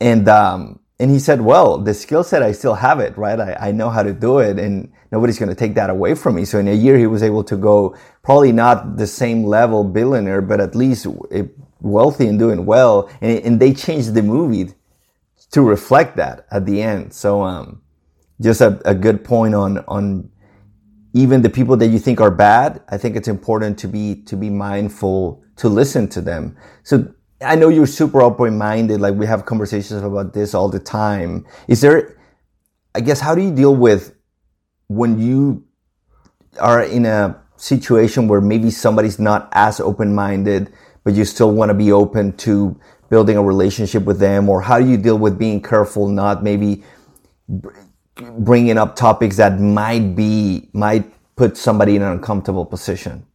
and 0.00 0.28
um 0.28 0.78
and 0.98 1.10
he 1.10 1.18
said, 1.18 1.42
well, 1.42 1.78
the 1.78 1.92
skill 1.92 2.24
set, 2.24 2.42
I 2.42 2.52
still 2.52 2.74
have 2.74 3.00
it, 3.00 3.16
right? 3.18 3.38
I, 3.38 3.56
I 3.68 3.72
know 3.72 3.90
how 3.90 4.02
to 4.02 4.12
do 4.12 4.38
it 4.38 4.58
and 4.58 4.90
nobody's 5.12 5.38
going 5.38 5.50
to 5.50 5.54
take 5.54 5.74
that 5.74 5.90
away 5.90 6.14
from 6.14 6.36
me. 6.36 6.44
So 6.46 6.58
in 6.58 6.68
a 6.68 6.74
year, 6.74 6.96
he 6.96 7.06
was 7.06 7.22
able 7.22 7.44
to 7.44 7.56
go 7.56 7.96
probably 8.22 8.52
not 8.52 8.96
the 8.96 9.06
same 9.06 9.44
level 9.44 9.84
billionaire, 9.84 10.40
but 10.40 10.58
at 10.58 10.74
least 10.74 11.06
wealthy 11.80 12.26
and 12.26 12.38
doing 12.38 12.64
well. 12.64 13.10
And, 13.20 13.40
and 13.40 13.60
they 13.60 13.74
changed 13.74 14.14
the 14.14 14.22
movie 14.22 14.72
to 15.50 15.62
reflect 15.62 16.16
that 16.16 16.46
at 16.50 16.64
the 16.64 16.82
end. 16.82 17.12
So, 17.12 17.42
um, 17.42 17.82
just 18.40 18.60
a, 18.60 18.80
a 18.84 18.94
good 18.94 19.24
point 19.24 19.54
on, 19.54 19.78
on 19.88 20.30
even 21.16 21.40
the 21.40 21.48
people 21.48 21.78
that 21.78 21.86
you 21.86 21.98
think 21.98 22.20
are 22.20 22.30
bad. 22.30 22.82
I 22.90 22.98
think 22.98 23.16
it's 23.16 23.26
important 23.26 23.78
to 23.78 23.88
be, 23.88 24.16
to 24.24 24.36
be 24.36 24.50
mindful 24.50 25.42
to 25.56 25.66
listen 25.70 26.08
to 26.10 26.20
them. 26.20 26.58
So 26.82 27.08
I 27.40 27.56
know 27.56 27.70
you're 27.70 27.86
super 27.86 28.20
open 28.20 28.58
minded. 28.58 29.00
Like 29.00 29.14
we 29.14 29.24
have 29.24 29.46
conversations 29.46 30.02
about 30.02 30.34
this 30.34 30.52
all 30.52 30.68
the 30.68 30.78
time. 30.78 31.46
Is 31.68 31.80
there, 31.80 32.20
I 32.94 33.00
guess, 33.00 33.18
how 33.18 33.34
do 33.34 33.40
you 33.40 33.50
deal 33.50 33.74
with 33.74 34.14
when 34.88 35.18
you 35.18 35.64
are 36.60 36.82
in 36.82 37.06
a 37.06 37.42
situation 37.56 38.28
where 38.28 38.42
maybe 38.42 38.70
somebody's 38.70 39.18
not 39.18 39.48
as 39.52 39.80
open 39.80 40.14
minded, 40.14 40.70
but 41.02 41.14
you 41.14 41.24
still 41.24 41.50
want 41.50 41.70
to 41.70 41.74
be 41.74 41.92
open 41.92 42.36
to 42.44 42.78
building 43.08 43.38
a 43.38 43.42
relationship 43.42 44.04
with 44.04 44.18
them? 44.18 44.50
Or 44.50 44.60
how 44.60 44.78
do 44.78 44.86
you 44.86 44.98
deal 44.98 45.16
with 45.16 45.38
being 45.38 45.62
careful, 45.62 46.08
not 46.08 46.44
maybe 46.44 46.84
bringing 48.38 48.78
up 48.78 48.96
topics 48.96 49.36
that 49.36 49.60
might 49.60 50.14
be, 50.14 50.68
might 50.72 51.10
put 51.36 51.56
somebody 51.56 51.96
in 51.96 52.02
an 52.02 52.12
uncomfortable 52.12 52.64
position? 52.64 53.26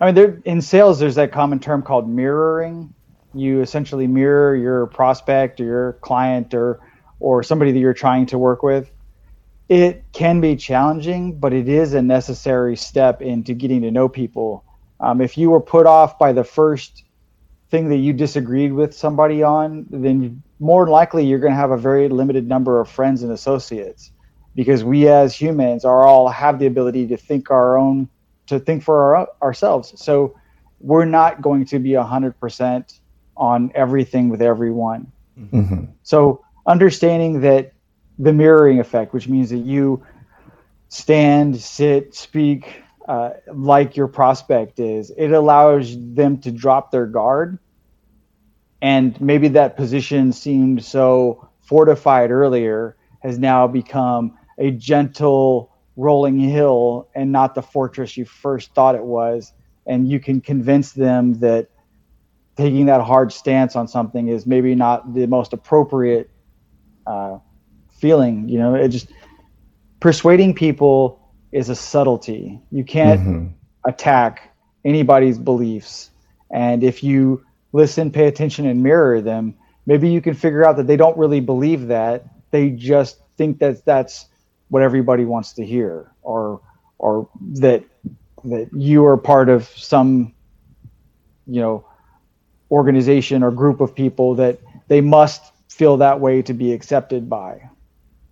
I 0.00 0.06
mean, 0.06 0.14
there 0.16 0.42
in 0.44 0.60
sales, 0.60 0.98
there's 0.98 1.14
that 1.14 1.30
common 1.30 1.60
term 1.60 1.82
called 1.82 2.08
mirroring. 2.08 2.92
You 3.34 3.60
essentially 3.60 4.06
mirror 4.06 4.56
your 4.56 4.86
prospect 4.88 5.60
or 5.60 5.64
your 5.64 5.92
client 5.94 6.54
or 6.54 6.80
or 7.20 7.44
somebody 7.44 7.70
that 7.70 7.78
you're 7.78 7.94
trying 7.94 8.26
to 8.26 8.38
work 8.38 8.64
with. 8.64 8.90
It 9.68 10.02
can 10.12 10.40
be 10.40 10.56
challenging, 10.56 11.38
but 11.38 11.52
it 11.52 11.68
is 11.68 11.94
a 11.94 12.02
necessary 12.02 12.76
step 12.76 13.22
into 13.22 13.54
getting 13.54 13.82
to 13.82 13.92
know 13.92 14.08
people. 14.08 14.64
Um, 14.98 15.20
if 15.20 15.38
you 15.38 15.50
were 15.50 15.60
put 15.60 15.86
off 15.86 16.18
by 16.18 16.32
the 16.32 16.42
first 16.42 17.04
thing 17.70 17.88
that 17.90 17.98
you 17.98 18.12
disagreed 18.12 18.72
with 18.72 18.92
somebody 18.94 19.42
on, 19.44 19.86
then 19.88 20.42
more 20.62 20.86
likely 20.86 21.26
you're 21.26 21.40
going 21.40 21.52
to 21.52 21.58
have 21.58 21.72
a 21.72 21.76
very 21.76 22.08
limited 22.08 22.46
number 22.46 22.80
of 22.80 22.88
friends 22.88 23.24
and 23.24 23.32
associates 23.32 24.12
because 24.54 24.84
we 24.84 25.08
as 25.08 25.34
humans 25.34 25.84
are 25.84 26.04
all 26.04 26.28
have 26.28 26.60
the 26.60 26.66
ability 26.66 27.08
to 27.08 27.16
think 27.16 27.50
our 27.50 27.76
own 27.76 28.08
to 28.46 28.60
think 28.60 28.84
for 28.84 29.16
our, 29.16 29.28
ourselves. 29.42 29.92
So 29.96 30.38
we're 30.78 31.04
not 31.04 31.42
going 31.42 31.64
to 31.66 31.80
be 31.80 31.90
100% 31.90 32.98
on 33.36 33.72
everything 33.74 34.28
with 34.28 34.40
everyone. 34.40 35.10
Mm-hmm. 35.36 35.84
So 36.04 36.44
understanding 36.64 37.40
that 37.40 37.72
the 38.18 38.32
mirroring 38.32 38.78
effect, 38.78 39.12
which 39.12 39.26
means 39.26 39.50
that 39.50 39.64
you 39.64 40.04
stand, 40.90 41.60
sit, 41.60 42.14
speak 42.14 42.82
uh, 43.08 43.30
like 43.52 43.96
your 43.96 44.06
prospect 44.06 44.78
is, 44.78 45.10
it 45.10 45.32
allows 45.32 45.96
them 45.98 46.38
to 46.42 46.52
drop 46.52 46.92
their 46.92 47.06
guard. 47.06 47.58
And 48.82 49.18
maybe 49.20 49.46
that 49.48 49.76
position 49.76 50.32
seemed 50.32 50.84
so 50.84 51.48
fortified 51.60 52.32
earlier 52.32 52.96
has 53.20 53.38
now 53.38 53.68
become 53.68 54.36
a 54.58 54.72
gentle 54.72 55.70
rolling 55.96 56.40
hill 56.40 57.08
and 57.14 57.30
not 57.30 57.54
the 57.54 57.62
fortress 57.62 58.16
you 58.16 58.24
first 58.24 58.74
thought 58.74 58.96
it 58.96 59.04
was. 59.04 59.52
And 59.86 60.08
you 60.08 60.18
can 60.18 60.40
convince 60.40 60.92
them 60.92 61.34
that 61.34 61.68
taking 62.56 62.86
that 62.86 63.00
hard 63.00 63.32
stance 63.32 63.76
on 63.76 63.86
something 63.86 64.28
is 64.28 64.46
maybe 64.46 64.74
not 64.74 65.14
the 65.14 65.26
most 65.26 65.52
appropriate 65.52 66.28
uh, 67.06 67.38
feeling. 68.00 68.48
You 68.48 68.58
know, 68.58 68.74
it 68.74 68.88
just 68.88 69.12
persuading 70.00 70.54
people 70.54 71.20
is 71.52 71.68
a 71.68 71.76
subtlety. 71.76 72.60
You 72.72 72.84
can't 72.84 73.20
mm-hmm. 73.20 73.46
attack 73.88 74.54
anybody's 74.84 75.38
beliefs. 75.38 76.10
And 76.50 76.82
if 76.82 77.04
you 77.04 77.44
listen, 77.72 78.10
pay 78.10 78.26
attention, 78.26 78.66
and 78.66 78.82
mirror 78.82 79.20
them, 79.20 79.54
maybe 79.86 80.08
you 80.10 80.20
can 80.20 80.34
figure 80.34 80.66
out 80.66 80.76
that 80.76 80.86
they 80.86 80.96
don't 80.96 81.16
really 81.16 81.40
believe 81.40 81.88
that. 81.88 82.24
They 82.50 82.70
just 82.70 83.18
think 83.36 83.58
that 83.60 83.84
that's 83.84 84.26
what 84.68 84.82
everybody 84.82 85.24
wants 85.24 85.54
to 85.54 85.66
hear 85.66 86.12
or 86.22 86.60
or 86.98 87.28
that 87.54 87.84
that 88.44 88.68
you 88.72 89.04
are 89.06 89.16
part 89.16 89.48
of 89.48 89.66
some 89.68 90.34
you 91.46 91.60
know 91.60 91.84
organization 92.70 93.42
or 93.42 93.50
group 93.50 93.80
of 93.80 93.94
people 93.94 94.34
that 94.36 94.58
they 94.88 95.00
must 95.00 95.52
feel 95.68 95.98
that 95.98 96.20
way 96.20 96.42
to 96.42 96.54
be 96.54 96.72
accepted 96.72 97.28
by. 97.28 97.70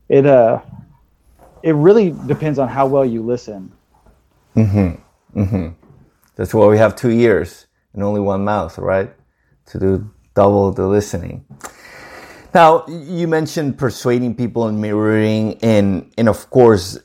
It 0.09 0.27
uh 0.27 0.61
it 1.63 1.75
really 1.75 2.11
depends 2.27 2.59
on 2.59 2.69
how 2.69 2.87
well 2.87 3.05
you 3.05 3.23
listen. 3.23 3.73
Mhm 4.57 5.01
mhm 5.35 5.75
that's 6.37 6.55
why 6.55 6.67
we 6.67 6.79
have 6.79 6.97
two 6.97 7.11
ears 7.11 7.67
and 7.95 8.03
only 8.03 8.21
one 8.21 8.45
mouth 8.45 8.79
right 8.79 9.13
to 9.71 9.79
do 9.79 10.11
double 10.35 10.73
the 10.73 10.87
listening 10.87 11.45
now, 12.53 12.85
you 12.89 13.29
mentioned 13.29 13.79
persuading 13.79 14.35
people 14.35 14.67
and 14.67 14.81
mirroring, 14.81 15.59
and 15.63 16.13
and 16.19 16.29
of 16.29 16.51
course, 16.51 16.99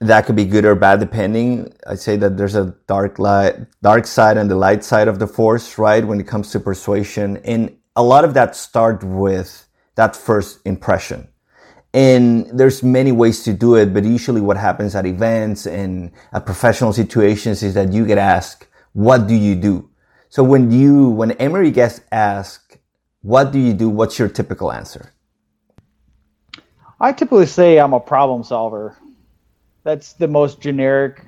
that 0.00 0.26
could 0.26 0.36
be 0.36 0.44
good 0.44 0.64
or 0.64 0.76
bad 0.76 1.00
depending. 1.00 1.72
I 1.86 1.96
say 1.96 2.16
that 2.16 2.36
there's 2.36 2.54
a 2.54 2.74
dark 2.86 3.18
light, 3.18 3.56
dark 3.82 4.06
side 4.06 4.36
and 4.36 4.48
the 4.48 4.54
light 4.54 4.84
side 4.84 5.08
of 5.08 5.18
the 5.18 5.26
force, 5.26 5.76
right? 5.78 6.06
When 6.06 6.20
it 6.20 6.28
comes 6.28 6.52
to 6.52 6.60
persuasion, 6.60 7.38
and 7.38 7.76
a 7.96 8.02
lot 8.02 8.24
of 8.24 8.34
that 8.34 8.54
start 8.54 9.02
with 9.02 9.66
that 9.96 10.14
first 10.14 10.60
impression. 10.64 11.28
And 11.92 12.46
there's 12.52 12.82
many 12.82 13.10
ways 13.10 13.42
to 13.44 13.54
do 13.54 13.74
it, 13.74 13.94
but 13.94 14.04
usually 14.04 14.42
what 14.42 14.58
happens 14.58 14.94
at 14.94 15.06
events 15.06 15.66
and 15.66 16.12
at 16.32 16.44
professional 16.44 16.92
situations 16.92 17.62
is 17.62 17.74
that 17.74 17.92
you 17.92 18.06
get 18.06 18.18
asked, 18.18 18.68
"What 18.92 19.26
do 19.26 19.34
you 19.34 19.56
do?" 19.56 19.88
So 20.36 20.44
when 20.44 20.70
you, 20.70 21.08
when 21.08 21.30
Emery 21.30 21.70
gets 21.70 22.02
asked 22.12 22.76
what 23.22 23.52
do 23.52 23.58
you 23.58 23.72
do? 23.72 23.88
What's 23.88 24.18
your 24.18 24.28
typical 24.28 24.70
answer? 24.70 25.10
I 27.00 27.12
typically 27.12 27.46
say 27.46 27.80
I'm 27.80 27.94
a 27.94 28.00
problem 28.00 28.44
solver. 28.44 28.98
That's 29.82 30.12
the 30.12 30.28
most 30.28 30.60
generic 30.60 31.22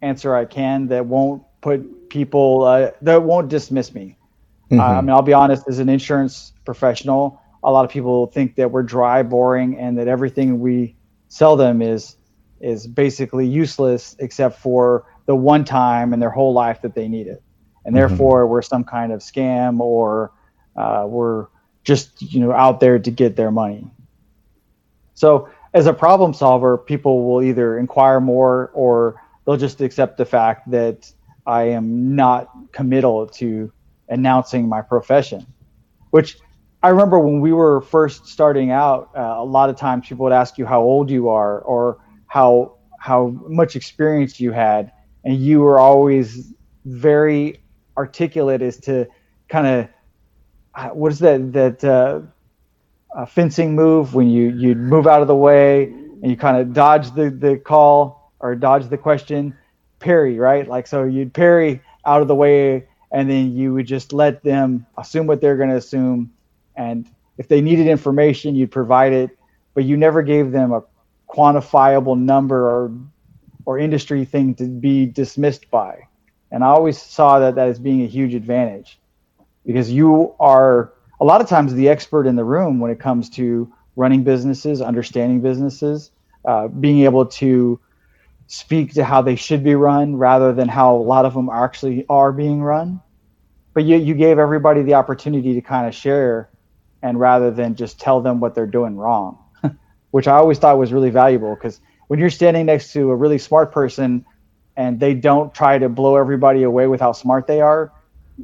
answer 0.00 0.36
I 0.36 0.44
can 0.44 0.86
that 0.86 1.06
won't 1.06 1.42
put 1.60 2.08
people, 2.08 2.62
uh, 2.62 2.92
that 3.02 3.24
won't 3.24 3.48
dismiss 3.48 3.92
me. 3.92 4.16
Mm-hmm. 4.70 4.78
Uh, 4.78 4.84
I 4.84 5.00
mean, 5.00 5.10
I'll 5.10 5.22
be 5.22 5.32
honest, 5.32 5.64
as 5.68 5.80
an 5.80 5.88
insurance 5.88 6.52
professional, 6.64 7.42
a 7.64 7.72
lot 7.72 7.84
of 7.84 7.90
people 7.90 8.28
think 8.28 8.54
that 8.54 8.70
we're 8.70 8.84
dry, 8.84 9.24
boring, 9.24 9.76
and 9.76 9.98
that 9.98 10.06
everything 10.06 10.60
we 10.60 10.94
sell 11.26 11.56
them 11.56 11.82
is 11.82 12.14
is 12.60 12.86
basically 12.86 13.44
useless 13.44 14.14
except 14.20 14.60
for 14.60 15.04
the 15.26 15.34
one 15.34 15.64
time 15.64 16.12
in 16.12 16.20
their 16.20 16.30
whole 16.30 16.52
life 16.52 16.80
that 16.82 16.94
they 16.94 17.08
need 17.08 17.26
it. 17.26 17.42
And 17.84 17.94
mm-hmm. 17.94 18.08
therefore, 18.08 18.46
we're 18.46 18.62
some 18.62 18.84
kind 18.84 19.12
of 19.12 19.20
scam 19.20 19.80
or 19.80 20.32
uh, 20.76 21.04
were 21.08 21.50
just 21.84 22.22
you 22.22 22.40
know 22.40 22.52
out 22.52 22.80
there 22.80 22.98
to 22.98 23.10
get 23.10 23.36
their 23.36 23.50
money. 23.50 23.86
So 25.14 25.48
as 25.74 25.86
a 25.86 25.92
problem 25.92 26.34
solver, 26.34 26.76
people 26.76 27.24
will 27.26 27.42
either 27.42 27.78
inquire 27.78 28.20
more 28.20 28.70
or 28.74 29.22
they'll 29.44 29.56
just 29.56 29.80
accept 29.80 30.16
the 30.18 30.24
fact 30.24 30.70
that 30.70 31.10
I 31.46 31.64
am 31.64 32.14
not 32.14 32.50
committal 32.72 33.26
to 33.26 33.72
announcing 34.08 34.68
my 34.68 34.82
profession. 34.82 35.46
Which 36.10 36.38
I 36.82 36.88
remember 36.88 37.18
when 37.18 37.40
we 37.40 37.52
were 37.52 37.80
first 37.80 38.26
starting 38.26 38.70
out, 38.70 39.10
uh, 39.16 39.36
a 39.38 39.44
lot 39.44 39.70
of 39.70 39.76
times 39.76 40.08
people 40.08 40.24
would 40.24 40.32
ask 40.32 40.58
you 40.58 40.66
how 40.66 40.82
old 40.82 41.10
you 41.10 41.28
are 41.28 41.60
or 41.60 41.98
how 42.26 42.76
how 42.98 43.28
much 43.48 43.74
experience 43.74 44.38
you 44.38 44.52
had, 44.52 44.92
and 45.24 45.36
you 45.36 45.60
were 45.60 45.78
always 45.78 46.52
very 46.84 47.60
articulate 47.96 48.62
is 48.62 48.78
to 48.78 49.06
kind 49.48 49.66
of 49.66 49.88
what 50.96 51.12
is 51.12 51.18
that 51.20 51.52
that 51.52 51.84
uh, 51.84 53.26
fencing 53.26 53.74
move 53.74 54.14
when 54.14 54.28
you 54.30 54.50
you 54.50 54.74
move 54.74 55.06
out 55.06 55.22
of 55.22 55.28
the 55.28 55.36
way 55.36 55.84
and 55.84 56.30
you 56.30 56.36
kind 56.36 56.56
of 56.56 56.72
dodge 56.72 57.12
the 57.14 57.30
the 57.30 57.56
call 57.56 58.32
or 58.40 58.54
dodge 58.54 58.88
the 58.88 58.98
question? 58.98 59.56
Parry 59.98 60.38
right? 60.38 60.66
Like 60.66 60.86
so 60.86 61.04
you'd 61.04 61.32
parry 61.34 61.82
out 62.04 62.22
of 62.22 62.28
the 62.28 62.34
way 62.34 62.88
and 63.12 63.30
then 63.30 63.54
you 63.54 63.74
would 63.74 63.86
just 63.86 64.12
let 64.12 64.42
them 64.42 64.86
assume 64.96 65.26
what 65.26 65.40
they're 65.40 65.56
going 65.56 65.68
to 65.68 65.76
assume. 65.76 66.32
And 66.74 67.06
if 67.36 67.46
they 67.46 67.60
needed 67.60 67.86
information, 67.86 68.54
you'd 68.54 68.70
provide 68.70 69.12
it, 69.12 69.38
but 69.74 69.84
you 69.84 69.96
never 69.96 70.22
gave 70.22 70.50
them 70.50 70.72
a 70.72 70.82
quantifiable 71.28 72.18
number 72.18 72.68
or 72.68 72.92
or 73.64 73.78
industry 73.78 74.24
thing 74.24 74.54
to 74.56 74.64
be 74.64 75.06
dismissed 75.06 75.70
by. 75.70 76.08
And 76.52 76.62
I 76.62 76.68
always 76.68 77.00
saw 77.00 77.38
that 77.40 77.56
that 77.56 77.68
as 77.68 77.78
being 77.78 78.02
a 78.02 78.06
huge 78.06 78.34
advantage 78.34 79.00
because 79.64 79.90
you 79.90 80.34
are 80.38 80.92
a 81.18 81.24
lot 81.24 81.40
of 81.40 81.48
times 81.48 81.72
the 81.72 81.88
expert 81.88 82.26
in 82.26 82.36
the 82.36 82.44
room 82.44 82.78
when 82.78 82.90
it 82.90 83.00
comes 83.00 83.30
to 83.30 83.72
running 83.96 84.22
businesses, 84.22 84.82
understanding 84.82 85.40
businesses, 85.40 86.10
uh, 86.44 86.68
being 86.68 87.04
able 87.04 87.26
to 87.26 87.80
speak 88.48 88.92
to 88.94 89.04
how 89.04 89.22
they 89.22 89.34
should 89.34 89.64
be 89.64 89.74
run 89.74 90.16
rather 90.16 90.52
than 90.52 90.68
how 90.68 90.94
a 90.96 90.98
lot 90.98 91.24
of 91.24 91.32
them 91.32 91.48
actually 91.48 92.04
are 92.08 92.32
being 92.32 92.62
run. 92.62 93.00
But 93.72 93.84
you, 93.84 93.96
you 93.96 94.14
gave 94.14 94.38
everybody 94.38 94.82
the 94.82 94.94
opportunity 94.94 95.54
to 95.54 95.62
kind 95.62 95.86
of 95.86 95.94
share 95.94 96.50
and 97.00 97.18
rather 97.18 97.50
than 97.50 97.76
just 97.76 97.98
tell 97.98 98.20
them 98.20 98.40
what 98.40 98.54
they're 98.54 98.66
doing 98.66 98.96
wrong, 98.96 99.38
which 100.10 100.28
I 100.28 100.32
always 100.32 100.58
thought 100.58 100.76
was 100.76 100.92
really 100.92 101.10
valuable 101.10 101.54
because 101.54 101.80
when 102.08 102.20
you're 102.20 102.30
standing 102.30 102.66
next 102.66 102.92
to 102.92 103.10
a 103.10 103.16
really 103.16 103.38
smart 103.38 103.72
person 103.72 104.26
and 104.76 105.00
they 105.00 105.14
don't 105.14 105.54
try 105.54 105.78
to 105.78 105.88
blow 105.88 106.16
everybody 106.16 106.62
away 106.62 106.86
with 106.86 107.00
how 107.00 107.12
smart 107.12 107.46
they 107.46 107.60
are, 107.60 107.92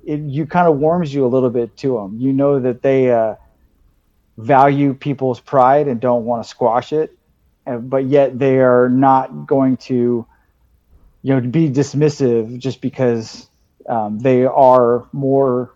it 0.06 0.20
you 0.20 0.46
kind 0.46 0.68
of 0.68 0.78
warms 0.78 1.12
you 1.12 1.24
a 1.26 1.28
little 1.28 1.50
bit 1.50 1.76
to 1.78 1.94
them. 1.94 2.18
You 2.18 2.32
know 2.32 2.60
that 2.60 2.82
they 2.82 3.10
uh, 3.12 3.34
value 4.38 4.94
people's 4.94 5.40
pride 5.40 5.88
and 5.88 6.00
don't 6.00 6.24
want 6.24 6.42
to 6.42 6.48
squash 6.48 6.92
it, 6.92 7.16
but 7.66 8.04
yet 8.06 8.38
they 8.38 8.58
are 8.58 8.88
not 8.88 9.46
going 9.46 9.76
to, 9.78 10.26
you 11.22 11.34
know, 11.34 11.40
be 11.40 11.70
dismissive 11.70 12.58
just 12.58 12.80
because 12.80 13.48
um, 13.88 14.18
they 14.20 14.44
are 14.44 15.08
more 15.12 15.74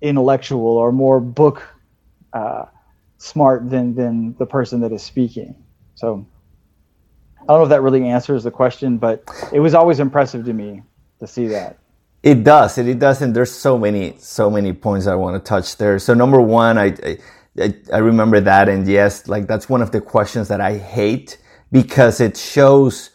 intellectual 0.00 0.66
or 0.66 0.92
more 0.92 1.20
book 1.20 1.62
uh, 2.32 2.66
smart 3.18 3.68
than 3.70 3.94
than 3.94 4.34
the 4.38 4.46
person 4.46 4.80
that 4.80 4.92
is 4.92 5.02
speaking. 5.02 5.56
So 5.94 6.26
I 7.44 7.52
don't 7.52 7.58
know 7.58 7.64
if 7.64 7.68
that 7.70 7.82
really 7.82 8.08
answers 8.08 8.44
the 8.44 8.50
question, 8.50 8.96
but 8.96 9.22
it 9.52 9.60
was 9.60 9.74
always 9.74 10.00
impressive 10.00 10.46
to 10.46 10.54
me 10.54 10.82
to 11.20 11.26
see 11.26 11.46
that. 11.48 11.78
It 12.22 12.42
does. 12.42 12.78
It, 12.78 12.88
it 12.88 12.98
does, 12.98 13.20
and 13.20 13.36
there's 13.36 13.52
so 13.52 13.76
many, 13.76 14.14
so 14.18 14.50
many 14.50 14.72
points 14.72 15.06
I 15.06 15.14
want 15.14 15.36
to 15.36 15.46
touch 15.46 15.76
there. 15.76 15.98
So 15.98 16.14
number 16.14 16.40
one, 16.40 16.78
I, 16.78 17.18
I, 17.60 17.74
I 17.92 17.98
remember 17.98 18.40
that, 18.40 18.70
and 18.70 18.88
yes, 18.88 19.28
like 19.28 19.46
that's 19.46 19.68
one 19.68 19.82
of 19.82 19.92
the 19.92 20.00
questions 20.00 20.48
that 20.48 20.62
I 20.62 20.78
hate 20.78 21.36
because 21.70 22.20
it 22.20 22.38
shows. 22.38 23.10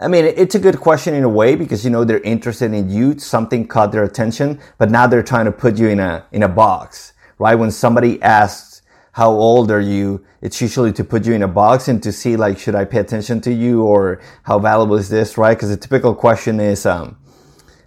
I 0.00 0.06
mean, 0.06 0.24
it's 0.24 0.54
a 0.54 0.60
good 0.60 0.78
question 0.78 1.14
in 1.14 1.24
a 1.24 1.28
way 1.28 1.56
because 1.56 1.84
you 1.84 1.90
know 1.90 2.04
they're 2.04 2.20
interested 2.20 2.72
in 2.72 2.88
you. 2.88 3.18
Something 3.18 3.66
caught 3.66 3.90
their 3.90 4.04
attention, 4.04 4.60
but 4.78 4.92
now 4.92 5.08
they're 5.08 5.24
trying 5.24 5.46
to 5.46 5.52
put 5.52 5.76
you 5.76 5.88
in 5.88 5.98
a 5.98 6.24
in 6.30 6.44
a 6.44 6.48
box, 6.48 7.14
right? 7.40 7.56
When 7.56 7.72
somebody 7.72 8.22
asks, 8.22 8.75
"How 9.16 9.30
old 9.30 9.70
are 9.70 9.80
you?" 9.80 10.24
It's 10.46 10.60
usually 10.60 10.92
to 10.92 11.04
put 11.04 11.26
you 11.26 11.34
in 11.34 11.42
a 11.42 11.48
box 11.48 11.88
and 11.88 12.02
to 12.02 12.12
see 12.12 12.36
like, 12.36 12.58
should 12.58 12.74
I 12.74 12.84
pay 12.84 12.98
attention 12.98 13.40
to 13.40 13.52
you 13.52 13.82
or 13.82 14.20
how 14.44 14.58
valuable 14.58 14.96
is 14.96 15.08
this, 15.08 15.36
right? 15.36 15.56
Because 15.56 15.70
the 15.70 15.76
typical 15.76 16.14
question 16.14 16.60
is, 16.60 16.86
um, 16.86 17.16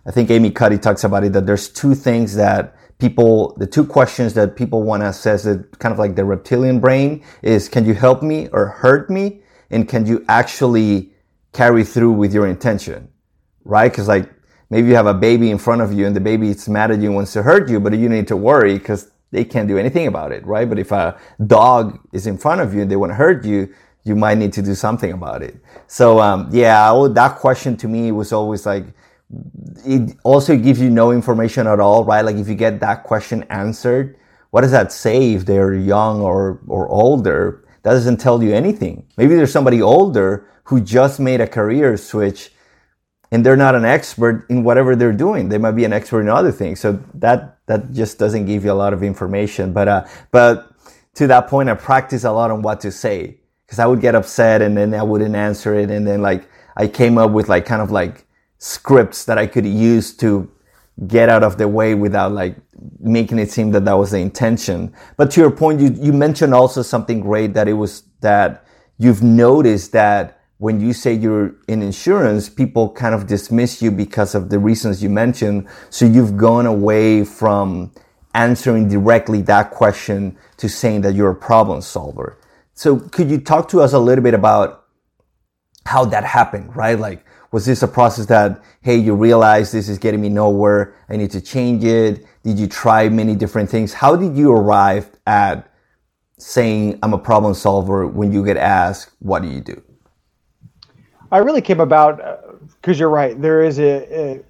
I 0.05 0.11
think 0.11 0.31
Amy 0.31 0.51
Cuddy 0.51 0.77
talks 0.77 1.03
about 1.03 1.23
it 1.23 1.33
that 1.33 1.45
there's 1.45 1.69
two 1.69 1.93
things 1.93 2.35
that 2.35 2.75
people, 2.97 3.55
the 3.57 3.67
two 3.67 3.85
questions 3.85 4.33
that 4.33 4.55
people 4.55 4.83
want 4.83 5.03
to 5.03 5.07
assess 5.09 5.45
it 5.45 5.79
kind 5.79 5.93
of 5.93 5.99
like 5.99 6.15
the 6.15 6.25
reptilian 6.25 6.79
brain 6.79 7.23
is, 7.43 7.69
can 7.69 7.85
you 7.85 7.93
help 7.93 8.23
me 8.23 8.49
or 8.51 8.65
hurt 8.65 9.09
me? 9.09 9.41
And 9.69 9.87
can 9.87 10.05
you 10.05 10.25
actually 10.27 11.11
carry 11.53 11.83
through 11.83 12.13
with 12.13 12.33
your 12.33 12.47
intention? 12.47 13.07
Right? 13.63 13.93
Cause 13.93 14.07
like 14.07 14.29
maybe 14.69 14.89
you 14.89 14.95
have 14.95 15.07
a 15.07 15.13
baby 15.13 15.51
in 15.51 15.59
front 15.59 15.81
of 15.81 15.93
you 15.93 16.07
and 16.07 16.15
the 16.15 16.25
baby 16.31 16.49
is 16.49 16.67
mad 16.67 16.91
at 16.91 16.99
you 16.99 17.05
and 17.05 17.15
wants 17.15 17.33
to 17.33 17.43
hurt 17.43 17.69
you, 17.69 17.79
but 17.79 17.95
you 17.97 18.09
need 18.09 18.27
to 18.27 18.35
worry 18.35 18.79
because 18.79 19.11
they 19.31 19.43
can't 19.43 19.67
do 19.67 19.77
anything 19.77 20.07
about 20.07 20.31
it. 20.31 20.45
Right? 20.45 20.67
But 20.67 20.79
if 20.79 20.91
a 20.91 21.19
dog 21.45 21.99
is 22.13 22.27
in 22.27 22.37
front 22.37 22.61
of 22.61 22.73
you 22.73 22.81
and 22.81 22.91
they 22.91 22.95
want 22.95 23.11
to 23.11 23.15
hurt 23.15 23.45
you, 23.45 23.73
you 24.03 24.15
might 24.15 24.37
need 24.37 24.53
to 24.53 24.61
do 24.61 24.75
something 24.75 25.11
about 25.11 25.43
it. 25.43 25.57
So, 25.87 26.19
um, 26.19 26.49
yeah, 26.51 27.07
that 27.11 27.37
question 27.37 27.77
to 27.77 27.87
me 27.87 28.11
was 28.11 28.31
always 28.33 28.65
like, 28.65 28.85
it 29.85 30.17
also 30.23 30.57
gives 30.57 30.81
you 30.81 30.89
no 30.89 31.11
information 31.11 31.67
at 31.67 31.79
all, 31.79 32.03
right? 32.03 32.25
Like 32.25 32.37
if 32.37 32.47
you 32.47 32.55
get 32.55 32.79
that 32.79 33.03
question 33.03 33.43
answered, 33.49 34.17
what 34.51 34.61
does 34.61 34.71
that 34.71 34.91
say 34.91 35.33
if 35.33 35.45
they're 35.45 35.75
young 35.75 36.21
or, 36.21 36.59
or 36.67 36.87
older? 36.89 37.63
That 37.83 37.93
doesn't 37.93 38.17
tell 38.17 38.41
you 38.41 38.53
anything. 38.53 39.05
Maybe 39.17 39.35
there's 39.35 39.51
somebody 39.51 39.81
older 39.81 40.47
who 40.63 40.81
just 40.81 41.19
made 41.19 41.41
a 41.41 41.47
career 41.47 41.95
switch 41.97 42.51
and 43.31 43.45
they're 43.45 43.55
not 43.55 43.75
an 43.75 43.85
expert 43.85 44.47
in 44.49 44.63
whatever 44.63 44.95
they're 44.95 45.13
doing. 45.13 45.49
They 45.49 45.59
might 45.59 45.73
be 45.73 45.85
an 45.85 45.93
expert 45.93 46.21
in 46.21 46.29
other 46.29 46.51
things. 46.51 46.79
So 46.79 47.03
that, 47.13 47.58
that 47.69 47.93
just 47.93 48.17
doesn't 48.17 48.47
give 48.47 48.65
you 48.65 48.71
a 48.71 48.73
lot 48.73 48.93
of 48.93 49.03
information. 49.03 49.73
But, 49.73 49.87
uh, 49.87 50.07
but 50.31 50.73
to 51.13 51.27
that 51.27 51.47
point, 51.47 51.69
I 51.69 51.75
practice 51.75 52.23
a 52.23 52.31
lot 52.31 52.49
on 52.49 52.63
what 52.63 52.81
to 52.81 52.91
say 52.91 53.37
because 53.65 53.77
I 53.77 53.85
would 53.85 54.01
get 54.01 54.15
upset 54.15 54.63
and 54.63 54.75
then 54.75 54.91
I 54.95 55.03
wouldn't 55.03 55.35
answer 55.35 55.75
it. 55.75 55.91
And 55.91 56.07
then 56.07 56.23
like 56.23 56.49
I 56.75 56.87
came 56.87 57.19
up 57.19 57.29
with 57.29 57.47
like 57.47 57.67
kind 57.67 57.83
of 57.83 57.91
like 57.91 58.25
scripts 58.57 59.25
that 59.25 59.37
I 59.37 59.45
could 59.45 59.67
use 59.67 60.17
to 60.17 60.51
get 61.05 61.29
out 61.29 61.43
of 61.43 61.59
the 61.59 61.67
way 61.67 61.93
without 61.93 62.31
like 62.31 62.55
making 62.99 63.37
it 63.37 63.51
seem 63.51 63.69
that 63.71 63.85
that 63.85 63.93
was 63.93 64.09
the 64.09 64.17
intention. 64.17 64.91
But 65.15 65.29
to 65.31 65.41
your 65.41 65.51
point, 65.51 65.79
you, 65.79 65.89
you 65.93 66.11
mentioned 66.11 66.55
also 66.55 66.81
something 66.81 67.19
great 67.19 67.53
that 67.53 67.67
it 67.67 67.73
was 67.73 68.01
that 68.21 68.65
you've 68.97 69.21
noticed 69.21 69.91
that 69.91 70.38
when 70.59 70.81
you 70.81 70.91
say 70.91 71.13
you're 71.13 71.55
in 71.69 71.81
insurance, 71.81 72.49
people 72.49 72.89
kind 72.91 73.15
of 73.15 73.27
dismiss 73.27 73.81
you 73.81 73.91
because 73.91 74.35
of 74.35 74.49
the 74.49 74.59
reasons 74.59 75.01
you 75.01 75.09
mentioned. 75.09 75.67
So 75.89 76.05
you've 76.05 76.35
gone 76.35 76.65
away 76.65 77.23
from 77.23 77.93
answering 78.33 78.89
directly 78.89 79.41
that 79.43 79.71
question 79.71 80.37
to 80.57 80.67
saying 80.67 81.01
that 81.01 81.15
you're 81.15 81.31
a 81.31 81.35
problem 81.35 81.81
solver. 81.81 82.37
So 82.73 82.99
could 82.99 83.31
you 83.31 83.39
talk 83.39 83.69
to 83.69 83.79
us 83.79 83.93
a 83.93 83.99
little 83.99 84.23
bit 84.23 84.33
about 84.33 84.85
how 85.85 86.03
that 86.05 86.25
happened, 86.25 86.75
right? 86.75 86.99
Like 86.99 87.25
was 87.53 87.65
this 87.65 87.81
a 87.81 87.87
process 87.87 88.25
that, 88.25 88.61
hey, 88.81 88.97
you 88.97 89.15
realize 89.15 89.71
this 89.71 89.87
is 89.87 89.97
getting 89.97 90.21
me 90.21 90.27
nowhere. 90.27 90.93
I 91.07 91.15
need 91.15 91.31
to 91.31 91.41
change 91.41 91.85
it. 91.85 92.25
Did 92.43 92.59
you 92.59 92.67
try 92.67 93.07
many 93.07 93.33
different 93.33 93.69
things? 93.69 93.93
How 93.93 94.17
did 94.17 94.35
you 94.35 94.51
arrive 94.51 95.09
at 95.25 95.71
saying 96.37 96.99
I'm 97.01 97.13
a 97.13 97.17
problem 97.17 97.53
solver 97.53 98.05
when 98.07 98.33
you 98.33 98.43
get 98.43 98.57
asked, 98.57 99.11
what 99.19 99.41
do 99.41 99.47
you 99.47 99.61
do? 99.61 99.81
I 101.31 101.39
really 101.39 101.61
came 101.61 101.79
about 101.79 102.17
because 102.81 102.97
uh, 102.97 102.99
you're 102.99 103.09
right. 103.09 103.39
There 103.39 103.63
is 103.63 103.79
a, 103.79 104.43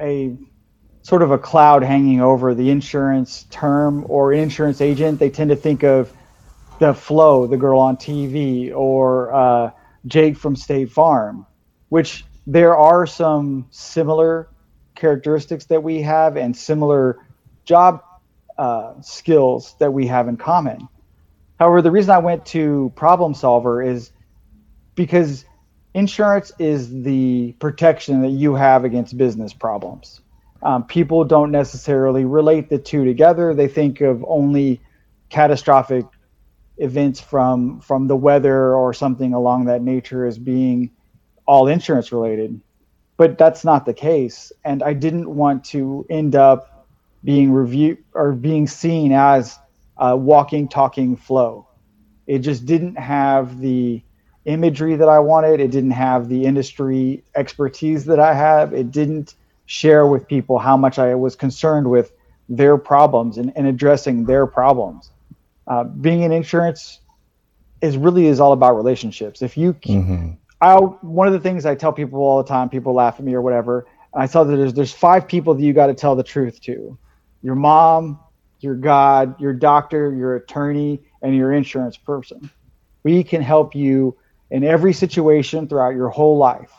a 0.00 0.36
sort 1.02 1.22
of 1.22 1.30
a 1.30 1.38
cloud 1.38 1.82
hanging 1.82 2.20
over 2.20 2.54
the 2.54 2.70
insurance 2.70 3.44
term 3.50 4.06
or 4.08 4.32
insurance 4.32 4.80
agent. 4.80 5.18
They 5.18 5.30
tend 5.30 5.50
to 5.50 5.56
think 5.56 5.82
of 5.82 6.12
the 6.78 6.94
Flo, 6.94 7.46
the 7.46 7.56
girl 7.56 7.80
on 7.80 7.96
TV, 7.96 8.74
or 8.74 9.32
uh, 9.32 9.70
Jake 10.06 10.36
from 10.36 10.56
State 10.56 10.90
Farm 10.90 11.46
which 11.92 12.24
there 12.46 12.74
are 12.74 13.06
some 13.06 13.66
similar 13.68 14.48
characteristics 14.94 15.66
that 15.66 15.82
we 15.82 16.00
have 16.00 16.38
and 16.38 16.56
similar 16.56 17.18
job 17.66 18.02
uh, 18.56 18.94
skills 19.02 19.76
that 19.78 19.92
we 19.92 20.06
have 20.06 20.26
in 20.26 20.38
common. 20.38 20.88
However, 21.58 21.82
the 21.82 21.90
reason 21.90 22.12
I 22.12 22.16
went 22.16 22.46
to 22.46 22.90
problem 22.96 23.34
solver 23.34 23.82
is 23.82 24.10
because 24.94 25.44
insurance 25.94 26.52
is 26.58 27.02
the 27.02 27.52
protection 27.58 28.22
that 28.22 28.30
you 28.30 28.54
have 28.54 28.84
against 28.84 29.16
business 29.16 29.52
problems. 29.52 30.20
Um, 30.62 30.84
people 30.84 31.24
don't 31.24 31.50
necessarily 31.50 32.24
relate 32.24 32.68
the 32.68 32.78
two 32.78 33.04
together. 33.04 33.54
They 33.54 33.68
think 33.68 34.00
of 34.00 34.24
only 34.26 34.80
catastrophic 35.28 36.04
events 36.78 37.20
from 37.20 37.80
from 37.80 38.06
the 38.06 38.16
weather 38.16 38.74
or 38.74 38.94
something 38.94 39.34
along 39.34 39.66
that 39.66 39.82
nature 39.82 40.26
as 40.26 40.38
being 40.38 40.90
all 41.46 41.66
insurance 41.68 42.12
related, 42.12 42.60
but 43.16 43.38
that's 43.38 43.64
not 43.64 43.84
the 43.84 43.94
case. 43.94 44.52
And 44.64 44.82
I 44.82 44.92
didn't 44.92 45.28
want 45.28 45.64
to 45.66 46.06
end 46.08 46.36
up 46.36 46.86
being 47.24 47.52
reviewed 47.52 47.98
or 48.14 48.32
being 48.32 48.66
seen 48.66 49.12
as 49.12 49.58
a 49.96 50.16
walking, 50.16 50.68
talking 50.68 51.16
Flo. 51.16 51.68
It 52.26 52.38
just 52.40 52.66
didn't 52.66 52.96
have 52.96 53.58
the 53.58 54.02
imagery 54.44 54.96
that 54.96 55.08
I 55.08 55.18
wanted. 55.18 55.60
It 55.60 55.70
didn't 55.70 55.92
have 55.92 56.28
the 56.28 56.44
industry 56.44 57.22
expertise 57.34 58.04
that 58.06 58.18
I 58.18 58.34
have. 58.34 58.72
It 58.72 58.90
didn't 58.90 59.34
share 59.66 60.06
with 60.06 60.26
people 60.26 60.58
how 60.58 60.76
much 60.76 60.98
I 60.98 61.14
was 61.14 61.36
concerned 61.36 61.88
with 61.88 62.12
their 62.48 62.76
problems 62.76 63.38
and, 63.38 63.52
and 63.56 63.66
addressing 63.66 64.26
their 64.26 64.46
problems. 64.46 65.10
Uh, 65.66 65.84
being 65.84 66.22
in 66.22 66.32
insurance 66.32 67.00
is 67.80 67.96
really 67.96 68.26
is 68.26 68.40
all 68.40 68.52
about 68.52 68.74
relationships. 68.74 69.42
If 69.42 69.56
you 69.56 69.74
mm-hmm. 69.74 70.30
I 70.60 70.76
one 70.76 71.26
of 71.26 71.32
the 71.32 71.40
things 71.40 71.66
I 71.66 71.74
tell 71.74 71.92
people 71.92 72.20
all 72.20 72.42
the 72.42 72.48
time, 72.48 72.68
people 72.68 72.94
laugh 72.94 73.16
at 73.18 73.24
me 73.24 73.34
or 73.34 73.42
whatever. 73.42 73.86
I 74.14 74.26
tell 74.26 74.44
that 74.44 74.56
there's 74.56 74.74
there's 74.74 74.92
five 74.92 75.26
people 75.26 75.54
that 75.54 75.62
you 75.62 75.72
got 75.72 75.86
to 75.86 75.94
tell 75.94 76.14
the 76.14 76.22
truth 76.22 76.60
to: 76.62 76.96
your 77.42 77.54
mom, 77.54 78.20
your 78.60 78.74
God, 78.74 79.40
your 79.40 79.52
doctor, 79.52 80.12
your 80.12 80.36
attorney, 80.36 81.00
and 81.22 81.34
your 81.34 81.52
insurance 81.52 81.96
person. 81.96 82.50
We 83.02 83.24
can 83.24 83.42
help 83.42 83.74
you 83.74 84.16
in 84.52 84.64
every 84.64 84.92
situation 84.92 85.66
throughout 85.66 85.96
your 85.96 86.10
whole 86.10 86.36
life. 86.36 86.70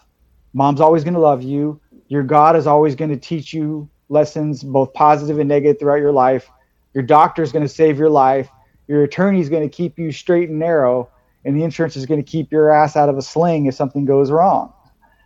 Mom's 0.53 0.79
always 0.79 1.03
going 1.03 1.15
to 1.15 1.19
love 1.19 1.41
you. 1.41 1.81
Your 2.07 2.21
God 2.21 2.55
is 2.55 2.67
always 2.67 2.95
going 2.95 3.09
to 3.09 3.17
teach 3.17 3.51
you 3.51 3.89
lessons, 4.09 4.63
both 4.63 4.93
positive 4.93 5.39
and 5.39 5.49
negative, 5.49 5.79
throughout 5.79 5.95
your 5.95 6.11
life. 6.11 6.49
Your 6.93 7.03
doctor 7.03 7.41
is 7.41 7.51
going 7.51 7.65
to 7.65 7.73
save 7.73 7.97
your 7.97 8.11
life. 8.11 8.47
Your 8.87 9.03
attorney 9.03 9.39
is 9.39 9.49
going 9.49 9.67
to 9.67 9.75
keep 9.75 9.97
you 9.97 10.11
straight 10.11 10.49
and 10.49 10.59
narrow, 10.59 11.09
and 11.45 11.59
the 11.59 11.63
insurance 11.63 11.95
is 11.95 12.05
going 12.05 12.23
to 12.23 12.31
keep 12.31 12.51
your 12.51 12.71
ass 12.71 12.95
out 12.95 13.09
of 13.09 13.17
a 13.17 13.23
sling 13.23 13.65
if 13.65 13.73
something 13.73 14.05
goes 14.05 14.29
wrong. 14.29 14.71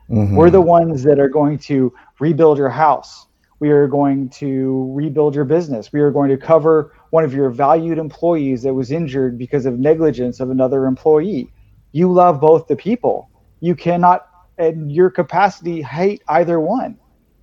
Mm-hmm. 0.09 0.37
We're 0.37 0.49
the 0.49 0.61
ones 0.61 1.03
that 1.03 1.19
are 1.19 1.27
going 1.27 1.57
to 1.59 1.93
rebuild 2.21 2.57
your 2.57 2.69
house. 2.69 3.27
We 3.59 3.71
are 3.71 3.87
going 3.87 4.29
to 4.29 4.93
rebuild 4.93 5.35
your 5.35 5.43
business. 5.43 5.91
We 5.91 5.99
are 5.99 6.11
going 6.11 6.29
to 6.29 6.37
cover 6.37 6.93
one 7.09 7.25
of 7.25 7.33
your 7.33 7.49
valued 7.49 7.97
employees 7.97 8.63
that 8.63 8.73
was 8.73 8.89
injured 8.89 9.37
because 9.37 9.65
of 9.65 9.79
negligence 9.79 10.39
of 10.39 10.49
another 10.49 10.85
employee. 10.85 11.51
You 11.91 12.11
love 12.11 12.39
both 12.39 12.67
the 12.67 12.75
people. 12.75 13.29
You 13.59 13.75
cannot, 13.75 14.27
in 14.57 14.89
your 14.89 15.09
capacity, 15.09 15.81
hate 15.81 16.21
either 16.27 16.59
one. 16.59 16.97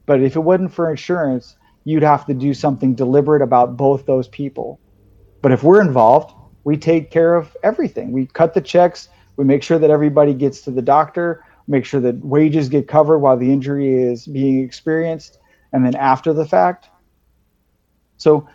But 0.07 0.21
if 0.21 0.37
it 0.37 0.41
wasn't 0.41 0.73
for 0.73 0.91
insurance, 0.91 1.57
you'd 1.85 2.03
have 2.03 2.27
to 2.27 2.35
do 2.35 2.55
something 2.55 2.95
deliberate 2.95 3.43
about 3.43 3.77
both 3.77 4.07
those 4.07 4.29
people. 4.29 4.81
But 5.43 5.53
if 5.53 5.63
we're 5.63 5.81
involved, 5.81 6.35
we 6.65 6.77
take 6.77 7.11
care 7.11 7.35
of 7.35 7.57
everything. 7.63 8.13
We 8.13 8.27
cut 8.27 8.55
the 8.55 8.61
checks, 8.61 9.09
we 9.37 9.45
make 9.45 9.63
sure 9.63 9.79
that 9.79 9.91
everybody 9.91 10.33
gets 10.35 10.63
to 10.63 10.71
the 10.71 10.83
doctor, 10.83 11.45
make 11.67 11.85
sure 11.85 12.01
that 12.01 12.25
wages 12.25 12.69
get 12.69 12.89
covered 12.89 13.19
while 13.19 13.37
the 13.37 13.53
injury 13.53 14.03
is 14.03 14.27
being 14.27 14.63
experienced, 14.63 15.39
and 15.73 15.85
then 15.85 15.95
after 15.95 16.33
the 16.33 16.47
fact. 16.47 16.89
So, 18.17 18.49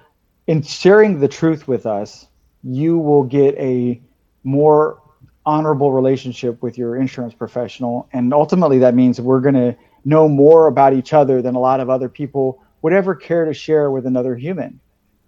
in 0.48 0.64
sharing 0.64 1.20
the 1.20 1.28
truth 1.28 1.68
with 1.68 1.86
us, 1.86 2.28
you 2.64 2.98
will 2.98 3.24
get 3.24 3.56
a 3.58 4.02
more 4.44 5.02
honorable 5.46 5.92
relationship 5.92 6.62
with 6.62 6.78
your 6.78 6.96
insurance 6.96 7.34
professional. 7.34 8.08
And 8.14 8.34
ultimately, 8.34 8.80
that 8.80 8.94
means 8.94 9.20
we're 9.20 9.40
going 9.40 9.56
to 9.56 9.76
know 10.06 10.28
more 10.28 10.68
about 10.68 10.94
each 10.94 11.14
other 11.14 11.42
than 11.42 11.56
a 11.56 11.60
lot 11.60 11.80
of 11.80 11.90
other 11.90 12.10
people 12.10 12.64
would 12.82 12.94
ever 12.94 13.16
care 13.16 13.46
to 13.46 13.54
share 13.54 13.92
with 13.92 14.06
another 14.06 14.36
human. 14.36 14.80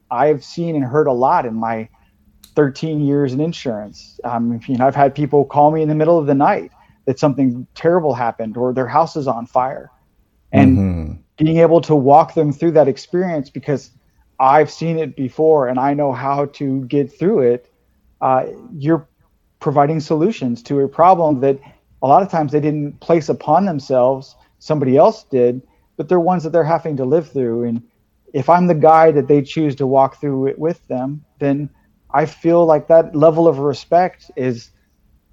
I've 0.09 0.43
seen 0.43 0.75
and 0.75 0.83
heard 0.83 1.07
a 1.07 1.11
lot 1.11 1.45
in 1.45 1.55
my 1.55 1.89
13 2.55 3.01
years 3.01 3.33
in 3.33 3.41
insurance. 3.41 4.19
Um, 4.23 4.59
you 4.67 4.77
know, 4.77 4.87
I've 4.87 4.95
had 4.95 5.15
people 5.15 5.45
call 5.45 5.71
me 5.71 5.81
in 5.81 5.89
the 5.89 5.95
middle 5.95 6.17
of 6.17 6.27
the 6.27 6.35
night 6.35 6.71
that 7.05 7.17
something 7.19 7.65
terrible 7.75 8.13
happened 8.13 8.57
or 8.57 8.73
their 8.73 8.87
house 8.87 9.15
is 9.15 9.27
on 9.27 9.45
fire. 9.45 9.89
And 10.51 10.77
mm-hmm. 10.77 11.13
being 11.37 11.57
able 11.57 11.81
to 11.81 11.95
walk 11.95 12.33
them 12.33 12.51
through 12.51 12.71
that 12.71 12.87
experience 12.87 13.49
because 13.49 13.91
I've 14.39 14.69
seen 14.69 14.99
it 14.99 15.15
before 15.15 15.67
and 15.67 15.79
I 15.79 15.93
know 15.93 16.11
how 16.11 16.45
to 16.45 16.83
get 16.85 17.17
through 17.17 17.41
it, 17.41 17.71
uh, 18.19 18.45
you're 18.77 19.07
providing 19.61 19.99
solutions 20.01 20.61
to 20.63 20.81
a 20.81 20.87
problem 20.87 21.39
that 21.39 21.57
a 22.01 22.07
lot 22.07 22.23
of 22.23 22.29
times 22.29 22.51
they 22.51 22.59
didn't 22.59 22.99
place 22.99 23.29
upon 23.29 23.65
themselves, 23.65 24.35
somebody 24.59 24.97
else 24.97 25.23
did, 25.23 25.61
but 25.95 26.09
they're 26.09 26.19
ones 26.19 26.43
that 26.43 26.49
they're 26.49 26.63
having 26.63 26.97
to 26.97 27.05
live 27.05 27.31
through. 27.31 27.63
And 27.63 27.83
if 28.33 28.49
I'm 28.49 28.67
the 28.67 28.73
guy 28.73 29.11
that 29.11 29.27
they 29.27 29.41
choose 29.43 29.75
to 29.75 29.87
walk 29.87 30.19
through 30.19 30.47
it 30.47 30.57
with 30.57 30.85
them, 30.87 31.23
then 31.39 31.69
I 32.09 32.25
feel 32.25 32.65
like 32.65 32.87
that 32.87 33.15
level 33.15 33.47
of 33.47 33.59
respect 33.59 34.31
is, 34.35 34.71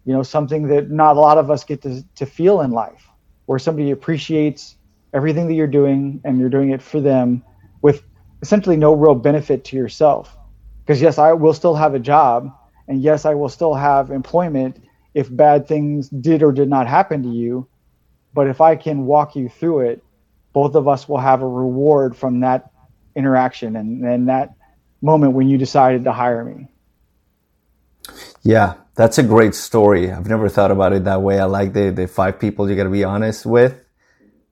you 0.05 0.13
know, 0.13 0.23
something 0.23 0.69
that 0.69 0.91
not 0.91 1.17
a 1.17 1.21
lot 1.21 1.39
of 1.39 1.51
us 1.51 1.65
get 1.65 1.83
to, 1.83 2.05
to 2.17 2.27
feel 2.27 2.61
in 2.61 2.71
life, 2.71 3.09
where 3.47 3.59
somebody 3.59 3.91
appreciates 3.91 4.77
everything 5.15 5.49
that 5.49 5.55
you're 5.55 5.67
doing 5.67 6.21
and 6.25 6.39
you're 6.39 6.51
doing 6.51 6.71
it 6.71 6.83
for 6.83 7.01
them 7.01 7.43
with 7.81 8.03
essentially 8.43 8.77
no 8.77 8.93
real 8.93 9.15
benefit 9.15 9.65
to 9.65 9.77
yourself. 9.77 10.37
Because 10.85 11.01
yes, 11.01 11.17
I 11.19 11.33
will 11.33 11.55
still 11.55 11.75
have 11.75 11.95
a 11.95 11.99
job, 11.99 12.55
and 12.89 13.03
yes, 13.03 13.25
I 13.25 13.35
will 13.35 13.49
still 13.49 13.75
have 13.75 14.11
employment 14.11 14.83
if 15.15 15.35
bad 15.35 15.69
things 15.69 16.09
did 16.09 16.43
or 16.43 16.53
did 16.53 16.69
not 16.69 16.87
happen 16.87 17.23
to 17.23 17.29
you. 17.29 17.69
But 18.35 18.49
if 18.49 18.61
I 18.61 18.77
can 18.77 19.07
walk 19.07 19.37
you 19.37 19.49
through 19.49 19.81
it, 19.81 20.03
both 20.53 20.75
of 20.75 20.89
us 20.89 21.09
will 21.09 21.19
have 21.19 21.43
a 21.43 21.49
reward 21.49 22.17
from 22.17 22.41
that 22.41 22.71
interaction 23.15 23.77
and, 23.77 24.05
and 24.05 24.29
that 24.29 24.55
moment 25.03 25.35
when 25.35 25.49
you 25.49 25.59
decided 25.59 26.05
to 26.05 26.13
hire 26.13 26.45
me. 26.45 26.69
Yeah, 28.43 28.75
that's 28.95 29.19
a 29.19 29.23
great 29.23 29.55
story. 29.55 30.11
I've 30.11 30.29
never 30.29 30.49
thought 30.49 30.71
about 30.71 30.93
it 30.93 31.05
that 31.05 31.23
way. 31.23 31.39
I 31.39 31.45
like 31.45 31.73
the, 31.73 31.91
the 31.91 32.09
five 32.09 32.39
people 32.41 32.69
you 32.69 32.77
got 32.77 32.85
to 32.85 32.91
be 32.91 33.05
honest 33.05 33.45
with. 33.45 33.79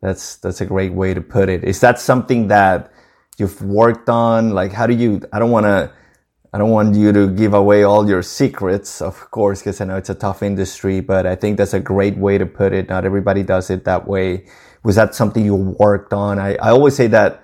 That's 0.03 0.37
that's 0.37 0.61
a 0.61 0.67
great 0.67 0.93
way 0.93 1.15
to 1.15 1.21
put 1.21 1.49
it. 1.49 1.65
Is 1.65 1.81
that 1.81 1.99
something 1.99 2.49
that 2.49 2.93
you've 3.39 3.63
worked 3.63 4.09
on? 4.09 4.51
Like, 4.51 4.73
how 4.73 4.87
do 4.87 4.95
you? 4.95 5.23
I 5.33 5.39
don't 5.39 5.51
want 5.51 5.65
to. 5.65 5.91
I 6.53 6.59
don't 6.59 6.71
want 6.71 6.95
you 6.95 7.13
to 7.13 7.29
give 7.29 7.55
away 7.55 7.83
all 7.83 8.09
your 8.09 8.23
secrets, 8.23 9.03
of 9.03 9.31
course, 9.31 9.61
because 9.61 9.81
I 9.81 9.85
know 9.85 9.97
it's 9.97 10.11
a 10.11 10.15
tough 10.15 10.43
industry. 10.43 11.01
But 11.01 11.27
I 11.27 11.35
think 11.35 11.59
that's 11.59 11.75
a 11.75 11.81
great 11.81 12.17
way 12.17 12.39
to 12.39 12.47
put 12.47 12.73
it. 12.73 12.89
Not 12.89 13.05
everybody 13.05 13.43
does 13.43 13.71
it 13.71 13.85
that 13.85 14.07
way. 14.07 14.47
Was 14.83 14.97
that 14.97 15.15
something 15.15 15.45
you 15.45 15.55
worked 15.55 16.13
on? 16.13 16.39
I, 16.39 16.55
I 16.57 16.71
always 16.71 16.95
say 16.95 17.09
that 17.09 17.43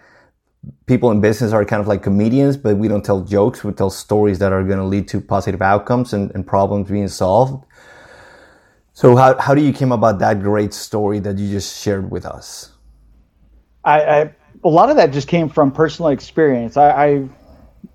people 0.86 1.10
in 1.10 1.20
business 1.20 1.52
are 1.52 1.64
kind 1.64 1.80
of 1.80 1.88
like 1.88 2.02
comedians, 2.02 2.56
but 2.56 2.76
we 2.76 2.88
don't 2.88 3.04
tell 3.04 3.20
jokes. 3.20 3.64
We 3.64 3.72
tell 3.72 3.90
stories 3.90 4.38
that 4.38 4.52
are 4.52 4.62
going 4.62 4.78
to 4.78 4.84
lead 4.84 5.08
to 5.08 5.20
positive 5.20 5.62
outcomes 5.62 6.12
and, 6.12 6.30
and 6.34 6.46
problems 6.46 6.90
being 6.90 7.08
solved. 7.08 7.64
So 8.92 9.16
how, 9.16 9.38
how 9.38 9.54
do 9.54 9.62
you 9.62 9.72
came 9.72 9.90
about 9.90 10.18
that 10.20 10.40
great 10.40 10.74
story 10.74 11.18
that 11.20 11.38
you 11.38 11.50
just 11.50 11.82
shared 11.82 12.10
with 12.10 12.26
us? 12.26 12.72
I, 13.84 14.02
I 14.02 14.34
a 14.64 14.68
lot 14.68 14.90
of 14.90 14.96
that 14.96 15.12
just 15.12 15.28
came 15.28 15.48
from 15.48 15.72
personal 15.72 16.10
experience. 16.10 16.76
I, 16.76 17.06
I, 17.06 17.28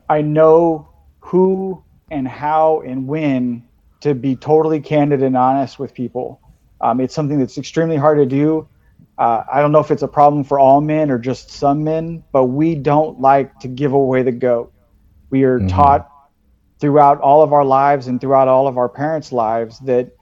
I 0.09 0.21
know 0.21 0.86
who 1.27 1.83
and 2.09 2.25
how 2.25 2.81
and 2.81 3.05
when 3.05 3.67
to 3.99 4.15
be 4.15 4.35
totally 4.35 4.79
candid 4.79 5.21
and 5.21 5.35
honest 5.35 5.77
with 5.77 5.93
people. 5.93 6.39
Um, 6.79 7.01
it's 7.01 7.13
something 7.13 7.37
that's 7.37 7.57
extremely 7.57 7.97
hard 7.97 8.19
to 8.19 8.25
do. 8.25 8.67
Uh, 9.17 9.43
I 9.51 9.61
don't 9.61 9.73
know 9.73 9.79
if 9.79 9.91
it's 9.91 10.03
a 10.03 10.07
problem 10.07 10.45
for 10.45 10.57
all 10.57 10.79
men 10.79 11.11
or 11.11 11.17
just 11.17 11.49
some 11.49 11.83
men, 11.83 12.23
but 12.31 12.45
we 12.45 12.75
don't 12.75 13.19
like 13.19 13.59
to 13.59 13.67
give 13.67 13.91
away 13.91 14.23
the 14.23 14.31
goat. 14.31 14.71
We 15.29 15.43
are 15.43 15.59
mm-hmm. 15.59 15.67
taught 15.67 16.09
throughout 16.79 17.19
all 17.19 17.41
of 17.41 17.51
our 17.51 17.65
lives 17.65 18.07
and 18.07 18.21
throughout 18.21 18.47
all 18.47 18.67
of 18.67 18.77
our 18.77 18.87
parents' 18.87 19.31
lives 19.33 19.79
that 19.79 20.15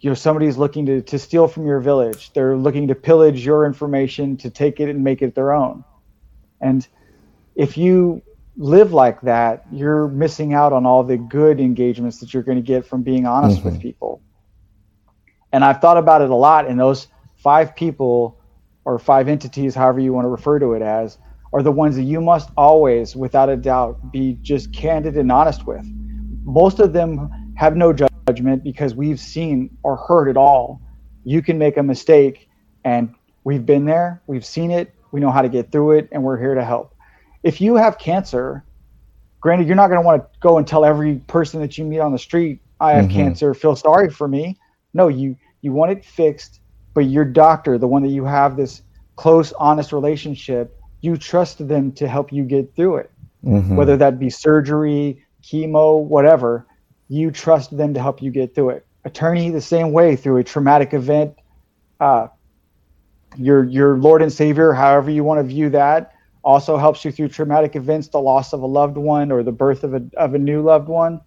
you 0.00 0.08
know 0.08 0.14
somebody's 0.14 0.56
looking 0.56 0.86
to, 0.86 1.02
to 1.02 1.18
steal 1.18 1.48
from 1.48 1.66
your 1.66 1.80
village. 1.80 2.32
They're 2.32 2.56
looking 2.56 2.88
to 2.88 2.94
pillage 2.94 3.44
your 3.44 3.66
information 3.66 4.38
to 4.38 4.50
take 4.50 4.80
it 4.80 4.88
and 4.88 5.04
make 5.04 5.20
it 5.20 5.34
their 5.34 5.52
own. 5.52 5.84
And 6.60 6.86
if 7.54 7.76
you 7.76 8.22
live 8.56 8.92
like 8.92 9.20
that, 9.22 9.66
you're 9.72 10.08
missing 10.08 10.54
out 10.54 10.72
on 10.72 10.86
all 10.86 11.02
the 11.02 11.16
good 11.16 11.60
engagements 11.60 12.20
that 12.20 12.32
you're 12.32 12.42
going 12.42 12.56
to 12.56 12.62
get 12.62 12.86
from 12.86 13.02
being 13.02 13.26
honest 13.26 13.58
mm-hmm. 13.58 13.70
with 13.70 13.80
people. 13.80 14.22
And 15.52 15.64
I've 15.64 15.80
thought 15.80 15.96
about 15.96 16.22
it 16.22 16.30
a 16.30 16.34
lot, 16.34 16.66
and 16.68 16.78
those 16.78 17.08
five 17.36 17.76
people 17.76 18.40
or 18.84 18.98
five 18.98 19.28
entities, 19.28 19.74
however 19.74 20.00
you 20.00 20.12
want 20.12 20.24
to 20.24 20.28
refer 20.28 20.58
to 20.58 20.74
it 20.74 20.82
as, 20.82 21.18
are 21.52 21.62
the 21.62 21.72
ones 21.72 21.96
that 21.96 22.02
you 22.02 22.20
must 22.20 22.50
always, 22.56 23.14
without 23.14 23.48
a 23.48 23.56
doubt, 23.56 24.12
be 24.12 24.38
just 24.42 24.72
candid 24.72 25.16
and 25.16 25.30
honest 25.30 25.66
with. 25.66 25.86
Most 26.42 26.80
of 26.80 26.92
them 26.92 27.54
have 27.56 27.76
no 27.76 27.92
judgment 27.92 28.64
because 28.64 28.94
we've 28.94 29.20
seen 29.20 29.76
or 29.82 29.96
heard 29.96 30.28
it 30.28 30.36
all. 30.36 30.82
You 31.24 31.42
can 31.42 31.56
make 31.58 31.76
a 31.76 31.82
mistake, 31.82 32.48
and 32.84 33.14
we've 33.44 33.64
been 33.64 33.84
there, 33.84 34.22
we've 34.26 34.44
seen 34.44 34.70
it, 34.70 34.92
we 35.12 35.20
know 35.20 35.30
how 35.30 35.42
to 35.42 35.48
get 35.48 35.70
through 35.70 35.92
it, 35.92 36.08
and 36.10 36.22
we're 36.22 36.38
here 36.38 36.54
to 36.54 36.64
help. 36.64 36.93
If 37.44 37.60
you 37.60 37.76
have 37.76 37.98
cancer, 37.98 38.64
granted, 39.40 39.68
you're 39.68 39.76
not 39.76 39.86
going 39.86 40.00
to 40.00 40.04
want 40.04 40.22
to 40.22 40.38
go 40.40 40.58
and 40.58 40.66
tell 40.66 40.84
every 40.84 41.16
person 41.28 41.60
that 41.60 41.78
you 41.78 41.84
meet 41.84 42.00
on 42.00 42.10
the 42.10 42.18
street, 42.18 42.60
I 42.80 42.94
have 42.94 43.04
mm-hmm. 43.04 43.14
cancer, 43.14 43.54
feel 43.54 43.76
sorry 43.76 44.10
for 44.10 44.26
me. 44.26 44.58
No, 44.92 45.06
you 45.06 45.36
you 45.62 45.72
want 45.72 45.92
it 45.92 46.04
fixed 46.04 46.60
but 46.94 47.06
your 47.06 47.24
doctor, 47.24 47.76
the 47.76 47.88
one 47.88 48.02
that 48.02 48.08
you 48.08 48.24
have 48.24 48.56
this 48.56 48.82
close, 49.16 49.52
honest 49.54 49.92
relationship, 49.92 50.80
you 51.00 51.16
trust 51.16 51.66
them 51.68 51.92
to 51.92 52.08
help 52.08 52.32
you 52.32 52.44
get 52.44 52.74
through 52.74 52.96
it. 52.96 53.10
Mm-hmm. 53.44 53.76
Whether 53.76 53.96
that 53.98 54.18
be 54.18 54.30
surgery, 54.30 55.22
chemo, 55.42 56.02
whatever, 56.02 56.66
you 57.08 57.30
trust 57.30 57.76
them 57.76 57.92
to 57.94 58.00
help 58.00 58.22
you 58.22 58.30
get 58.30 58.54
through 58.54 58.70
it. 58.70 58.86
Attorney, 59.04 59.50
the 59.50 59.60
same 59.60 59.92
way 59.92 60.16
through 60.16 60.38
a 60.38 60.44
traumatic 60.44 60.94
event. 60.94 61.34
Uh, 62.00 62.28
your 63.36 63.64
your 63.64 63.98
Lord 63.98 64.22
and 64.22 64.32
Savior, 64.32 64.72
however 64.72 65.10
you 65.10 65.24
want 65.24 65.40
to 65.40 65.44
view 65.44 65.70
that, 65.70 66.13
also 66.44 66.76
helps 66.76 67.04
you 67.04 67.10
through 67.10 67.28
traumatic 67.28 67.74
events, 67.76 68.08
the 68.08 68.20
loss 68.20 68.52
of 68.52 68.62
a 68.62 68.66
loved 68.66 68.96
one 68.96 69.32
or 69.32 69.42
the 69.42 69.52
birth 69.52 69.84
of 69.84 69.94
a 69.94 70.02
of 70.16 70.34
a 70.34 70.38
new 70.38 70.62
loved 70.62 70.88
one. 70.88 71.20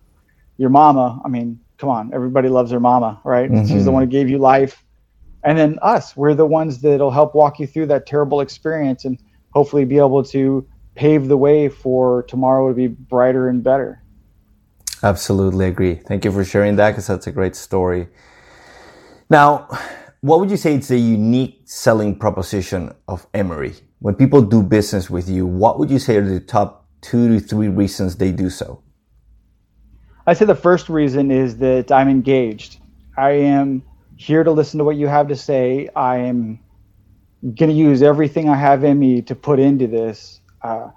Your 0.58 0.70
mama, 0.70 1.22
I 1.24 1.28
mean, 1.28 1.60
come 1.78 1.90
on, 1.90 2.14
everybody 2.14 2.50
loves 2.50 2.72
their 2.72 2.80
mama, 2.80 3.20
right? 3.24 3.50
Mm-hmm. 3.50 3.68
She's 3.68 3.86
the 3.86 3.92
one 3.92 4.04
who 4.04 4.10
gave 4.10 4.30
you 4.30 4.38
life 4.38 4.84
and 5.44 5.58
then 5.58 5.80
us 5.82 6.16
we're 6.16 6.34
the 6.34 6.46
ones 6.46 6.82
that'll 6.82 7.12
help 7.12 7.34
walk 7.34 7.60
you 7.60 7.66
through 7.66 7.86
that 7.88 8.06
terrible 8.06 8.42
experience 8.42 9.06
and 9.06 9.18
hopefully 9.52 9.86
be 9.86 9.98
able 9.98 10.24
to 10.24 10.68
pave 10.96 11.28
the 11.28 11.38
way 11.38 11.70
for 11.70 12.24
tomorrow 12.24 12.70
to 12.70 12.74
be 12.74 12.88
brighter 12.88 13.48
and 13.48 13.64
better 13.64 14.04
absolutely 15.04 15.66
agree 15.66 15.96
thank 15.96 16.26
you 16.26 16.32
for 16.32 16.44
sharing 16.44 16.76
that 16.76 16.92
because 16.92 17.08
that's 17.08 17.28
a 17.28 17.32
great 17.32 17.56
story 17.56 18.08
now 19.30 19.68
what 20.22 20.40
would 20.40 20.52
you 20.52 20.58
say 20.58 20.76
is 20.76 20.88
the 20.88 21.00
unique 21.00 21.62
selling 21.66 22.18
proposition 22.18 22.94
of 23.08 23.28
emery 23.34 23.74
when 24.00 24.16
people 24.16 24.42
do 24.42 24.62
business 24.62 25.10
with 25.10 25.30
you 25.30 25.46
what 25.46 25.80
would 25.80 25.90
you 25.90 26.00
say 26.00 26.18
are 26.18 26.28
the 26.28 26.40
top 26.40 26.88
two 27.02 27.28
to 27.28 27.40
three 27.40 27.68
reasons 27.68 28.16
they 28.16 28.32
do 28.32 28.50
so 28.50 28.82
i 30.26 30.34
say 30.34 30.46
the 30.46 30.56
first 30.56 30.90
reason 30.90 31.32
is 31.32 31.58
that 31.58 31.92
i'm 31.92 32.10
engaged 32.10 32.80
i 33.18 33.32
am 33.32 33.84
here 34.18 34.44
to 34.44 34.52
listen 34.52 34.80
to 34.80 34.84
what 34.84 34.98
you 34.98 35.08
have 35.08 35.28
to 35.30 35.36
say. 35.36 35.88
I 35.96 36.18
am 36.18 36.60
going 37.44 37.70
to 37.70 37.76
use 37.76 38.02
everything 38.02 38.50
I 38.50 38.56
have 38.56 38.84
in 38.84 39.00
me 39.00 39.22
to 39.22 39.36
put 39.36 39.60
into 39.60 39.88
this. 39.88 40.42
Uh, 40.62 40.90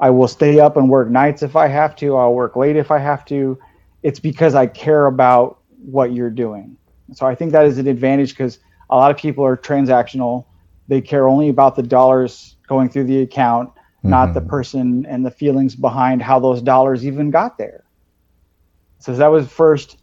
I 0.00 0.10
will 0.10 0.26
stay 0.26 0.58
up 0.58 0.76
and 0.76 0.88
work 0.88 1.10
nights 1.10 1.42
if 1.42 1.54
I 1.54 1.68
have 1.68 1.94
to. 1.96 2.16
I'll 2.16 2.34
work 2.34 2.56
late 2.56 2.76
if 2.76 2.90
I 2.90 2.98
have 2.98 3.24
to. 3.26 3.58
It's 4.02 4.18
because 4.18 4.54
I 4.54 4.66
care 4.66 5.06
about 5.06 5.60
what 5.84 6.12
you're 6.12 6.30
doing. 6.30 6.76
So 7.12 7.26
I 7.26 7.34
think 7.34 7.52
that 7.52 7.66
is 7.66 7.78
an 7.78 7.86
advantage 7.86 8.30
because 8.30 8.58
a 8.88 8.96
lot 8.96 9.10
of 9.10 9.18
people 9.18 9.44
are 9.44 9.56
transactional. 9.56 10.46
They 10.92 11.00
care 11.00 11.26
only 11.26 11.48
about 11.48 11.74
the 11.74 11.82
dollars 11.82 12.54
going 12.66 12.90
through 12.90 13.04
the 13.04 13.22
account, 13.22 13.70
mm-hmm. 13.70 14.10
not 14.10 14.34
the 14.34 14.40
mm-hmm. 14.40 14.50
person 14.50 15.06
and 15.06 15.24
the 15.24 15.30
feelings 15.30 15.74
behind 15.74 16.20
how 16.20 16.38
those 16.38 16.60
dollars 16.60 17.06
even 17.06 17.30
got 17.30 17.56
there. 17.56 17.84
So 18.98 19.14
that 19.14 19.28
was 19.28 19.48
first. 19.50 19.96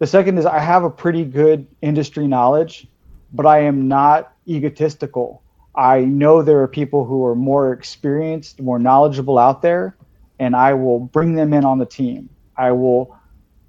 The 0.00 0.06
second 0.08 0.38
is 0.38 0.44
I 0.44 0.58
have 0.58 0.82
a 0.82 0.90
pretty 0.90 1.24
good 1.24 1.68
industry 1.80 2.26
knowledge, 2.26 2.88
but 3.32 3.46
I 3.46 3.60
am 3.60 3.86
not 3.86 4.34
egotistical. 4.48 5.44
I 5.76 6.00
know 6.00 6.42
there 6.42 6.60
are 6.62 6.66
people 6.66 7.04
who 7.04 7.24
are 7.24 7.36
more 7.36 7.72
experienced, 7.72 8.60
more 8.60 8.80
knowledgeable 8.80 9.38
out 9.38 9.62
there, 9.62 9.96
and 10.40 10.56
I 10.56 10.74
will 10.74 10.98
bring 10.98 11.36
them 11.36 11.54
in 11.54 11.64
on 11.64 11.78
the 11.78 11.86
team. 11.86 12.28
I 12.56 12.72
will 12.72 13.16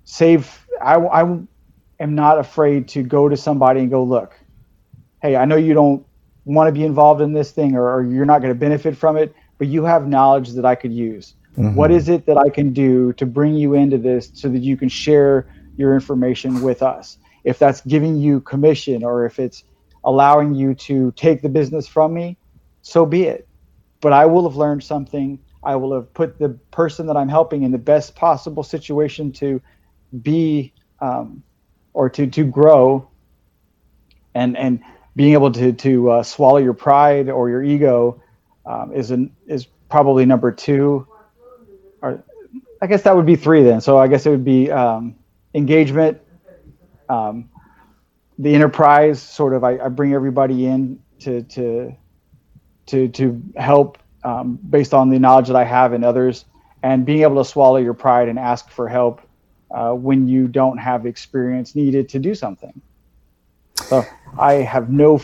save. 0.06 0.66
I, 0.82 0.96
I 0.96 1.22
am 2.00 2.16
not 2.16 2.40
afraid 2.40 2.88
to 2.88 3.04
go 3.04 3.30
to 3.30 3.38
somebody 3.38 3.82
and 3.82 3.92
go, 3.92 4.04
look, 4.04 4.34
hey, 5.22 5.36
I 5.36 5.46
know 5.46 5.56
you 5.56 5.76
don't 5.76 6.04
want 6.46 6.68
to 6.68 6.72
be 6.72 6.84
involved 6.84 7.22
in 7.22 7.34
this 7.34 7.52
thing 7.52 7.76
or, 7.76 7.90
or 7.90 8.04
you're 8.04 8.26
not 8.26 8.42
going 8.42 8.54
to 8.54 8.60
benefit 8.60 8.98
from 8.98 9.18
it, 9.18 9.34
but 9.58 9.68
you 9.68 9.84
have 9.84 10.08
knowledge 10.08 10.50
that 10.52 10.66
I 10.66 10.76
could 10.76 10.94
use. 10.94 11.36
Mm-hmm. 11.58 11.76
What 11.76 11.92
is 11.92 12.10
it 12.10 12.26
that 12.26 12.38
I 12.38 12.50
can 12.50 12.74
do 12.74 13.14
to 13.14 13.26
bring 13.26 13.56
you 13.56 13.76
into 13.76 13.98
this 13.98 14.32
so 14.34 14.50
that 14.50 14.60
you 14.60 14.76
can 14.76 14.90
share 14.90 15.48
your 15.78 15.94
information 15.94 16.62
with 16.62 16.82
us? 16.82 17.18
If 17.44 17.60
that's 17.60 17.82
giving 17.82 18.18
you 18.18 18.42
commission 18.42 19.04
or 19.04 19.26
if 19.26 19.40
it's 19.40 19.64
allowing 20.04 20.56
you 20.56 20.74
to 20.76 21.12
take 21.16 21.42
the 21.42 21.50
business 21.50 21.88
from 21.88 22.14
me, 22.14 22.38
so 22.82 23.06
be 23.06 23.24
it. 23.24 23.48
But 24.02 24.14
I 24.14 24.26
will 24.26 24.48
have 24.50 24.58
learned 24.58 24.84
something. 24.84 25.40
I 25.64 25.76
will 25.76 25.94
have 25.94 26.14
put 26.14 26.40
the 26.40 26.50
person 26.72 27.08
that 27.08 27.16
I'm 27.16 27.30
helping 27.30 27.64
in 27.64 27.72
the 27.72 27.78
best 27.78 28.16
possible 28.16 28.64
situation 28.64 29.32
to 29.34 29.62
be 30.22 30.74
um, 31.00 31.44
or 31.94 32.10
to 32.10 32.28
to 32.28 32.44
grow 32.44 33.08
and 34.36 34.58
and 34.58 34.82
being 35.16 35.34
able 35.34 35.52
to 35.52 35.74
to 35.74 36.12
uh, 36.12 36.24
swallow 36.24 36.58
your 36.58 36.74
pride 36.74 37.30
or 37.30 37.50
your 37.50 37.64
ego 37.64 38.22
um, 38.66 38.94
is 38.94 39.12
an 39.12 39.36
is 39.48 39.68
probably 39.90 40.26
number 40.26 40.52
two 40.52 41.08
or 42.02 42.24
I 42.84 42.88
guess 42.88 43.04
that 43.04 43.16
would 43.16 43.26
be 43.26 43.38
three 43.38 43.64
then. 43.64 43.80
So 43.80 43.98
I 43.98 44.10
guess 44.10 44.26
it 44.26 44.30
would 44.30 44.44
be 44.44 44.70
um, 44.70 45.16
engagement, 45.54 46.20
um, 47.08 47.50
the 48.38 48.54
enterprise. 48.54 49.22
Sort 49.22 49.54
of, 49.54 49.64
I, 49.64 49.78
I, 49.78 49.88
bring 49.88 50.14
everybody 50.14 50.66
in 50.66 51.00
to 51.20 51.44
to 51.44 51.96
to 52.88 53.08
to 53.08 53.42
help 53.56 54.00
um, 54.26 54.60
based 54.70 54.94
on 54.94 55.10
the 55.10 55.18
knowledge 55.18 55.48
that 55.48 55.56
I 55.56 55.64
have 55.64 55.94
and 55.94 56.04
others, 56.04 56.44
and 56.84 57.06
being 57.06 57.22
able 57.22 57.42
to 57.42 57.50
swallow 57.50 57.78
your 57.78 57.94
pride 57.94 58.28
and 58.28 58.38
ask 58.38 58.70
for 58.70 58.90
help 58.90 59.22
uh, 59.72 59.94
when 59.94 60.28
you 60.28 60.50
don't 60.50 60.78
have 60.78 61.06
experience 61.06 61.76
needed 61.76 62.10
to 62.10 62.20
do 62.20 62.36
something. 62.36 62.82
So 63.94 64.06
I 64.38 64.54
have 64.54 64.90
no 64.90 65.22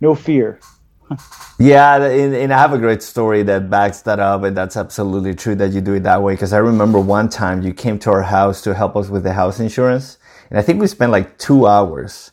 no 0.00 0.14
fear 0.14 0.58
yeah, 1.58 1.96
and, 2.02 2.34
and, 2.34 2.52
I 2.52 2.58
have 2.58 2.72
a 2.72 2.78
great 2.78 3.02
story 3.02 3.42
that 3.44 3.70
backs 3.70 4.02
that 4.02 4.18
up, 4.18 4.42
and 4.42 4.56
that's 4.56 4.76
absolutely 4.76 5.34
true 5.34 5.54
that 5.54 5.72
you 5.72 5.80
do 5.80 5.94
it 5.94 6.02
that 6.02 6.22
way. 6.22 6.34
Because 6.34 6.52
I 6.52 6.58
remember 6.58 6.98
one 6.98 7.28
time 7.28 7.62
you 7.62 7.72
came 7.72 7.98
to 8.00 8.10
our 8.10 8.22
house 8.22 8.60
to 8.62 8.74
help 8.74 8.96
us 8.96 9.08
with 9.08 9.22
the 9.22 9.32
house 9.32 9.60
insurance, 9.60 10.18
and 10.50 10.58
I 10.58 10.62
think 10.62 10.80
we 10.80 10.86
spent 10.86 11.12
like 11.12 11.38
two 11.38 11.66
hours 11.66 12.32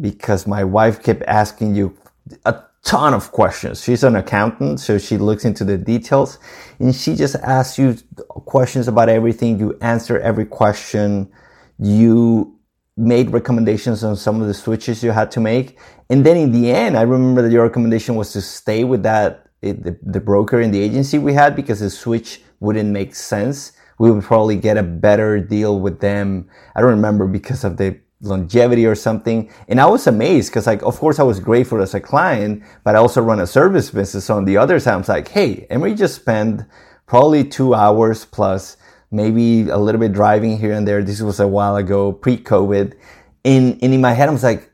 because 0.00 0.46
my 0.46 0.64
wife 0.64 1.02
kept 1.02 1.22
asking 1.24 1.74
you 1.74 1.96
a 2.44 2.62
ton 2.82 3.14
of 3.14 3.30
questions. 3.30 3.82
She's 3.82 4.02
an 4.04 4.16
accountant, 4.16 4.80
so 4.80 4.98
she 4.98 5.18
looks 5.18 5.44
into 5.44 5.64
the 5.64 5.76
details, 5.76 6.38
and 6.78 6.94
she 6.94 7.14
just 7.14 7.36
asks 7.36 7.78
you 7.78 7.96
questions 8.26 8.88
about 8.88 9.08
everything. 9.08 9.58
You 9.60 9.76
answer 9.82 10.18
every 10.18 10.46
question. 10.46 11.30
You 11.78 12.55
made 12.96 13.30
recommendations 13.30 14.02
on 14.02 14.16
some 14.16 14.40
of 14.40 14.48
the 14.48 14.54
switches 14.54 15.02
you 15.02 15.10
had 15.10 15.30
to 15.32 15.40
make. 15.40 15.78
And 16.08 16.24
then 16.24 16.36
in 16.36 16.52
the 16.52 16.70
end, 16.70 16.96
I 16.96 17.02
remember 17.02 17.42
that 17.42 17.52
your 17.52 17.64
recommendation 17.64 18.14
was 18.14 18.32
to 18.32 18.40
stay 18.40 18.84
with 18.84 19.02
that, 19.02 19.46
eh, 19.62 19.72
the, 19.72 19.98
the 20.02 20.20
broker 20.20 20.60
and 20.60 20.72
the 20.72 20.80
agency 20.80 21.18
we 21.18 21.34
had 21.34 21.54
because 21.54 21.80
the 21.80 21.90
switch 21.90 22.40
wouldn't 22.60 22.90
make 22.90 23.14
sense. 23.14 23.72
We 23.98 24.10
would 24.10 24.24
probably 24.24 24.56
get 24.56 24.76
a 24.76 24.82
better 24.82 25.40
deal 25.40 25.80
with 25.80 26.00
them. 26.00 26.48
I 26.74 26.80
don't 26.80 26.90
remember 26.90 27.26
because 27.26 27.64
of 27.64 27.76
the 27.76 27.98
longevity 28.22 28.86
or 28.86 28.94
something. 28.94 29.50
And 29.68 29.80
I 29.80 29.86
was 29.86 30.06
amazed 30.06 30.50
because 30.50 30.66
like, 30.66 30.82
of 30.82 30.98
course 30.98 31.18
I 31.18 31.22
was 31.22 31.38
grateful 31.38 31.82
as 31.82 31.94
a 31.94 32.00
client, 32.00 32.62
but 32.82 32.94
I 32.94 32.98
also 32.98 33.20
run 33.20 33.40
a 33.40 33.46
service 33.46 33.90
business. 33.90 34.24
So 34.24 34.36
on 34.36 34.46
the 34.46 34.56
other 34.56 34.80
side, 34.80 34.94
I 34.94 34.96
was 34.96 35.08
like, 35.08 35.28
Hey, 35.28 35.66
Emery 35.68 35.94
just 35.94 36.16
spent 36.16 36.62
probably 37.06 37.44
two 37.44 37.74
hours 37.74 38.24
plus 38.24 38.76
maybe 39.10 39.68
a 39.68 39.78
little 39.78 40.00
bit 40.00 40.12
driving 40.12 40.58
here 40.58 40.72
and 40.72 40.86
there. 40.86 41.02
This 41.02 41.20
was 41.20 41.40
a 41.40 41.46
while 41.46 41.76
ago, 41.76 42.12
pre-COVID. 42.12 42.94
And, 43.44 43.78
and 43.82 43.94
in 43.94 44.00
my 44.00 44.12
head, 44.12 44.28
I 44.28 44.32
was 44.32 44.42
like, 44.42 44.70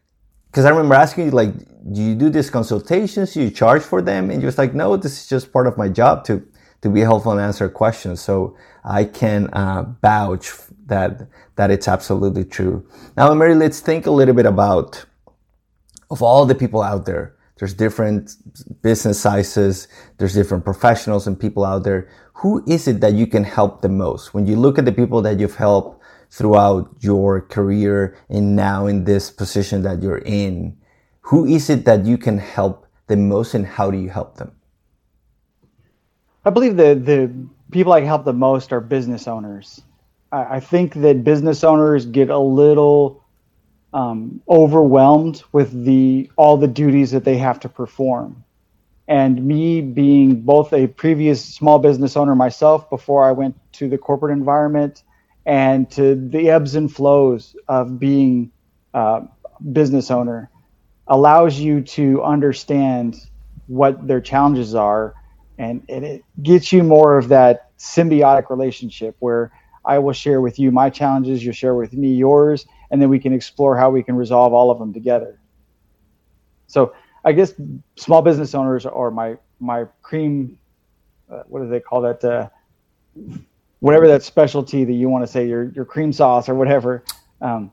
because 0.51 0.65
I 0.65 0.71
remember 0.71 0.95
asking 0.95 1.27
you, 1.27 1.31
like, 1.31 1.55
do 1.93 2.03
you 2.03 2.15
do 2.15 2.31
these 2.31 2.51
consultations? 2.51 3.35
Do 3.35 3.43
you 3.43 3.51
charge 3.51 3.83
for 3.83 4.03
them? 4.03 4.31
And 4.31 4.43
you're 4.43 4.53
like, 4.53 4.75
no, 4.75 4.97
this 4.97 5.23
is 5.23 5.27
just 5.27 5.53
part 5.53 5.67
of 5.67 5.77
my 5.77 5.89
job 5.89 6.25
to, 6.25 6.47
to 6.83 6.91
be 6.91 7.01
helpful 7.01 7.33
and 7.33 7.41
answer 7.41 7.69
questions. 7.69 8.21
So 8.21 8.57
I 8.85 9.05
can 9.05 9.49
uh, 9.49 9.85
vouch 10.01 10.51
that, 10.87 11.29
that 11.57 11.71
it's 11.71 11.89
absolutely 11.89 12.45
true. 12.45 12.87
Now, 13.17 13.33
Mary, 13.35 13.55
let's 13.55 13.81
think 13.81 14.07
a 14.07 14.11
little 14.11 14.35
bit 14.35 14.47
about 14.47 15.05
of 16.11 16.23
all 16.23 16.45
the 16.45 16.55
people 16.55 16.83
out 16.83 17.07
there. 17.07 17.35
There's 17.63 17.75
different 17.75 18.35
business 18.83 19.21
sizes. 19.21 19.87
There's 20.19 20.35
different 20.35 20.65
professionals 20.65 21.29
and 21.29 21.39
people 21.39 21.65
out 21.65 21.85
there 21.85 22.09
who 22.33 22.61
is 22.67 22.89
it 22.89 23.01
that 23.03 23.13
you 23.15 23.29
can 23.29 23.45
help 23.45 23.83
the 23.83 23.89
most? 23.89 24.35
When 24.35 24.49
you 24.49 24.57
look 24.57 24.81
at 24.81 24.85
the 24.85 24.91
people 24.91 25.23
that 25.23 25.39
you've 25.39 25.55
helped 25.55 26.03
throughout 26.29 26.93
your 26.99 27.41
career 27.41 28.17
and 28.29 28.57
now 28.57 28.89
in 28.89 29.05
this 29.05 29.31
position 29.31 29.83
that 29.83 30.03
you're 30.03 30.25
in, 30.27 30.77
who 31.21 31.47
is 31.47 31.71
it 31.71 31.85
that 31.85 32.05
you 32.05 32.19
can 32.19 32.37
help 32.37 32.89
the 33.07 33.17
most 33.17 33.55
and 33.55 33.65
how 33.65 33.93
do 33.93 33.97
you 33.97 34.11
help 34.11 34.39
them? 34.39 34.51
I 36.45 36.51
believe 36.51 36.77
the, 36.77 36.97
the 36.97 37.31
people 37.71 37.93
I 37.93 38.01
help 38.01 38.25
the 38.25 38.33
most 38.33 38.73
are 38.73 38.81
business 38.81 39.29
owners. 39.29 39.83
I, 40.33 40.57
I 40.57 40.59
think 40.59 40.95
that 40.95 41.23
business 41.23 41.63
owners 41.63 42.07
get 42.07 42.29
a 42.29 42.41
little 42.41 43.22
um, 43.93 44.41
overwhelmed 44.49 45.43
with 45.53 45.85
the 45.85 46.31
all 46.37 46.57
the 46.57 46.69
duties 46.69 47.11
that 47.11 47.25
they 47.25 47.37
have 47.39 47.61
to 47.61 47.69
perform. 47.69 48.45
And 49.09 49.45
me 49.45 49.81
being 49.83 50.43
both 50.43 50.73
a 50.73 50.87
previous 50.87 51.45
small 51.45 51.79
business 51.79 52.17
owner 52.17 52.35
myself 52.35 52.89
before 52.89 53.25
I 53.25 53.33
went 53.33 53.57
to 53.75 53.89
the 53.89 53.99
corporate 53.99 54.37
environment 54.37 55.03
and 55.45 55.91
to 55.93 56.15
the 56.15 56.51
ebbs 56.51 56.75
and 56.77 56.93
flows 56.93 57.57
of 57.69 57.99
being 57.99 58.53
a 58.95 59.23
business 59.73 60.11
owner 60.11 60.51
allows 61.07 61.59
you 61.59 61.83
to 61.83 62.23
understand 62.23 63.17
what 63.67 64.07
their 64.07 64.21
challenges 64.21 64.75
are. 64.75 65.15
And, 65.59 65.85
and 65.89 66.05
it 66.05 66.25
gets 66.43 66.73
you 66.73 66.83
more 66.83 67.19
of 67.19 67.29
that 67.29 67.77
symbiotic 67.79 68.51
relationship 68.51 69.17
where 69.19 69.53
I 69.85 69.99
will 69.99 70.13
share 70.13 70.41
with 70.41 70.59
you 70.59 70.71
my 70.71 70.91
challenges, 70.91 71.45
you'll 71.45 71.55
share 71.55 71.75
with 71.75 71.93
me 71.93 72.15
yours, 72.15 72.67
and 72.93 73.01
then 73.01 73.09
we 73.09 73.19
can 73.19 73.33
explore 73.33 73.77
how 73.77 73.91
we 73.91 74.03
can 74.03 74.15
resolve 74.15 74.53
all 74.53 74.71
of 74.71 74.79
them 74.79 74.93
together. 74.93 75.41
So 76.69 76.95
I 77.25 77.33
guess 77.33 77.55
small 77.97 78.23
business 78.23 78.55
owners 78.55 78.87
are 78.87 79.11
my 79.11 79.37
my 79.59 79.87
cream. 80.03 80.59
Uh, 81.31 81.43
what 81.49 81.63
do 81.63 81.69
they 81.69 81.81
call 81.81 82.03
that? 82.03 82.23
Uh, 82.23 82.49
whatever 83.81 84.07
that 84.09 84.23
specialty 84.23 84.85
that 84.85 84.93
you 84.93 85.09
want 85.09 85.25
to 85.25 85.31
say, 85.31 85.49
your 85.49 85.71
your 85.73 85.87
cream 85.87 86.13
sauce 86.13 86.49
or 86.49 86.55
whatever. 86.55 87.03
Um, 87.41 87.73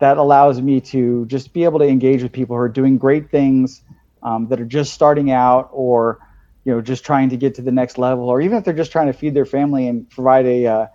that 0.00 0.16
allows 0.16 0.60
me 0.60 0.80
to 0.80 1.24
just 1.26 1.52
be 1.52 1.62
able 1.62 1.78
to 1.78 1.86
engage 1.86 2.22
with 2.22 2.32
people 2.32 2.56
who 2.56 2.62
are 2.62 2.68
doing 2.68 2.98
great 2.98 3.30
things 3.30 3.82
um, 4.22 4.48
that 4.48 4.60
are 4.60 4.66
just 4.66 4.92
starting 4.92 5.30
out 5.30 5.68
or 5.72 6.18
you 6.64 6.72
know 6.72 6.80
just 6.80 7.04
trying 7.04 7.28
to 7.28 7.36
get 7.36 7.54
to 7.54 7.62
the 7.62 7.70
next 7.70 7.96
level 7.98 8.28
or 8.28 8.40
even 8.40 8.58
if 8.58 8.64
they're 8.64 8.74
just 8.74 8.90
trying 8.90 9.06
to 9.06 9.12
feed 9.12 9.34
their 9.34 9.46
family 9.46 9.86
and 9.88 10.08
provide 10.10 10.46
a 10.46 10.66
uh, 10.66 10.86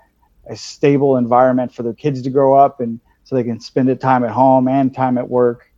a 0.50 0.56
stable 0.56 1.16
environment 1.16 1.74
for 1.74 1.84
their 1.84 1.94
kids 1.94 2.22
to 2.24 2.30
grow 2.30 2.56
up 2.56 2.82
and 2.82 3.00
so 3.30 3.36
they 3.36 3.44
can 3.44 3.60
spend 3.60 3.90
it 3.90 4.02
time 4.02 4.24
at 4.24 4.32
home 4.32 4.68
and 4.68 4.92
time 4.92 5.20
at 5.20 5.30
work 5.30 5.72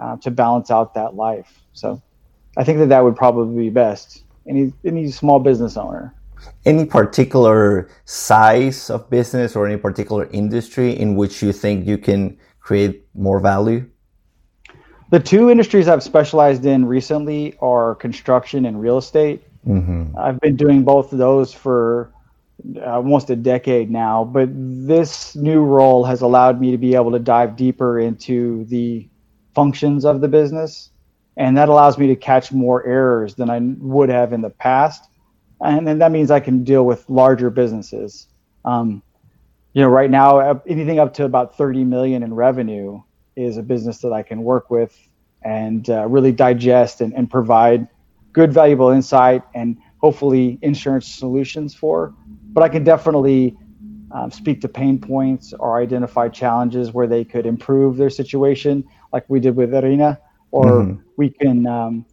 uh, 0.00 0.16
to 0.16 0.30
balance 0.30 0.70
out 0.70 0.94
that 0.94 1.14
life 1.14 1.60
so 1.74 2.00
I 2.56 2.64
think 2.64 2.78
that 2.78 2.88
that 2.88 3.02
would 3.04 3.16
probably 3.16 3.64
be 3.64 3.70
best. 3.70 4.24
Any 4.48 4.72
any 4.84 5.10
small 5.10 5.40
business 5.40 5.76
owner. 5.76 6.14
Any 6.64 6.84
particular 6.84 7.88
size 8.04 8.90
of 8.90 9.08
business 9.10 9.56
or 9.56 9.66
any 9.66 9.76
particular 9.76 10.28
industry 10.30 10.92
in 10.92 11.16
which 11.16 11.42
you 11.42 11.52
think 11.52 11.86
you 11.86 11.98
can 11.98 12.38
create 12.60 13.06
more 13.14 13.40
value? 13.40 13.88
The 15.10 15.20
two 15.20 15.50
industries 15.50 15.88
I've 15.88 16.02
specialized 16.02 16.66
in 16.66 16.84
recently 16.84 17.56
are 17.60 17.94
construction 17.94 18.66
and 18.66 18.80
real 18.80 18.98
estate. 18.98 19.42
Mm-hmm. 19.66 20.16
I've 20.18 20.40
been 20.40 20.56
doing 20.56 20.84
both 20.84 21.12
of 21.12 21.18
those 21.18 21.52
for 21.52 22.12
almost 22.84 23.30
a 23.30 23.36
decade 23.36 23.90
now, 23.90 24.24
but 24.24 24.48
this 24.52 25.36
new 25.36 25.60
role 25.62 26.04
has 26.04 26.22
allowed 26.22 26.60
me 26.60 26.70
to 26.70 26.78
be 26.78 26.94
able 26.94 27.12
to 27.12 27.18
dive 27.18 27.56
deeper 27.56 27.98
into 28.00 28.64
the 28.66 29.08
functions 29.54 30.04
of 30.04 30.20
the 30.20 30.28
business 30.28 30.90
and 31.36 31.56
that 31.56 31.68
allows 31.68 31.98
me 31.98 32.06
to 32.08 32.16
catch 32.16 32.52
more 32.52 32.84
errors 32.86 33.34
than 33.34 33.50
I 33.50 33.58
would 33.60 34.08
have 34.08 34.32
in 34.32 34.40
the 34.40 34.50
past. 34.50 35.08
and 35.60 35.86
then 35.86 35.98
that 35.98 36.12
means 36.12 36.30
I 36.30 36.40
can 36.40 36.64
deal 36.64 36.84
with 36.84 37.08
larger 37.08 37.48
businesses. 37.48 38.28
Um, 38.64 39.02
you 39.72 39.82
know, 39.82 39.88
right 39.88 40.10
now, 40.10 40.60
anything 40.66 40.98
up 40.98 41.14
to 41.14 41.24
about 41.24 41.56
30 41.56 41.84
million 41.84 42.22
in 42.22 42.34
revenue 42.34 43.00
is 43.34 43.56
a 43.56 43.62
business 43.62 43.98
that 43.98 44.12
I 44.12 44.22
can 44.22 44.42
work 44.42 44.70
with 44.70 44.96
and 45.42 45.88
uh, 45.90 46.06
really 46.06 46.32
digest 46.32 47.00
and, 47.00 47.12
and 47.14 47.30
provide 47.30 47.88
good, 48.32 48.52
valuable 48.52 48.90
insight 48.90 49.42
and 49.54 49.76
hopefully 50.04 50.58
insurance 50.60 51.06
solutions 51.06 51.74
for. 51.74 52.12
But 52.52 52.62
I 52.62 52.68
can 52.68 52.84
definitely 52.84 53.56
um, 54.10 54.30
speak 54.30 54.60
to 54.60 54.68
pain 54.68 54.98
points 54.98 55.54
or 55.54 55.80
identify 55.80 56.28
challenges 56.28 56.92
where 56.92 57.06
they 57.06 57.24
could 57.24 57.46
improve 57.46 57.96
their 57.96 58.10
situation, 58.10 58.84
like 59.14 59.24
we 59.28 59.40
did 59.40 59.56
with 59.56 59.72
Arena, 59.74 60.20
or 60.50 60.66
mm-hmm. 60.66 61.00
we 61.16 61.30
can 61.30 61.66
um, 61.66 62.04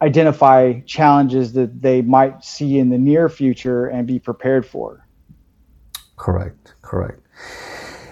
identify 0.00 0.78
challenges 0.86 1.52
that 1.54 1.82
they 1.82 2.00
might 2.00 2.44
see 2.44 2.78
in 2.78 2.90
the 2.90 2.98
near 3.10 3.28
future 3.28 3.88
and 3.88 4.06
be 4.06 4.20
prepared 4.20 4.64
for. 4.64 5.04
Correct, 6.14 6.74
correct. 6.80 7.26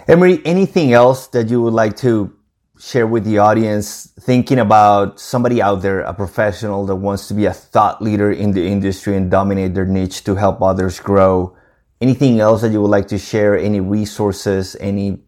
Emery, 0.09 0.41
anything 0.43 0.91
else 0.91 1.27
that 1.27 1.49
you 1.49 1.61
would 1.61 1.77
like 1.83 1.95
to 1.97 2.35
share 2.81 3.05
with 3.05 3.23
the 3.25 3.37
audience 3.37 4.11
thinking 4.19 4.57
about 4.57 5.19
somebody 5.19 5.61
out 5.61 5.83
there, 5.83 5.99
a 6.01 6.13
professional 6.13 6.83
that 6.87 6.95
wants 6.95 7.27
to 7.27 7.35
be 7.35 7.45
a 7.45 7.53
thought 7.53 8.01
leader 8.01 8.31
in 8.31 8.53
the 8.53 8.65
industry 8.65 9.15
and 9.15 9.29
dominate 9.29 9.75
their 9.75 9.85
niche 9.85 10.23
to 10.23 10.33
help 10.33 10.61
others 10.63 10.99
grow? 10.99 11.55
Anything 12.01 12.39
else 12.39 12.61
that 12.61 12.71
you 12.71 12.81
would 12.81 12.89
like 12.89 13.07
to 13.09 13.19
share? 13.19 13.55
Any 13.55 13.79
resources, 13.79 14.75
any 14.79 15.19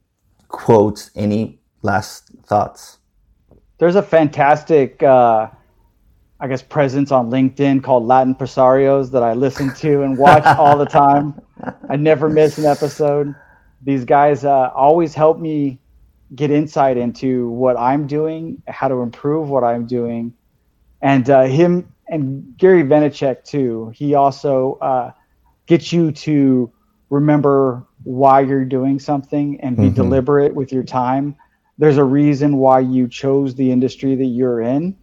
quotes, 0.47 1.11
any 1.15 1.59
last 1.83 2.31
thoughts? 2.43 2.97
There's 3.77 3.95
a 3.95 4.01
fantastic, 4.01 5.03
uh, 5.03 5.47
I 6.39 6.47
guess, 6.47 6.63
presence 6.63 7.11
on 7.11 7.29
LinkedIn 7.29 7.83
called 7.83 8.05
Latin 8.07 8.33
Presarios 8.33 9.11
that 9.11 9.21
I 9.21 9.33
listen 9.33 9.75
to 9.75 10.01
and 10.01 10.17
watch 10.17 10.45
all 10.57 10.75
the 10.75 10.85
time. 10.85 11.39
I 11.87 11.97
never 11.97 12.29
miss 12.29 12.57
an 12.57 12.65
episode. 12.65 13.35
These 13.83 14.05
guys 14.05 14.43
uh, 14.43 14.71
always 14.73 15.13
help 15.13 15.39
me 15.39 15.77
get 16.35 16.51
insight 16.51 16.97
into 16.97 17.49
what 17.49 17.77
I'm 17.77 18.07
doing, 18.07 18.61
how 18.67 18.87
to 18.87 19.01
improve 19.01 19.49
what 19.49 19.63
I'm 19.63 19.85
doing, 19.85 20.33
and 21.01 21.29
uh, 21.29 21.43
him 21.43 21.93
and 22.07 22.57
Gary 22.57 22.83
Vaynerchuk 22.83 23.43
too. 23.43 23.91
He 23.95 24.15
also 24.15 24.77
uh, 24.81 25.11
gets 25.65 25.93
you 25.93 26.11
to 26.11 26.71
remember 27.09 27.85
why 28.03 28.41
you're 28.41 28.65
doing 28.65 28.99
something 28.99 29.61
and 29.61 29.77
be 29.77 29.83
mm-hmm. 29.83 29.95
deliberate 29.95 30.53
with 30.53 30.71
your 30.71 30.83
time. 30.83 31.35
There's 31.77 31.97
a 31.97 32.03
reason 32.03 32.57
why 32.57 32.79
you 32.79 33.07
chose 33.07 33.55
the 33.55 33.71
industry 33.71 34.15
that 34.15 34.25
you're 34.25 34.61
in. 34.61 34.97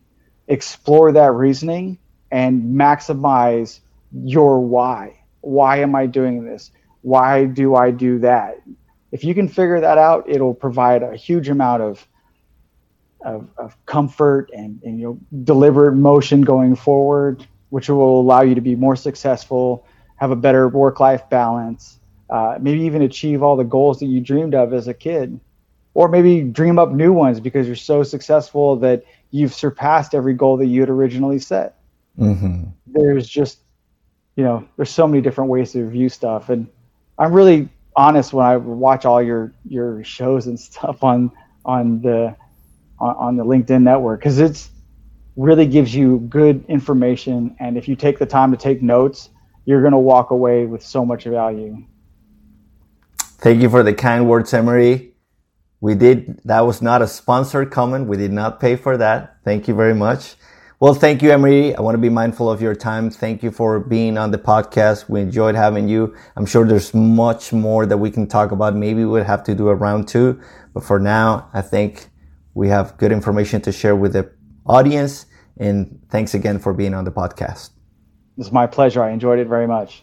Explore 0.49 1.12
that 1.12 1.33
reasoning 1.33 1.99
and 2.31 2.74
maximize 2.76 3.81
your 4.12 4.61
why. 4.61 5.20
Why 5.41 5.78
am 5.81 5.95
I 5.95 6.07
doing 6.07 6.45
this? 6.45 6.70
Why 7.03 7.47
do 7.47 7.74
I 7.74 7.91
do 7.91 8.18
that? 8.20 8.61
If 9.12 9.24
you 9.24 9.34
can 9.34 9.48
figure 9.48 9.80
that 9.80 9.98
out, 9.98 10.28
it'll 10.28 10.54
provide 10.54 11.02
a 11.02 11.16
huge 11.16 11.48
amount 11.48 11.82
of 11.82 12.06
of, 13.22 13.48
of 13.58 13.76
comfort 13.86 14.50
and, 14.54 14.80
and 14.82 14.98
you 14.98 15.06
know 15.06 15.18
deliberate 15.44 15.94
motion 15.94 16.42
going 16.42 16.74
forward, 16.74 17.46
which 17.68 17.88
will 17.88 18.20
allow 18.20 18.42
you 18.42 18.54
to 18.54 18.61
be 18.61 18.74
more 18.74 18.96
successful, 18.96 19.86
have 20.16 20.30
a 20.30 20.36
better 20.36 20.68
work 20.68 21.00
life 21.00 21.28
balance, 21.28 21.98
uh, 22.30 22.56
maybe 22.61 22.80
even 22.80 23.02
achieve 23.02 23.42
all 23.42 23.56
the 23.56 23.64
goals 23.64 23.98
that 24.00 24.06
you 24.06 24.20
dreamed 24.20 24.54
of 24.54 24.72
as 24.72 24.88
a 24.88 24.94
kid, 24.94 25.38
or 25.94 26.08
maybe 26.08 26.42
dream 26.42 26.78
up 26.78 26.92
new 26.92 27.12
ones 27.12 27.40
because 27.40 27.66
you're 27.66 27.76
so 27.76 28.02
successful 28.02 28.76
that 28.76 29.04
you've 29.30 29.52
surpassed 29.52 30.14
every 30.14 30.34
goal 30.34 30.56
that 30.56 30.66
you 30.66 30.80
had 30.80 30.88
originally 30.88 31.38
set. 31.38 31.76
Mm-hmm. 32.18 32.64
There's 32.86 33.28
just 33.28 33.58
you 34.36 34.44
know 34.44 34.66
there's 34.76 34.90
so 34.90 35.06
many 35.06 35.20
different 35.20 35.50
ways 35.50 35.72
to 35.72 35.86
view 35.86 36.08
stuff, 36.08 36.48
and 36.48 36.68
I'm 37.18 37.32
really 37.32 37.68
honest 37.97 38.32
when 38.32 38.47
I 38.47 38.57
watch 38.57 39.05
all 39.05 39.22
your 39.22 39.53
your 39.68 40.03
shows 40.05 40.47
and 40.47 40.59
stuff 40.59 41.03
on 41.03 41.32
on 41.64 42.03
the 42.03 42.36
on, 42.99 43.16
on 43.16 43.36
the 43.36 43.45
LinkedIn 43.45 43.82
network 43.82 44.20
because 44.20 44.38
it's 44.38 44.70
really 45.36 45.66
gives 45.66 45.95
you 45.95 46.18
good 46.28 46.64
information. 46.68 47.57
And 47.61 47.76
if 47.76 47.88
you 47.88 47.97
take 47.97 48.18
the 48.18 48.26
time 48.26 48.51
to 48.51 48.57
take 48.57 48.82
notes 48.82 49.30
you're 49.64 49.80
going 49.80 49.93
to 49.93 49.99
walk 49.99 50.30
away 50.30 50.66
with 50.66 50.82
so 50.82 51.05
much 51.05 51.24
value. 51.24 51.84
Thank 53.18 53.62
you 53.62 53.70
for 53.70 53.82
the 53.82 53.95
kind 53.95 54.28
words 54.28 54.53
emery. 54.53 55.14
We 55.80 55.95
did 55.95 56.41
that 56.45 56.61
was 56.61 56.82
not 56.82 57.01
a 57.01 57.07
sponsored 57.07 57.70
comment 57.70 58.07
we 58.07 58.16
did 58.16 58.32
not 58.32 58.61
pay 58.61 58.76
for 58.76 58.97
that. 58.97 59.36
Thank 59.45 59.68
you 59.68 59.74
very 59.74 59.95
much 59.95 60.34
well, 60.81 60.95
thank 60.95 61.20
you, 61.20 61.31
Emery. 61.31 61.76
I 61.76 61.83
want 61.83 61.95
to 61.95 62.01
be 62.01 62.09
mindful 62.09 62.51
of 62.51 62.62
your 62.62 62.74
time. 62.74 63.11
Thank 63.11 63.43
you 63.43 63.51
for 63.51 63.78
being 63.78 64.16
on 64.16 64.31
the 64.31 64.39
podcast. 64.39 65.11
We 65.11 65.20
enjoyed 65.20 65.55
having 65.55 65.91
you. 65.91 66.16
I'm 66.37 66.47
sure 66.47 66.66
there's 66.66 66.95
much 66.95 67.53
more 67.53 67.85
that 67.85 67.99
we 67.99 68.11
can 68.11 68.26
talk 68.26 68.51
about. 68.51 68.74
Maybe 68.74 69.05
we'll 69.05 69.24
have 69.24 69.45
to 69.45 69.55
do 69.55 69.68
a 69.68 69.74
round 69.74 70.09
two, 70.09 70.41
but 70.72 70.83
for 70.83 70.99
now, 70.99 71.51
I 71.53 71.61
think 71.61 72.09
we 72.55 72.68
have 72.68 72.97
good 72.97 73.12
information 73.12 73.61
to 73.62 73.72
share 73.72 73.95
with 73.95 74.14
the 74.14 74.33
audience. 74.64 75.26
And 75.59 76.01
thanks 76.09 76.33
again 76.33 76.59
for 76.59 76.72
being 76.72 76.95
on 76.95 77.05
the 77.05 77.12
podcast. 77.12 77.70
It's 78.39 78.51
my 78.51 78.66
pleasure. 78.66 79.03
I 79.03 79.11
enjoyed 79.11 79.39
it 79.39 79.49
very 79.49 79.66
much. 79.66 80.03